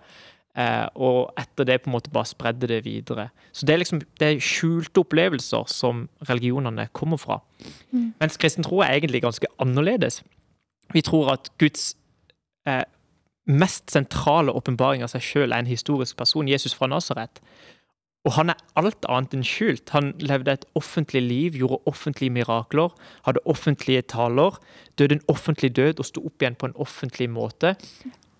Eh, 0.55 0.87
og 0.95 1.33
etter 1.35 1.67
det 1.67 1.81
på 1.83 1.89
en 1.89 1.97
måte 1.97 2.11
bare 2.15 2.29
spredde 2.29 2.69
det 2.71 2.85
videre. 2.85 3.27
Så 3.51 3.67
det 3.67 3.73
er 3.73 3.81
liksom 3.81 3.99
det 4.21 4.27
er 4.27 4.43
skjulte 4.43 5.03
opplevelser 5.03 5.67
som 5.67 6.05
religionene 6.29 6.87
kommer 6.95 7.19
fra. 7.19 7.41
Mm. 7.91 8.13
Mens 8.21 8.39
kristen 8.39 8.63
tro 8.63 8.79
er 8.79 8.95
egentlig 8.95 9.25
ganske 9.25 9.51
annerledes. 9.59 10.21
Vi 10.93 11.03
tror 11.03 11.33
at 11.33 11.51
Guds 11.59 11.97
eh, 12.67 12.85
mest 13.45 13.91
sentrale 13.91 14.55
åpenbaring 14.55 15.03
av 15.03 15.11
seg 15.11 15.27
sjøl 15.27 15.51
er 15.51 15.65
en 15.65 15.69
historisk 15.69 16.15
person, 16.17 16.47
Jesus 16.47 16.75
fra 16.77 16.87
Nasaret. 16.87 17.43
Og 18.25 18.33
han 18.39 18.49
er 18.49 18.61
alt 18.79 19.05
annet 19.11 19.35
enn 19.35 19.45
skjult. 19.45 19.91
Han 19.93 20.13
levde 20.23 20.55
et 20.55 20.65
offentlig 20.73 21.21
liv, 21.21 21.59
gjorde 21.59 21.83
offentlige 21.85 22.33
mirakler, 22.33 22.95
hadde 23.27 23.43
offentlige 23.45 24.07
taler, 24.15 24.55
døde 24.97 25.19
en 25.19 25.27
offentlig 25.29 25.75
død 25.75 25.99
og 25.99 26.07
sto 26.07 26.23
opp 26.25 26.41
igjen 26.41 26.57
på 26.57 26.71
en 26.71 26.79
offentlig 26.79 27.27
måte 27.29 27.75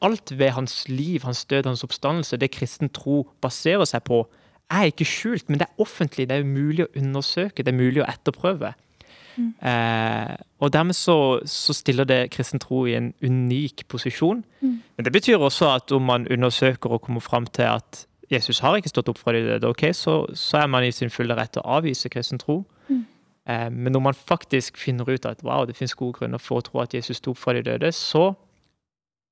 alt 0.02 0.34
ved 0.40 0.50
hans 0.56 0.88
liv, 0.90 1.24
hans 1.24 1.46
død, 1.46 1.66
hans 1.66 1.84
oppstandelse, 1.84 2.38
det 2.38 2.52
kristen 2.52 2.90
tro 2.90 3.24
baserer 3.42 3.86
seg 3.86 4.04
på, 4.08 4.24
er 4.72 4.90
ikke 4.90 5.06
skjult, 5.06 5.50
men 5.50 5.60
det 5.62 5.68
er 5.68 5.82
offentlig. 5.82 6.28
Det 6.30 6.40
er 6.40 6.48
mulig 6.48 6.88
å 6.88 6.92
undersøke, 6.98 7.64
det 7.64 7.74
er 7.74 7.78
mulig 7.78 8.02
å 8.02 8.10
etterprøve. 8.10 8.74
Mm. 9.36 9.52
Eh, 9.68 10.36
og 10.64 10.74
dermed 10.74 10.96
så, 10.96 11.40
så, 11.46 11.74
stiller 11.76 12.08
det 12.08 12.32
kristen 12.32 12.60
tro 12.60 12.86
i 12.88 12.96
en 12.96 13.14
unik 13.24 13.86
posisjon. 13.92 14.44
Mm. 14.62 14.76
Men 14.96 15.06
det 15.06 15.14
betyr 15.14 15.38
også 15.38 15.74
at 15.76 15.92
om 15.92 16.06
man 16.08 16.28
undersøker 16.32 16.96
og 16.96 17.02
kommer 17.02 17.22
fram 17.22 17.46
til 17.46 17.68
at 17.76 18.06
Jesus 18.32 18.60
har 18.60 18.78
ikke 18.78 18.90
stått 18.90 19.10
opp 19.12 19.20
fra 19.22 19.36
de 19.36 19.44
døde, 19.46 19.68
okay, 19.68 19.94
så, 19.94 20.24
så, 20.34 20.64
er 20.64 20.72
man 20.72 20.84
i 20.84 20.92
sin 20.92 21.14
fulle 21.14 21.36
rett 21.38 21.54
til 21.54 21.62
å 21.62 21.78
avvise 21.78 22.10
kristen 22.10 22.42
tro. 22.42 22.64
Mm. 22.88 23.04
Eh, 23.46 23.68
men 23.70 23.94
når 23.94 24.06
man 24.08 24.18
faktisk 24.18 24.80
finner 24.82 25.10
ut 25.10 25.26
at 25.30 25.44
wow, 25.44 25.66
det 25.66 25.78
finnes 25.78 25.94
gode 25.94 26.18
grunner 26.18 26.42
for 26.42 26.62
å 26.62 26.66
tro 26.66 26.82
at 26.82 26.96
Jesus 26.96 27.22
sto 27.22 27.36
opp 27.36 27.44
fra 27.44 27.54
de 27.54 27.66
døde, 27.68 27.92
så 27.94 28.32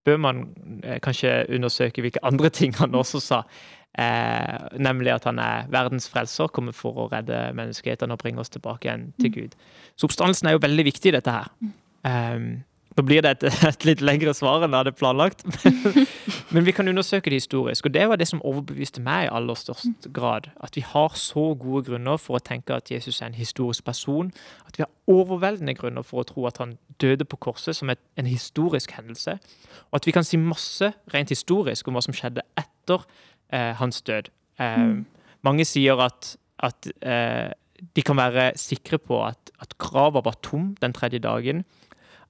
bør 0.05 0.19
man 0.19 0.43
eh, 0.83 0.99
kanskje 1.03 1.45
undersøke 1.53 2.03
hvilke 2.03 2.23
andre 2.25 2.51
ting 2.59 2.75
han 2.79 2.95
også 2.95 3.21
sa. 3.23 3.43
Eh, 3.93 4.57
nemlig 4.81 5.13
at 5.13 5.27
han 5.29 5.39
er 5.39 5.69
verdens 5.71 6.09
frelser, 6.09 6.49
kommer 6.53 6.73
for 6.73 6.97
å 6.97 7.09
redde 7.11 7.45
menneskeheten 7.57 8.13
og 8.13 8.21
bringe 8.23 8.41
oss 8.41 8.53
tilbake 8.53 8.89
igjen 8.89 9.11
til 9.21 9.33
Gud. 9.35 9.57
Så 9.95 10.09
oppstandelsen 10.09 10.49
er 10.49 10.57
jo 10.57 10.63
veldig 10.63 10.85
viktig 10.89 11.11
i 11.11 11.17
dette 11.17 11.35
her. 11.35 11.51
Um, 12.03 12.63
nå 12.97 13.03
blir 13.05 13.23
det 13.25 13.31
et, 13.37 13.43
et 13.69 13.85
litt 13.87 14.01
lengre 14.05 14.33
svar 14.37 14.63
enn 14.63 14.73
jeg 14.73 14.83
hadde 14.83 14.95
planlagt, 14.97 15.43
men, 15.63 16.07
men 16.53 16.67
vi 16.67 16.73
kan 16.75 16.89
undersøke 16.89 17.31
det 17.31 17.41
historisk. 17.41 17.87
Og 17.87 17.93
det 17.95 18.05
var 18.09 18.21
det 18.21 18.27
som 18.29 18.41
overbeviste 18.45 19.01
meg 19.03 19.27
i 19.27 19.31
aller 19.33 19.57
størst 19.57 20.09
grad. 20.13 20.49
At 20.63 20.77
vi 20.77 20.85
har 20.85 21.17
så 21.19 21.45
gode 21.59 21.85
grunner 21.89 22.21
for 22.21 22.39
å 22.39 22.43
tenke 22.43 22.75
at 22.77 22.91
Jesus 22.93 23.21
er 23.21 23.31
en 23.31 23.39
historisk 23.39 23.85
person. 23.87 24.31
At 24.67 24.77
vi 24.77 24.85
har 24.85 24.91
overveldende 25.11 25.75
grunner 25.79 26.05
for 26.05 26.21
å 26.21 26.27
tro 26.27 26.45
at 26.49 26.61
han 26.61 26.77
døde 27.01 27.25
på 27.25 27.39
korset 27.49 27.77
som 27.77 27.91
et, 27.93 28.01
en 28.19 28.29
historisk 28.29 28.93
hendelse. 28.97 29.39
Og 29.91 29.99
at 29.99 30.07
vi 30.07 30.13
kan 30.15 30.27
si 30.27 30.39
masse 30.41 30.93
rent 31.13 31.33
historisk 31.33 31.87
om 31.87 31.97
hva 31.97 32.05
som 32.05 32.15
skjedde 32.15 32.45
etter 32.59 33.03
eh, 33.53 33.73
hans 33.79 34.01
død. 34.05 34.29
Eh, 34.61 35.01
Mange 35.43 35.65
sier 35.67 35.99
at, 35.99 36.35
at 36.63 36.87
eh, 37.03 37.51
de 37.95 38.03
kan 38.05 38.15
være 38.15 38.53
sikre 38.59 38.99
på 39.01 39.17
at, 39.25 39.51
at 39.59 39.75
grava 39.81 40.21
var 40.23 40.37
tom 40.45 40.71
den 40.79 40.95
tredje 40.95 41.19
dagen. 41.19 41.65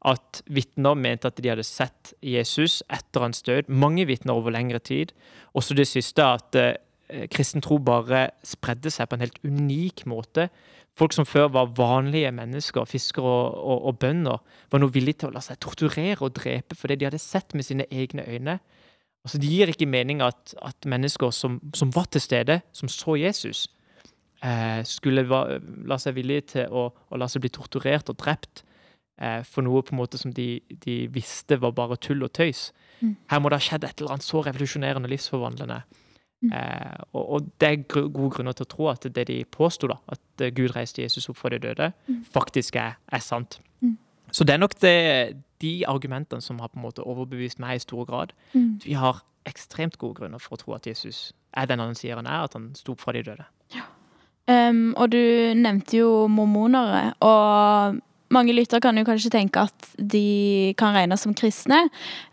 At 0.03 0.41
vitner 0.51 0.97
mente 0.99 1.29
at 1.29 1.39
de 1.39 1.51
hadde 1.51 1.63
sett 1.63 2.13
Jesus 2.19 2.81
etter 2.91 3.23
hans 3.23 3.41
død. 3.45 3.69
Mange 3.71 4.05
vitner 4.09 4.35
over 4.35 4.51
lengre 4.51 4.81
tid. 4.83 5.13
Også 5.55 5.77
det 5.77 5.87
siste 5.87 6.25
at 6.25 6.57
eh, 6.59 7.27
kristen 7.31 7.63
tro 7.63 7.79
bare 7.79 8.29
spredde 8.43 8.91
seg 8.91 9.07
på 9.07 9.17
en 9.17 9.23
helt 9.23 9.39
unik 9.47 10.05
måte. 10.11 10.49
Folk 10.97 11.15
som 11.15 11.25
før 11.25 11.47
var 11.55 11.71
vanlige 11.77 12.29
mennesker, 12.35 12.85
fiskere 12.85 13.25
og, 13.25 13.55
og, 13.57 13.85
og 13.89 13.99
bønder, 13.99 14.41
var 14.69 14.81
nå 14.81 14.89
villige 14.93 15.23
til 15.23 15.31
å 15.31 15.37
la 15.37 15.41
seg 15.41 15.57
torturere 15.63 16.21
og 16.21 16.35
drepe 16.37 16.77
for 16.77 16.91
det 16.91 16.99
de 17.01 17.07
hadde 17.09 17.21
sett 17.21 17.55
med 17.57 17.65
sine 17.65 17.87
egne 17.89 18.25
øyne. 18.27 18.59
Altså, 19.23 19.39
Det 19.39 19.49
gir 19.49 19.71
ikke 19.71 19.87
mening 19.89 20.21
at, 20.21 20.53
at 20.61 20.85
mennesker 20.85 21.31
som, 21.31 21.61
som, 21.73 21.89
var 21.95 22.05
til 22.11 22.21
stede, 22.21 22.59
som 22.75 22.91
så 22.91 23.15
Jesus, 23.17 23.65
eh, 24.43 24.83
skulle 24.85 25.25
va, 25.29 25.57
la 25.87 25.97
seg 25.97 26.19
villige 26.19 26.47
til 26.53 26.69
å, 26.69 26.89
å, 26.91 27.17
la 27.17 27.29
seg 27.31 27.45
bli 27.45 27.53
torturert 27.55 28.11
og 28.11 28.19
drept 28.19 28.65
for 29.45 29.61
noe 29.61 29.83
på 29.85 29.93
en 29.93 29.99
måte 29.99 30.17
som 30.17 30.31
de, 30.33 30.57
de 30.83 30.95
visste 31.13 31.59
var 31.61 31.75
bare 31.77 31.99
tull 32.01 32.25
og 32.25 32.31
tøys. 32.33 32.71
Mm. 32.99 33.15
Her 33.29 33.39
må 33.39 33.51
det 33.51 33.59
ha 33.59 33.65
skjedd 33.67 33.85
et 33.85 34.01
eller 34.01 34.15
annet 34.15 34.25
så 34.25 34.41
revolusjonerende 34.41 35.07
og 35.07 35.13
livsforvandlende. 35.13 35.81
Mm. 36.43 36.51
Eh, 36.51 36.95
og, 37.13 37.29
og, 37.29 37.51
det 37.61 37.69
er 37.69 37.83
gode 37.87 38.29
grunner 38.35 38.55
til 38.57 38.65
å 38.65 38.71
tro 38.73 38.87
at 38.91 39.07
det 39.15 39.27
de 39.29 39.37
påsto, 39.47 39.87
at 39.87 40.45
Gud 40.55 40.73
reiste 40.75 41.03
Jesus 41.03 41.29
opp 41.31 41.39
fra 41.39 41.53
de 41.53 41.61
døde, 41.63 41.91
mm. 42.07 42.23
faktisk 42.33 42.75
er, 42.79 42.97
er 43.07 43.23
sant. 43.23 43.59
Mm. 43.81 43.95
Så 44.31 44.43
det 44.43 44.55
er 44.55 44.63
nok 44.63 44.75
det, 44.81 44.97
de 45.63 45.73
argumentene 45.87 46.41
som 46.41 46.59
har 46.59 46.73
på 46.73 46.81
en 46.81 46.87
måte 46.87 47.05
overbevist 47.05 47.61
meg 47.63 47.77
i 47.77 47.83
stor 47.83 48.07
grad. 48.09 48.33
Mm. 48.53 48.81
Vi 48.83 48.97
har 48.99 49.23
ekstremt 49.47 49.97
gode 50.01 50.19
grunner 50.19 50.41
for 50.41 50.55
å 50.55 50.61
tro 50.61 50.75
at 50.75 50.87
Jesus 50.87 51.31
er 51.53 51.67
den 51.69 51.83
han 51.83 51.95
sier 51.95 52.19
han 52.19 52.27
er, 52.27 52.47
at 52.47 52.55
han 52.57 52.71
sto 52.79 52.95
opp 52.95 53.03
fra 53.03 53.13
de 53.15 53.23
døde. 53.27 53.45
Ja. 53.75 53.85
Um, 54.49 54.91
og 54.99 55.13
du 55.13 55.21
nevnte 55.55 56.01
jo 56.01 56.25
mormonere, 56.27 57.13
og 57.23 58.01
mange 58.33 58.55
lyttere 58.55 58.81
kan 58.83 58.97
jo 58.97 59.05
kanskje 59.07 59.31
tenke 59.33 59.65
at 59.67 59.91
de 59.97 60.73
kan 60.79 60.95
regnes 60.95 61.23
som 61.23 61.35
kristne. 61.37 61.85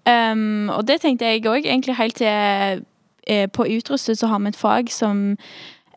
Um, 0.08 0.70
og 0.74 0.86
det 0.88 1.00
tenkte 1.04 1.28
jeg 1.28 1.44
òg, 1.46 1.66
egentlig 1.66 1.98
helt 1.98 2.18
til 2.20 2.86
eh, 3.28 3.46
på 3.52 3.66
Utrustet 3.76 4.18
så 4.18 4.30
har 4.30 4.40
vi 4.42 4.50
et 4.50 4.58
fag 4.58 4.90
som 4.92 5.36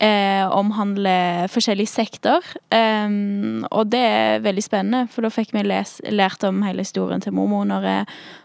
eh, 0.03 0.43
omhandler 0.51 1.47
forskjellige 1.51 1.91
sekter. 1.91 2.45
Um, 2.73 3.63
og 3.71 3.91
det 3.91 4.03
er 4.03 4.43
veldig 4.43 4.63
spennende, 4.65 5.07
for 5.11 5.25
da 5.25 5.31
fikk 5.33 5.53
vi 5.55 5.65
les, 5.67 5.99
lært 6.11 6.43
om 6.47 6.63
hele 6.67 6.85
historien 6.85 7.23
til 7.23 7.35
mormonere 7.35 8.03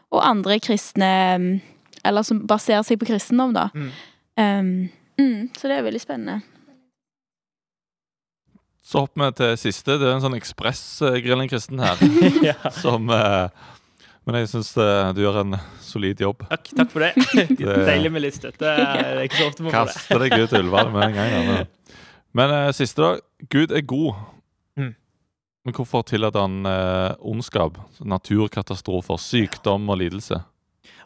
og 0.09 0.22
andre 0.24 0.56
kristne 0.64 1.61
Eller 2.06 2.22
som 2.24 2.46
baserer 2.46 2.84
seg 2.86 3.00
på 3.00 3.09
kristendom, 3.11 3.52
da. 3.52 3.68
Mm. 3.74 3.90
Um, 4.38 4.70
mm, 5.18 5.50
så 5.59 5.68
det 5.68 5.76
er 5.76 5.84
veldig 5.84 6.00
spennende. 6.00 6.38
Så 8.89 9.03
hopper 9.05 9.26
vi 9.26 9.34
til 9.36 9.59
siste. 9.61 9.99
Det 10.01 10.07
er 10.07 10.14
en 10.14 10.22
sånn 10.24 10.36
ekspress-grillen 10.39 11.51
kristen 11.51 11.80
her. 11.82 12.01
ja. 12.49 12.57
Som 12.72 13.11
eh, 13.12 13.66
Men 14.24 14.39
jeg 14.41 14.49
syns 14.55 14.70
eh, 14.80 15.11
du 15.16 15.20
gjør 15.26 15.43
en 15.43 15.59
solid 15.84 16.22
jobb. 16.24 16.47
Takk, 16.49 16.70
takk 16.78 16.95
for 16.95 17.05
det. 17.05 17.26
det 17.59 17.74
Deilig 17.84 18.12
med 18.14 18.24
litt 18.24 18.39
støtte. 18.39 18.64
Det 18.64 19.03
er 19.05 19.20
ikke 19.26 19.43
så 19.43 19.51
ofte 19.51 19.66
man 19.66 19.74
får 19.74 19.91
det. 19.91 19.97
Kaste 19.99 20.20
deg 20.22 20.36
ut 20.39 20.55
i 20.55 20.62
Ullevål 20.62 20.93
med 20.95 21.05
en 21.05 21.18
gang. 21.18 21.51
Men, 21.51 22.01
men 22.41 22.55
uh, 22.57 22.70
siste, 22.76 23.05
da. 23.05 23.45
Gud 23.53 23.76
er 23.76 23.84
god. 23.93 24.22
Mm. 24.80 24.95
Men 25.68 25.76
hvorfor 25.76 26.09
tillater 26.09 26.49
han 26.49 26.64
uh, 26.64 27.12
ondskap, 27.28 27.76
naturkatastrofer, 28.01 29.20
sykdom 29.20 29.93
og 29.93 30.01
lidelse? 30.01 30.41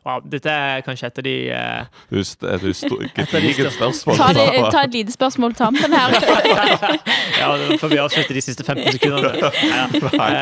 Wow, 0.03 0.18
dette 0.26 0.50
er 0.50 0.80
kanskje 0.82 1.07
et 1.07 1.18
av 1.20 1.24
de 1.24 1.32
uh, 1.55 1.98
Just, 2.11 2.42
Et 2.42 2.62
gedigent 3.30 3.70
spørsmål. 3.76 4.16
Ta, 4.18 4.32
det, 4.34 4.46
ta, 4.74 4.80
et 4.82 4.96
lite 4.96 5.14
spørsmål 5.14 5.55
tampen 5.55 5.94
her. 5.94 6.16
ja, 7.40 7.50
for 7.78 7.86
vi 7.92 8.00
avslutter 8.03 8.34
de 8.34 8.42
siste 8.42 8.66
15 8.66 8.96
sekundene. 8.96 9.53
Ja. 9.62 9.84
Nei, 9.92 10.32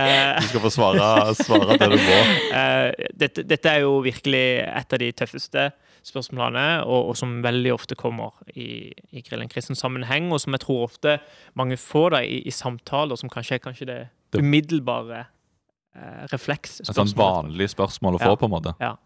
du 0.41 0.49
skal 0.49 0.65
få 0.65 0.71
svare, 0.73 1.11
svare 1.37 1.77
det 1.77 1.91
du 1.93 1.97
må. 2.01 2.17
Uh, 2.55 3.11
dette, 3.21 3.45
dette, 3.45 3.75
er 3.75 3.85
jo 3.85 3.99
virkelig 4.07 4.47
et 4.65 4.97
av 4.97 5.03
de 5.05 5.11
tøffeste 5.21 5.67
spørsmålene, 6.09 6.65
og, 6.89 7.11
og 7.13 7.21
som 7.21 7.37
veldig 7.45 7.75
ofte 7.75 7.99
kommer 8.01 8.41
i, 8.55 8.89
i 9.13 9.21
Grillen 9.27 9.53
kristen 9.53 9.77
sammenheng, 9.77 10.33
og 10.33 10.41
som 10.41 10.57
jeg 10.57 10.65
tror 10.65 10.87
ofte 10.87 11.19
mange 11.61 11.77
får 11.77 12.17
da, 12.17 12.23
i, 12.25 12.41
i 12.49 12.55
samtaler, 12.55 13.21
som 13.21 13.29
kanskje 13.29 13.59
er 13.59 13.63
kanskje 13.69 13.91
det 13.93 14.01
umiddelbare 14.41 15.27
uh, 15.29 16.25
refleksspørsmålet. 16.33 16.97
Et 16.97 17.05
sånt 17.05 17.17
vanlig 17.21 17.69
spørsmål 17.77 18.17
å 18.17 18.25
få, 18.25 18.33
ja. 18.33 18.41
på 18.41 18.49
en 18.49 18.57
måte? 18.57 18.77
Ja. 18.81 18.97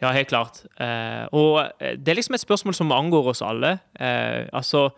Ja, 0.00 0.12
helt 0.16 0.30
klart. 0.30 0.62
Eh, 0.80 1.26
og 1.36 1.60
eh, 1.80 1.96
det 1.98 2.12
er 2.12 2.18
liksom 2.18 2.38
et 2.38 2.44
spørsmål 2.44 2.74
som 2.74 2.94
angår 2.94 3.32
oss 3.34 3.42
alle. 3.44 3.78
Eh, 4.00 4.48
altså, 4.52 4.88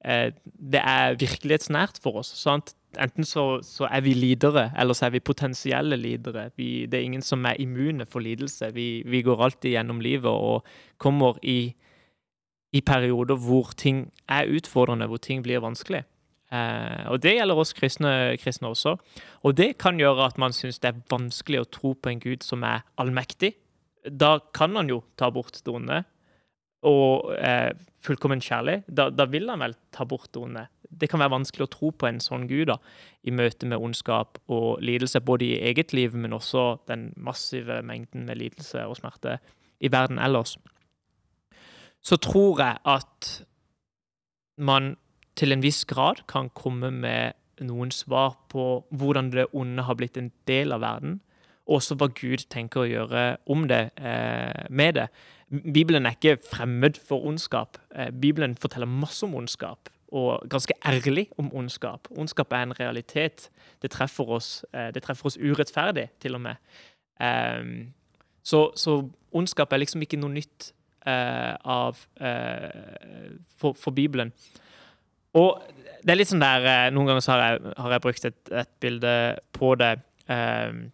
det 0.00 0.80
er 0.80 1.18
virkelighetsnært 1.20 1.98
for 2.00 2.22
oss. 2.22 2.30
sant? 2.40 2.72
Enten 2.98 3.24
så, 3.24 3.60
så, 3.62 3.84
er 3.84 4.00
vi 4.00 4.14
lidere, 4.14 4.70
eller 4.78 4.94
så 4.94 5.06
er 5.06 5.10
vi 5.10 5.20
potensielle 5.20 5.96
lidere. 5.96 6.48
Vi, 6.56 6.86
det 6.86 6.98
er 6.98 7.04
ingen 7.04 7.22
som 7.22 7.44
er 7.44 7.60
immune 7.60 8.06
for 8.06 8.20
lidelse. 8.20 8.72
Vi, 8.74 9.02
vi 9.06 9.22
går 9.22 9.44
alltid 9.44 9.70
gjennom 9.70 10.00
livet 10.00 10.30
og 10.30 10.64
kommer 10.98 11.38
i, 11.42 11.74
i, 12.72 12.80
perioder 12.80 13.36
hvor 13.36 13.70
ting 13.76 14.08
er 14.28 14.48
utfordrende, 14.48 15.06
hvor 15.06 15.22
ting 15.22 15.42
blir 15.42 15.60
vanskelig. 15.60 16.02
Eh, 16.50 17.06
og 17.06 17.22
det 17.22 17.36
gjelder 17.36 17.62
oss 17.62 17.72
kristne, 17.72 18.36
kristne, 18.42 18.68
også. 18.68 18.96
Og 19.42 19.56
det 19.56 19.76
kan 19.78 20.00
gjøre 20.00 20.26
at 20.26 20.38
man 20.38 20.52
syns 20.52 20.80
det 20.82 20.90
er 20.90 21.02
vanskelig 21.10 21.60
å 21.60 21.70
tro 21.70 21.94
på 21.94 22.10
en 22.10 22.22
Gud 22.24 22.42
som 22.42 22.64
er 22.66 22.82
allmektig, 22.98 23.54
da 24.04 24.38
kan 24.56 24.76
han 24.76 24.90
jo 24.90 25.02
ta 25.20 25.30
bort 25.34 25.60
donene. 25.66 26.04
Og 26.86 27.34
eh, 27.36 27.72
fullkommen 28.00 28.40
kjærlig, 28.40 28.80
da, 28.88 29.10
da, 29.12 29.26
vil 29.28 29.50
han 29.52 29.60
vel 29.60 29.74
ta 29.92 30.06
bort 30.08 30.30
donene. 30.32 30.68
Det 30.88 31.10
kan 31.10 31.20
være 31.20 31.34
vanskelig 31.34 31.66
å 31.66 31.72
tro 31.74 31.90
på 31.92 32.08
en 32.08 32.20
sånn 32.24 32.46
gud 32.48 32.70
da, 32.70 32.78
i 33.22 33.34
møte 33.34 33.68
med 33.68 33.80
ondskap 33.80 34.40
og 34.50 34.80
lidelse, 34.84 35.20
både 35.20 35.46
i 35.46 35.60
eget 35.70 35.92
liv, 35.96 36.16
men 36.16 36.32
også 36.36 36.80
den 36.88 37.10
massive 37.20 37.82
mengden 37.86 38.24
med 38.28 38.40
lidelse 38.40 38.86
og 38.88 38.96
smerte 39.02 39.36
i 39.80 39.92
verden 39.92 40.18
ellers. 40.18 40.56
Så 42.00 42.16
tror 42.16 42.62
jeg 42.64 42.80
at 42.88 43.30
man 44.60 44.94
til 45.36 45.52
en 45.52 45.62
viss 45.64 45.84
grad 45.88 46.24
kan 46.28 46.48
komme 46.56 46.90
med 46.92 47.36
noen 47.64 47.92
svar 47.92 48.38
på 48.52 48.86
hvordan 48.88 49.30
det 49.34 49.50
onde 49.56 49.84
har 49.84 49.96
blitt 50.00 50.16
en 50.16 50.32
del 50.48 50.72
av 50.72 50.80
verden, 50.84 51.20
også 51.70 51.96
hva 51.98 52.10
Gud 52.14 52.46
tenker 52.50 52.82
å 52.82 52.88
gjøre 52.88 53.24
om 53.50 53.66
det, 53.70 53.90
eh, 53.96 54.66
med 54.70 54.94
det. 54.98 55.08
Bibelen 55.50 56.06
er 56.06 56.14
ikke 56.16 56.38
fremmed 56.42 56.98
for 56.98 57.26
ondskap. 57.26 57.78
Eh, 57.94 58.10
Bibelen 58.10 58.56
forteller 58.56 58.86
masse 58.86 59.22
om 59.26 59.34
ondskap, 59.34 59.88
og 60.12 60.48
ganske 60.50 60.74
ærlig 60.86 61.28
om 61.38 61.50
ondskap. 61.54 62.08
Ondskap 62.10 62.52
er 62.52 62.62
en 62.62 62.72
realitet. 62.80 63.48
Det 63.82 63.90
treffer 63.90 64.28
oss, 64.28 64.64
eh, 64.74 64.90
det 64.90 65.02
treffer 65.02 65.26
oss 65.26 65.38
urettferdig, 65.38 66.08
til 66.20 66.34
og 66.34 66.40
med. 66.40 66.56
Eh, 67.20 67.86
så, 68.42 68.70
så, 68.76 69.10
ondskap 69.32 69.72
er 69.72 69.78
liksom 69.78 70.02
ikke 70.02 70.18
noe 70.18 70.30
nytt 70.30 70.72
eh, 71.06 71.56
av, 71.64 71.98
eh, 72.20 72.70
for, 73.58 73.72
for, 73.72 73.90
Bibelen. 73.90 74.32
Og 75.34 75.62
det 76.02 76.10
er 76.10 76.16
litt 76.16 76.30
sånn 76.30 76.42
der 76.42 76.90
Noen 76.90 77.06
ganger 77.06 77.26
har 77.30 77.42
jeg, 77.44 77.74
har 77.76 77.92
jeg 77.94 78.02
brukt 78.02 78.24
et, 78.24 78.40
et, 78.50 78.70
bilde 78.80 79.12
på 79.52 79.74
det. 79.78 80.00
Um, 80.26 80.90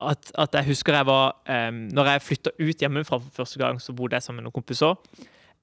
at, 0.00 0.30
at, 0.38 0.54
jeg 0.54 0.70
husker 0.70 0.94
jeg 0.94 1.06
var 1.08 1.32
um, 1.48 1.80
Når 1.90 2.12
jeg 2.12 2.22
flytta 2.22 2.50
ut 2.60 2.84
hjemmefra 2.84 3.18
for 3.18 3.42
første 3.42 3.58
gang, 3.58 3.80
så 3.82 3.92
bodde 3.92 4.14
jeg 4.14 4.22
sammen 4.22 4.42
med 4.42 4.48
noen 4.48 4.58
kompiser. 4.60 4.94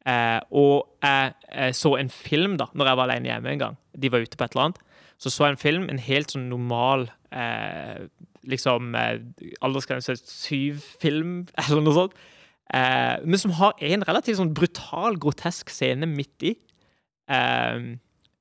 Uh, 0.05 0.39
og 0.51 0.75
jeg, 1.01 1.31
jeg, 1.49 1.75
så 1.75 1.95
en 1.97 2.11
film 2.13 2.57
da 2.61 2.67
når 2.77 2.91
jeg 2.91 2.99
var 2.99 3.09
alene 3.09 3.31
hjemme 3.31 3.53
en 3.53 3.63
gang. 3.63 3.77
De 3.95 4.11
var 4.11 4.25
ute 4.25 4.37
på 4.37 4.43
et 4.45 4.55
eller 4.55 4.67
annet. 4.67 4.81
Så 5.17 5.31
så 5.31 5.47
jeg 5.47 5.55
en 5.55 5.61
film, 5.61 5.89
en 5.89 6.01
helt 6.01 6.33
sånn 6.35 6.49
normal 6.51 7.07
uh, 7.31 8.05
liksom 8.45 8.91
uh, 8.93 9.15
aldersgrense 9.63 10.17
syv-film, 10.19 11.45
eller 11.63 11.85
noe 11.85 11.95
sånt. 11.95 12.17
Uh, 12.73 13.21
men 13.23 13.39
som 13.39 13.55
har 13.55 13.77
en 13.87 14.03
relativt 14.07 14.41
sånn 14.41 14.53
brutal, 14.57 15.15
grotesk 15.21 15.71
scene 15.71 16.09
midt 16.09 16.51
i. 16.51 16.57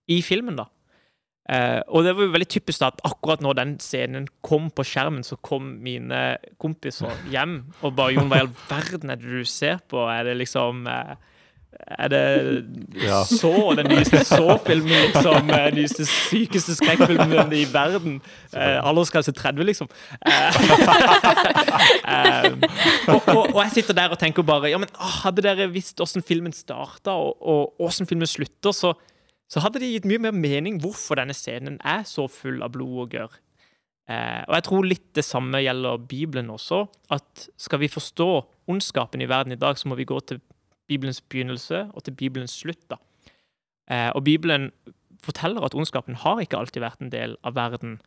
I 0.05 0.17
filmen, 0.21 0.59
da. 0.59 0.67
Uh, 1.45 1.83
og 1.93 2.07
det 2.07 2.15
var 2.17 2.25
jo 2.25 2.33
veldig 2.33 2.49
typisk 2.49 2.81
at 2.87 3.03
akkurat 3.05 3.43
når 3.45 3.59
den 3.59 3.75
scenen 3.83 4.29
kom 4.41 4.71
på 4.73 4.81
skjermen, 4.89 5.21
så 5.27 5.37
kom 5.45 5.75
mine 5.85 6.39
kompiser 6.63 7.13
hjem 7.29 7.59
og 7.83 7.93
bare 7.99 8.15
'Jon, 8.15 8.31
hva 8.33 8.39
i 8.41 8.45
all 8.47 8.55
verden 8.71 9.13
er 9.13 9.21
det 9.21 9.29
du 9.29 9.45
ser 9.45 9.77
på?' 9.91 10.09
Er 10.09 10.25
det 10.25 10.39
liksom 10.41 10.87
eh, 10.89 11.15
Er 11.99 12.09
det 12.09 12.65
Ja. 13.03 13.25
så 13.25 13.75
den 13.77 13.91
nyeste 13.91 14.25
så-filmen, 14.25 14.89
liksom? 14.89 15.49
Den 15.51 15.75
Nyeste 15.75 16.07
sykeste 16.07 16.75
skrekkfilmen 16.79 17.53
i 17.53 17.65
verden? 17.73 18.23
Eh, 18.55 18.79
Aldersgrense 18.81 19.33
30, 19.33 19.65
liksom. 19.65 19.89
Eh, 20.27 20.55
eh, 22.15 22.53
og, 23.09 23.29
og, 23.29 23.55
og 23.55 23.63
jeg 23.65 23.71
sitter 23.75 23.95
der 23.95 24.09
og 24.09 24.19
tenker 24.19 24.43
bare 24.43 24.71
ja, 24.71 24.79
men 24.79 24.89
ah, 24.97 25.25
Hadde 25.27 25.43
dere 25.43 25.69
visst 25.69 26.01
åssen 26.01 26.23
filmen 26.23 26.53
starta, 26.53 27.11
og 27.11 27.75
åssen 27.79 28.07
filmen 28.07 28.27
slutter, 28.27 28.73
så, 28.73 28.95
så 29.55 29.63
hadde 29.63 29.79
det 29.79 29.93
gitt 29.93 30.07
mye 30.11 30.19
mer 30.19 30.35
mening 30.35 30.81
hvorfor 30.83 31.21
denne 31.21 31.37
scenen 31.37 31.77
er 31.87 32.03
så 32.09 32.27
full 32.27 32.59
av 32.67 32.73
blod 32.75 33.05
og 33.05 33.13
gørr. 33.15 33.37
Eh, 34.11 34.43
og 34.49 34.57
jeg 34.57 34.65
tror 34.67 34.89
litt 34.89 35.07
det 35.15 35.25
samme 35.25 35.61
gjelder 35.63 36.03
Bibelen 36.11 36.51
også. 36.51 36.81
At 37.15 37.47
skal 37.57 37.81
vi 37.85 37.93
forstå 37.93 38.29
ondskapen 38.67 39.23
i 39.23 39.29
verden 39.31 39.55
i 39.55 39.61
dag, 39.61 39.79
så 39.79 39.89
må 39.89 39.95
vi 40.01 40.09
gå 40.11 40.19
til 40.27 40.43
Bibelens 40.91 41.23
begynnelse 41.23 41.87
og 41.95 42.03
til 42.03 42.19
Bibelens 42.19 42.59
slutt. 42.65 42.83
da. 42.91 42.99
Eh, 43.87 44.11
og 44.11 44.25
Bibelen 44.27 44.73
forteller 45.23 45.65
at 45.65 45.75
ondskapen 45.79 46.19
har 46.19 46.43
ikke 46.43 46.59
alltid 46.59 46.83
vært 46.83 47.01
en 47.01 47.15
del 47.15 47.39
av 47.47 47.55
verden. 47.55 48.01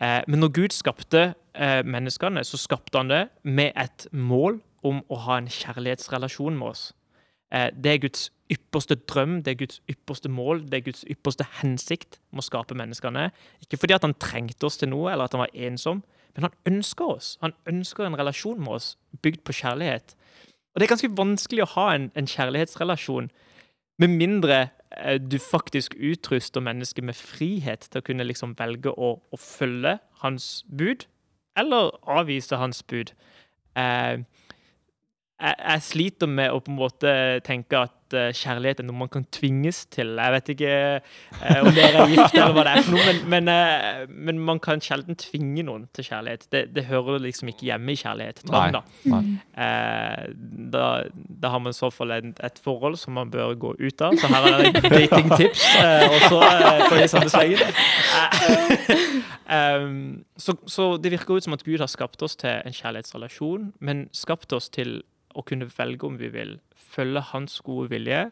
Eh, 0.00 0.22
men 0.28 0.40
når 0.40 0.54
Gud 0.54 0.76
skapte 0.76 1.34
eh, 1.54 1.82
menneskene, 1.82 2.44
så 2.46 2.60
skapte 2.60 3.02
han 3.02 3.10
det 3.10 3.26
med 3.42 3.74
et 3.74 4.06
mål 4.12 4.62
om 4.86 5.02
å 5.10 5.18
ha 5.26 5.40
en 5.40 5.50
kjærlighetsrelasjon 5.50 6.56
med 6.58 6.72
oss. 6.72 6.92
Eh, 7.52 7.68
det 7.76 7.92
er 7.92 8.02
Guds 8.06 8.30
ypperste 8.52 8.96
drøm, 9.08 9.42
det 9.44 9.54
er 9.54 9.60
Guds 9.64 9.80
ypperste 9.90 10.28
mål, 10.28 10.64
det 10.70 10.80
er 10.80 10.86
Guds 10.88 11.04
ypperste 11.10 11.46
hensikt 11.60 12.18
om 12.32 12.40
å 12.42 12.46
skape 12.46 12.76
menneskene. 12.78 13.30
Ikke 13.64 13.80
fordi 13.80 13.96
at 13.96 14.04
han 14.06 14.16
trengte 14.20 14.68
oss 14.68 14.80
til 14.80 14.92
noe, 14.92 15.12
eller 15.12 15.28
at 15.28 15.36
han 15.36 15.44
var 15.44 15.54
ensom, 15.54 16.02
men 16.34 16.48
han 16.48 16.56
ønsker 16.68 17.16
oss. 17.16 17.36
Han 17.44 17.54
ønsker 17.68 18.08
en 18.08 18.18
relasjon 18.18 18.60
med 18.60 18.78
oss 18.78 18.94
bygd 19.24 19.44
på 19.44 19.56
kjærlighet. 19.60 20.16
Og 20.72 20.80
det 20.80 20.86
er 20.86 20.94
ganske 20.94 21.16
vanskelig 21.16 21.64
å 21.66 21.72
ha 21.74 21.88
en, 21.94 22.10
en 22.16 22.28
kjærlighetsrelasjon 22.28 23.28
med 24.00 24.08
mindre 24.08 24.58
eh, 24.98 25.20
du 25.20 25.38
faktisk 25.38 25.94
utruster 25.94 26.64
mennesket 26.64 27.04
med 27.04 27.16
frihet 27.18 27.88
til 27.90 28.00
å 28.00 28.06
kunne 28.06 28.26
liksom 28.26 28.56
velge 28.58 28.92
å, 28.92 29.14
å 29.20 29.40
følge 29.40 29.98
hans 30.24 30.64
bud, 30.68 31.06
eller 31.58 31.92
avvise 32.08 32.56
hans 32.56 32.80
bud. 32.88 33.12
Eh, 33.76 34.24
jeg, 35.42 35.58
jeg 35.58 35.82
sliter 35.88 36.30
med 36.30 36.54
å 36.54 36.60
på 36.62 36.70
en 36.70 36.78
måte 36.78 37.12
tenke 37.46 37.80
at 37.88 38.14
eh, 38.14 38.30
kjærlighet 38.36 38.82
er 38.82 38.86
noe 38.86 39.00
man 39.00 39.10
kan 39.10 39.24
tvinges 39.34 39.82
til. 39.92 40.12
Jeg 40.14 40.34
vet 40.36 40.50
ikke 40.54 40.72
eh, 40.72 41.58
om 41.58 41.70
dere 41.74 42.04
er 42.04 42.12
gift 42.12 42.36
eller 42.36 42.54
hva 42.54 42.64
det 42.68 42.74
er 42.76 42.86
for 42.86 42.94
noe, 42.94 43.06
men, 43.08 43.20
men, 43.34 43.50
eh, 43.50 44.04
men 44.28 44.42
man 44.50 44.62
kan 44.62 44.82
sjelden 44.84 45.18
tvinge 45.18 45.64
noen 45.66 45.88
til 45.96 46.06
kjærlighet. 46.06 46.46
Det, 46.54 46.62
det 46.76 46.86
hører 46.90 47.22
liksom 47.26 47.50
ikke 47.50 47.66
hjemme 47.72 47.94
i 47.94 47.98
kjærlighet. 47.98 48.44
Tvang, 48.46 48.78
da. 48.78 48.84
Nei. 49.10 49.22
Eh, 49.66 50.24
da, 50.76 50.86
da 51.42 51.54
har 51.56 51.64
man 51.64 51.74
i 51.74 51.80
så 51.80 51.90
fall 51.94 52.14
et, 52.18 52.30
et 52.46 52.62
forhold 52.62 53.00
som 53.02 53.18
man 53.18 53.32
bør 53.32 53.56
gå 53.66 53.74
ut 53.82 54.06
av. 54.06 54.14
Så 54.20 54.30
her 54.30 54.50
er 54.52 54.68
det 54.68 54.84
datingtips 54.86 55.66
eh, 55.82 56.06
også 56.20 56.42
eh, 56.46 56.86
på 56.86 57.02
de 57.02 57.10
samme 57.16 57.32
slengen. 57.34 57.66
Um, 59.52 60.24
så, 60.36 60.54
så 60.66 60.96
det 60.96 61.10
virker 61.12 61.36
ut 61.36 61.44
som 61.44 61.52
at 61.52 61.64
Gud 61.64 61.82
har 61.82 61.90
skapt 61.90 62.22
oss 62.22 62.38
til 62.40 62.62
en 62.64 62.72
kjærlighetsrelasjon, 62.72 63.72
men 63.84 64.06
skapt 64.16 64.52
oss 64.56 64.70
til 64.72 65.02
å 65.34 65.44
kunne 65.46 65.70
velge 65.76 66.06
om 66.06 66.18
vi 66.20 66.30
vil 66.32 66.58
følge 66.76 67.20
hans 67.32 67.60
gode 67.64 67.90
vilje 67.92 68.30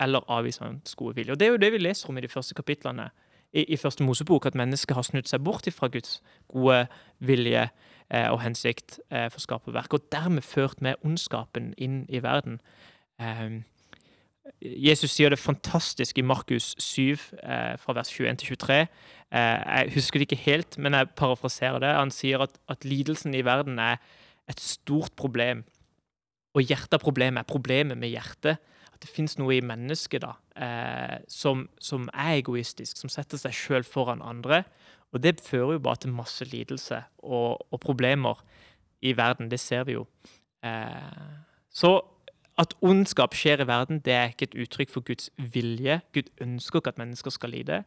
eller 0.00 0.24
avvise 0.32 0.64
hans 0.64 0.94
gode 0.96 1.16
vilje. 1.16 1.32
Og 1.32 1.40
Det 1.40 1.46
er 1.46 1.50
jo 1.50 1.60
det 1.60 1.72
vi 1.72 1.78
leser 1.78 2.08
om 2.08 2.18
i 2.18 2.24
de 2.24 2.28
første 2.28 2.54
kapitlene 2.54 3.10
i, 3.52 3.64
i 3.64 3.76
første 3.76 4.04
Mosebok, 4.04 4.46
at 4.46 4.54
mennesket 4.54 4.96
har 4.96 5.04
snudd 5.04 5.28
seg 5.28 5.42
bort 5.44 5.68
fra 5.74 5.88
Guds 5.88 6.20
gode 6.48 6.86
vilje 7.18 7.66
eh, 8.08 8.28
og 8.30 8.40
hensikt 8.40 9.00
eh, 9.10 9.28
for 9.30 9.42
skaperverket, 9.42 9.92
og 9.92 10.12
dermed 10.12 10.46
ført 10.46 10.80
med 10.80 11.00
ondskapen 11.04 11.74
inn 11.76 12.04
i 12.08 12.22
verden. 12.22 12.60
Eh, 13.20 13.60
Jesus 14.60 15.12
sier 15.14 15.30
det 15.30 15.38
fantastisk 15.38 16.18
i 16.18 16.24
Markus 16.26 16.74
7, 16.78 17.12
eh, 17.42 17.76
fra 17.78 17.94
vers 17.96 18.10
21 18.10 18.36
til 18.36 18.56
23. 18.56 18.80
Eh, 19.32 19.58
jeg 19.76 19.92
husker 19.94 20.18
det 20.18 20.30
ikke 20.30 20.44
helt, 20.44 20.78
men 20.78 20.94
jeg 20.94 21.10
parafraserer 21.16 21.78
det. 21.78 21.94
Han 21.94 22.10
sier 22.10 22.42
at, 22.42 22.58
at 22.68 22.84
lidelsen 22.84 23.34
i 23.34 23.44
verden 23.44 23.78
er 23.78 23.96
et 24.48 24.60
stort 24.60 25.12
problem. 25.16 25.64
Og 26.56 26.66
hjerteproblemet 26.66 27.44
er 27.44 27.50
problemet 27.50 27.98
med 27.98 28.12
hjertet. 28.12 28.60
At 28.90 29.00
det 29.04 29.10
fins 29.10 29.36
noe 29.38 29.54
i 29.56 29.64
mennesket 29.64 30.24
da, 30.24 30.34
eh, 30.60 31.18
som, 31.30 31.68
som 31.80 32.08
er 32.12 32.40
egoistisk, 32.40 32.98
som 33.00 33.12
setter 33.12 33.40
seg 33.40 33.54
sjøl 33.56 33.86
foran 33.86 34.24
andre. 34.24 34.64
Og 35.14 35.22
det 35.24 35.40
fører 35.42 35.76
jo 35.76 35.84
bare 35.86 36.02
til 36.02 36.14
masse 36.14 36.44
lidelse 36.46 37.00
og, 37.22 37.62
og 37.70 37.80
problemer 37.82 38.42
i 39.00 39.14
verden. 39.16 39.50
Det 39.50 39.60
ser 39.62 39.86
vi 39.88 39.96
jo. 39.96 40.06
Eh, 40.66 41.38
så 41.70 41.96
at 42.60 42.74
ondskap 42.84 43.32
skjer 43.38 43.62
i 43.62 43.66
verden, 43.68 44.02
det 44.04 44.12
er 44.12 44.32
ikke 44.32 44.50
et 44.50 44.56
uttrykk 44.64 44.90
for 44.92 45.06
Guds 45.06 45.30
vilje. 45.54 46.00
Gud 46.12 46.28
ønsker 46.44 46.80
ikke 46.80 46.92
at 46.92 47.00
mennesker 47.00 47.32
skal 47.32 47.54
lide, 47.54 47.78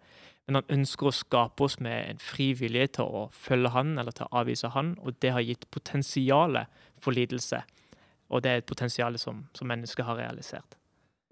men 0.47 0.57
han 0.57 0.79
ønsker 0.79 1.09
å 1.09 1.13
skape 1.13 1.65
oss 1.67 1.77
med 1.83 2.09
en 2.09 2.21
fri 2.21 2.49
vilje 2.57 2.87
til 2.97 3.05
å 3.05 3.27
følge 3.35 3.69
han 3.75 3.93
eller 4.01 4.15
til 4.15 4.25
å 4.25 4.41
avvise 4.41 4.71
han, 4.73 4.95
og 5.03 5.19
det 5.21 5.35
har 5.35 5.45
gitt 5.45 5.69
potensialet 5.71 6.71
for 6.97 7.13
lidelse. 7.13 7.61
Og 8.29 8.43
det 8.43 8.51
er 8.51 8.61
et 8.61 8.69
potensial 8.69 9.17
som, 9.19 9.43
som 9.55 9.67
mennesket 9.67 10.05
har 10.05 10.17
realisert. 10.17 10.77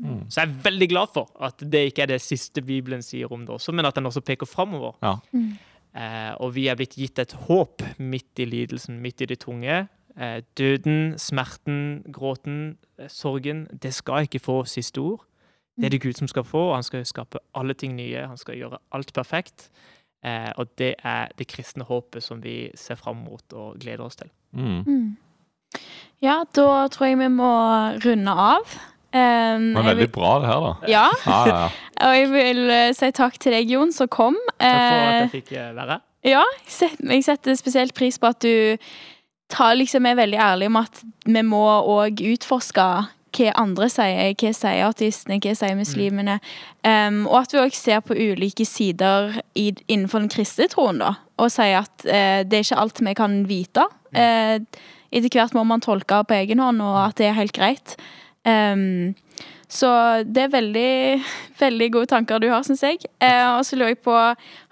Mm. 0.02 0.26
Så 0.30 0.42
jeg 0.42 0.50
er 0.50 0.62
veldig 0.64 0.88
glad 0.90 1.12
for 1.14 1.30
at 1.46 1.62
det 1.72 1.86
ikke 1.92 2.06
er 2.06 2.14
det 2.14 2.22
siste 2.22 2.62
Bibelen 2.66 3.04
sier 3.06 3.32
om 3.34 3.46
det 3.46 3.54
også, 3.54 3.72
men 3.72 3.86
at 3.86 3.96
den 3.96 4.10
også 4.10 4.24
peker 4.26 4.50
framover. 4.50 4.98
Ja. 5.04 5.16
Eh, 5.92 6.34
og 6.42 6.56
vi 6.56 6.68
er 6.72 6.78
blitt 6.80 6.96
gitt 6.98 7.20
et 7.20 7.36
håp 7.48 7.84
midt 8.00 8.40
i 8.40 8.48
lidelsen, 8.50 9.02
midt 9.04 9.22
i 9.22 9.30
det 9.30 9.42
tunge. 9.44 9.84
Eh, 10.18 10.42
døden, 10.58 11.18
smerten, 11.18 12.04
gråten, 12.14 12.78
eh, 13.00 13.10
sorgen. 13.10 13.68
Det 13.84 13.94
skal 13.94 14.28
ikke 14.28 14.40
få 14.40 14.64
siste 14.66 15.00
ord. 15.00 15.26
Det 15.78 15.86
er 15.86 15.90
det 15.90 16.02
Gud 16.02 16.14
som 16.14 16.28
skal 16.28 16.44
få, 16.44 16.70
og 16.70 16.76
han 16.76 16.84
skal 16.84 17.06
skape 17.06 17.40
alle 17.56 17.74
ting 17.74 17.96
nye. 17.96 18.28
Han 18.28 18.38
skal 18.38 18.56
gjøre 18.56 18.78
alt 18.92 19.14
perfekt. 19.14 19.70
Eh, 20.24 20.52
og 20.58 20.70
det 20.78 20.96
er 21.04 21.32
det 21.38 21.48
kristne 21.48 21.84
håpet 21.84 22.24
som 22.24 22.44
vi 22.44 22.72
ser 22.78 22.96
fram 22.96 23.24
mot 23.26 23.54
og 23.54 23.80
gleder 23.80 24.04
oss 24.06 24.16
til. 24.16 24.30
Mm. 24.52 25.18
Mm. 25.76 25.88
Ja, 26.22 26.44
da 26.54 26.88
tror 26.94 27.08
jeg 27.08 27.18
vi 27.18 27.28
må 27.34 27.52
runde 28.04 28.34
av. 28.38 28.76
Um, 29.12 29.72
Det 29.74 29.76
var 29.76 29.88
veldig 29.90 30.06
vil, 30.06 30.12
bra, 30.16 30.34
det 30.40 30.48
her, 30.48 30.66
da. 30.66 30.74
ja, 30.88 31.08
Ah, 31.26 31.48
ja, 31.48 31.56
ja. 31.56 31.70
og 32.08 32.14
jeg 32.16 32.28
vil 32.32 32.70
eh, 32.72 32.92
si 32.96 33.10
takk 33.18 33.40
til 33.42 33.56
deg, 33.58 33.72
Jon, 33.74 33.92
som 33.92 34.08
kom. 34.08 34.38
Takk 34.56 34.68
for 34.70 35.00
at 35.00 35.16
Eh, 35.16 35.18
jeg 35.26 35.32
fikk 35.34 35.52
eh, 35.58 35.72
være. 35.76 35.98
Ja, 36.24 36.44
jeg 36.70 37.24
setter 37.26 37.58
spesielt 37.58 37.96
pris 37.98 38.20
på 38.22 38.30
at 38.30 38.40
du 38.46 38.78
tar, 39.52 39.74
liksom, 39.76 40.06
er 40.06 40.16
veldig 40.16 40.38
ærlig 40.40 40.70
om 40.70 40.78
at 40.80 41.02
vi 41.26 41.42
må 41.44 41.64
òg 41.82 42.22
utforske 42.36 42.86
hva 43.32 43.52
andre 43.58 43.90
sier. 43.90 44.36
Hva 44.38 44.54
sier 44.56 44.86
artistene, 44.86 45.40
hva 45.44 45.56
sier 45.58 45.76
muslimene? 45.80 46.38
Um, 46.86 47.24
og 47.26 47.42
at 47.42 47.54
vi 47.56 47.62
òg 47.64 47.76
ser 47.76 48.00
på 48.06 48.16
ulike 48.16 48.66
sider 48.68 49.40
i, 49.56 49.72
innenfor 49.88 50.22
den 50.24 50.32
kristne 50.32 50.70
troen, 50.72 51.02
da. 51.02 51.16
Og 51.42 51.52
sier 51.52 51.82
at 51.82 52.06
uh, 52.06 52.42
det 52.46 52.60
er 52.62 52.66
ikke 52.68 52.82
alt 52.86 53.02
vi 53.02 53.18
kan 53.18 53.38
vite. 53.50 53.90
Eh, 54.14 54.60
etter 55.12 55.34
hvert 55.36 55.56
må 55.58 55.66
man 55.68 55.84
tolke 55.84 56.24
på 56.28 56.38
egen 56.40 56.62
hånd, 56.64 56.82
og 56.84 56.98
at 57.06 57.20
det 57.20 57.30
er 57.30 57.38
helt 57.38 57.56
greit. 57.56 57.96
Um, 58.48 59.14
så 59.72 59.90
det 60.28 60.48
er 60.48 60.56
veldig, 60.56 61.22
veldig 61.60 61.92
gode 61.94 62.12
tanker 62.12 62.42
du 62.42 62.50
har, 62.52 62.64
syns 62.68 62.84
jeg. 62.84 63.04
Uh, 63.24 63.60
og 63.60 63.66
så 63.68 63.80
lurer 63.80 63.94
jeg 63.94 64.02
på, 64.08 64.18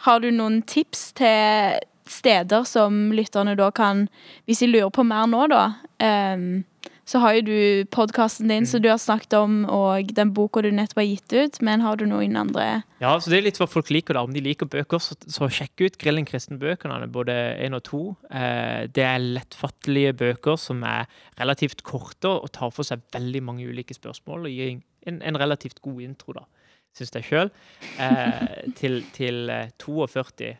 har 0.08 0.24
du 0.24 0.32
noen 0.36 0.62
tips 0.68 1.12
til 1.20 1.80
steder 2.10 2.66
som 2.66 3.12
lytterne 3.14 3.54
da 3.58 3.70
kan 3.72 4.08
Hvis 4.48 4.64
de 4.64 4.72
lurer 4.72 4.90
på 4.90 5.06
mer 5.06 5.28
nå, 5.30 5.46
da. 5.52 5.64
ehm, 6.02 6.64
så 7.10 7.18
har 7.24 7.40
jo 7.40 7.46
du 7.48 7.90
podkasten 7.90 8.52
din 8.52 8.68
som 8.70 8.82
du 8.84 8.90
har 8.92 9.00
snakket 9.02 9.34
om, 9.40 9.64
og 9.66 10.12
den 10.14 10.30
boka 10.38 10.62
du 10.62 10.70
nettopp 10.70 11.02
har 11.02 11.08
gitt 11.08 11.34
ut. 11.34 11.58
Men 11.66 11.82
har 11.82 11.98
du 11.98 12.06
noen 12.10 12.38
andre 12.38 12.68
Ja, 13.02 13.16
så 13.18 13.32
Det 13.32 13.40
er 13.40 13.48
litt 13.48 13.58
hva 13.58 13.66
folk 13.70 13.90
liker. 13.90 14.14
da. 14.14 14.24
Om 14.28 14.36
de 14.36 14.44
liker 14.46 14.70
bøker, 14.70 15.02
så, 15.02 15.18
så 15.26 15.50
sjekk 15.50 15.82
ut 15.82 15.98
Grillen 15.98 16.28
kristen-bøkene, 16.30 17.10
både 17.10 17.34
én 17.66 17.74
og 17.74 17.84
to. 17.88 18.04
Eh, 18.30 18.86
det 18.94 19.06
er 19.08 19.18
lettfattelige 19.24 20.14
bøker 20.22 20.60
som 20.62 20.84
er 20.84 21.10
relativt 21.40 21.82
korte 21.84 22.30
og 22.30 22.52
tar 22.54 22.70
for 22.76 22.86
seg 22.86 23.02
veldig 23.16 23.44
mange 23.44 23.66
ulike 23.66 23.98
spørsmål. 23.98 24.46
og 24.46 24.54
gir 24.54 24.78
en, 25.08 25.22
en 25.22 25.40
relativt 25.40 25.82
god 25.82 26.02
intro, 26.06 26.34
da, 26.38 26.46
syns 26.94 27.16
jeg 27.16 27.26
sjøl, 27.26 27.54
eh, 27.98 28.70
til, 28.80 29.02
til 29.16 29.50
eh, 29.50 29.72
42 29.82 30.58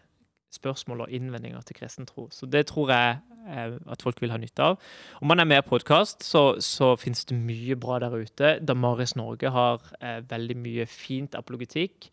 spørsmål 0.50 1.06
og 1.06 1.12
innvendinger 1.14 1.62
til 1.62 1.78
kristen 1.78 2.10
tro. 2.10 2.30
Så 2.34 2.50
det 2.50 2.66
tror 2.72 2.90
jeg 2.90 3.20
at 3.50 4.06
folk 4.06 4.22
vil 4.24 4.34
ha 4.34 4.40
nytte 4.42 4.72
av. 4.72 4.80
Om 5.22 5.32
man 5.32 5.42
er 5.42 5.50
med 5.50 5.64
i 5.64 5.68
podkast, 5.68 6.24
så, 6.26 6.44
så 6.64 6.94
finnes 7.00 7.26
det 7.30 7.38
mye 7.38 7.78
bra 7.80 8.00
der 8.04 8.16
ute. 8.16 8.58
Damaris 8.64 9.16
Norge 9.20 9.52
har 9.54 9.84
eh, 10.02 10.20
veldig 10.30 10.58
mye 10.60 10.88
fint 10.90 11.38
apologetikk. 11.40 12.10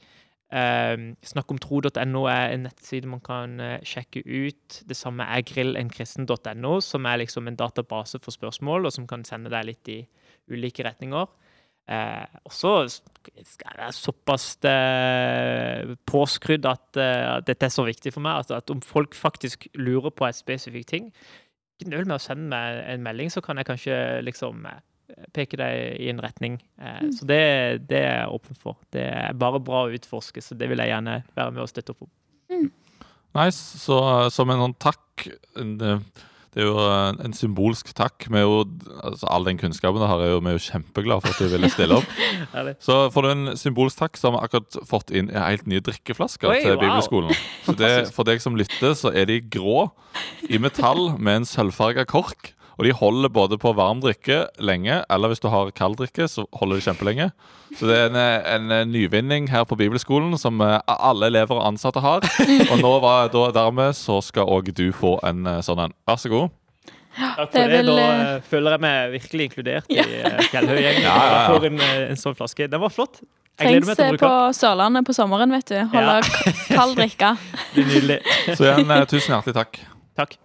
Eh, 0.47 0.95
Snakkomtro.no 1.27 2.27
er 2.31 2.55
en 2.55 2.67
nettside 2.69 3.11
man 3.11 3.23
kan 3.25 3.59
eh, 3.61 3.81
sjekke 3.87 4.23
ut. 4.27 4.83
Det 4.89 4.97
samme 4.99 5.27
er 5.27 5.47
grillenkristen.no, 5.47 6.77
som 6.85 7.09
er 7.11 7.23
liksom 7.25 7.51
en 7.51 7.59
database 7.59 8.23
for 8.23 8.35
spørsmål, 8.35 8.87
og 8.87 8.95
som 8.95 9.09
kan 9.11 9.27
sende 9.27 9.53
deg 9.53 9.71
litt 9.73 9.93
i 9.93 10.01
ulike 10.53 10.87
retninger. 10.87 11.27
Eh, 11.87 12.39
og 12.45 12.53
så 12.55 12.73
er 12.83 13.77
det 13.79 13.93
såpass 13.95 14.49
eh, 14.67 15.95
påskrudd 16.09 16.67
at 16.67 16.99
eh, 16.99 17.37
dette 17.47 17.69
er 17.69 17.75
så 17.75 17.87
viktig 17.87 18.13
for 18.15 18.25
meg. 18.27 18.43
At, 18.45 18.57
at 18.63 18.75
om 18.75 18.83
folk 18.85 19.15
faktisk 19.15 19.69
lurer 19.79 20.11
på 20.15 20.27
et 20.29 20.39
spesifikt 20.39 20.93
ting, 20.95 21.09
nøl 21.87 22.07
med 22.09 22.17
å 22.19 22.23
sende 22.23 22.49
meg 22.51 22.83
en 22.91 23.05
melding, 23.05 23.31
så 23.31 23.43
kan 23.45 23.61
jeg 23.61 23.69
kanskje 23.69 23.97
liksom 24.25 24.67
peke 25.37 25.59
deg 25.61 26.01
i 26.03 26.09
en 26.11 26.21
retning. 26.23 26.59
Eh, 26.81 27.09
Så 27.15 27.27
det, 27.29 27.41
det 27.89 28.01
er 28.03 28.17
jeg 28.23 28.33
åpen 28.35 28.59
for. 28.59 28.79
Det 28.93 29.05
er 29.07 29.37
bare 29.39 29.63
bra 29.63 29.85
å 29.87 29.93
utforske, 29.95 30.43
så 30.43 30.57
det 30.59 30.69
vil 30.71 30.83
jeg 30.83 30.93
gjerne 30.93 31.21
være 31.37 31.55
med 31.55 31.65
og 31.65 31.71
støtte 31.71 31.95
opp 31.95 32.07
om. 32.09 32.71
Nice. 33.37 33.79
Så 33.83 33.99
eh, 34.01 34.29
som 34.35 34.51
en 34.51 34.65
sånn 34.65 34.77
takk 34.83 35.27
eh, 35.29 36.23
Det 36.57 36.65
er 36.65 36.71
jo 36.71 36.77
en, 36.81 37.19
en 37.21 37.35
symbolsk 37.37 37.91
takk. 37.93 38.31
Er 38.33 38.47
jo, 38.47 38.63
altså, 39.05 39.29
all 39.29 39.45
den 39.45 39.59
kunnskapen 39.61 40.01
du 40.01 40.07
har, 40.09 40.23
er 40.25 40.31
jo, 40.31 40.39
vi 40.41 40.55
er 40.55 40.57
jo 40.57 40.63
kjempeglade 40.65 41.21
for 41.21 41.35
at 41.35 41.43
du 41.43 41.53
ville 41.53 41.69
stille 41.69 41.99
opp. 41.99 42.15
Så 42.87 42.97
får 43.13 43.27
du 43.27 43.33
en 43.35 43.51
symbolsk 43.61 44.01
takk, 44.01 44.17
så 44.17 44.31
har 44.31 44.39
vi 44.39 44.47
akkurat 44.47 44.79
fått 44.89 45.13
inn 45.13 45.29
en 45.29 45.45
helt 45.45 45.69
nye 45.69 45.85
drikkeflasker 45.85 46.49
Oi, 46.49 46.63
til 46.65 46.73
wow. 46.73 46.81
bibelskolen. 46.81 47.37
Så 47.67 47.77
det, 47.77 47.93
for 48.17 48.29
deg 48.29 48.41
som 48.41 48.57
lytter, 48.57 48.97
så 48.97 49.13
er 49.13 49.29
de 49.29 49.43
grå 49.45 49.91
i 50.49 50.57
metall 50.63 51.11
med 51.19 51.43
en 51.43 51.49
sølvfarga 51.51 52.07
kork. 52.09 52.55
Og 52.77 52.85
de 52.85 52.93
holder 52.93 53.33
både 53.33 53.57
på 53.61 53.73
varm 53.77 54.03
drikke 54.05 54.43
lenge, 54.61 55.01
eller 55.11 55.33
hvis 55.33 55.41
du 55.41 55.49
har 55.53 55.73
kald 55.77 55.97
drikke, 55.97 56.29
så 56.29 56.45
holder 56.53 56.77
de 56.77 56.85
kjempelenge. 56.85 57.31
Så 57.77 57.89
det 57.89 57.97
er 57.97 58.19
en, 58.53 58.69
en 58.73 58.93
nyvinning 58.93 59.49
her 59.51 59.65
på 59.69 59.79
bibelskolen 59.81 60.37
som 60.41 60.61
eh, 60.65 60.77
alle 60.93 61.31
elever 61.33 61.57
og 61.57 61.65
ansatte 61.71 62.05
har. 62.05 62.27
Og 62.71 62.77
nå 62.83 62.93
var, 63.05 63.33
da, 63.33 63.49
dermed 63.57 63.97
så 63.97 64.21
skal 64.25 64.49
òg 64.53 64.71
du 64.77 64.91
få 64.93 65.17
en 65.27 65.49
eh, 65.49 65.63
sånn 65.65 65.87
en. 65.87 65.97
Vær 66.09 66.21
så 66.21 66.33
god. 66.33 66.53
Takk 67.17 67.49
for 67.49 67.63
er 67.63 67.73
det. 67.73 67.79
vel, 67.79 67.91
Da 67.95 68.05
eh, 68.05 68.21
eh, 68.35 68.45
føler 68.51 68.77
jeg 68.77 68.85
meg 68.85 69.17
virkelig 69.17 69.49
inkludert 69.51 69.91
i 69.91 70.05
Fjellhøy-gjengen. 70.53 71.03
Ja, 71.07 71.17
ja, 71.17 71.33
ja. 71.33 71.57
Jeg 71.57 71.73
en, 71.73 71.81
eh, 71.81 72.05
en 72.13 72.21
sånn 72.21 72.37
flaske. 72.37 72.69
Den 72.69 72.85
var 72.85 72.93
flott. 72.93 73.23
Jeg 73.57 73.81
Trengs 73.81 73.97
det 73.97 74.11
på. 74.21 74.33
Sørlandet 74.53 75.07
på 75.09 75.17
sommeren, 75.17 75.55
vet 75.57 75.73
du. 75.73 75.79
Holde 75.95 76.19
ja. 76.21 76.55
kald 76.75 76.97
drikke. 77.01 77.33
Det 77.75 77.87
er 77.87 77.91
nydelig. 77.95 78.21
Så 78.53 78.69
igjen, 78.69 78.91
eh, 78.91 79.09
tusen 79.09 79.37
hjertelig 79.39 79.61
takk. 79.63 79.85
Takk. 80.17 80.41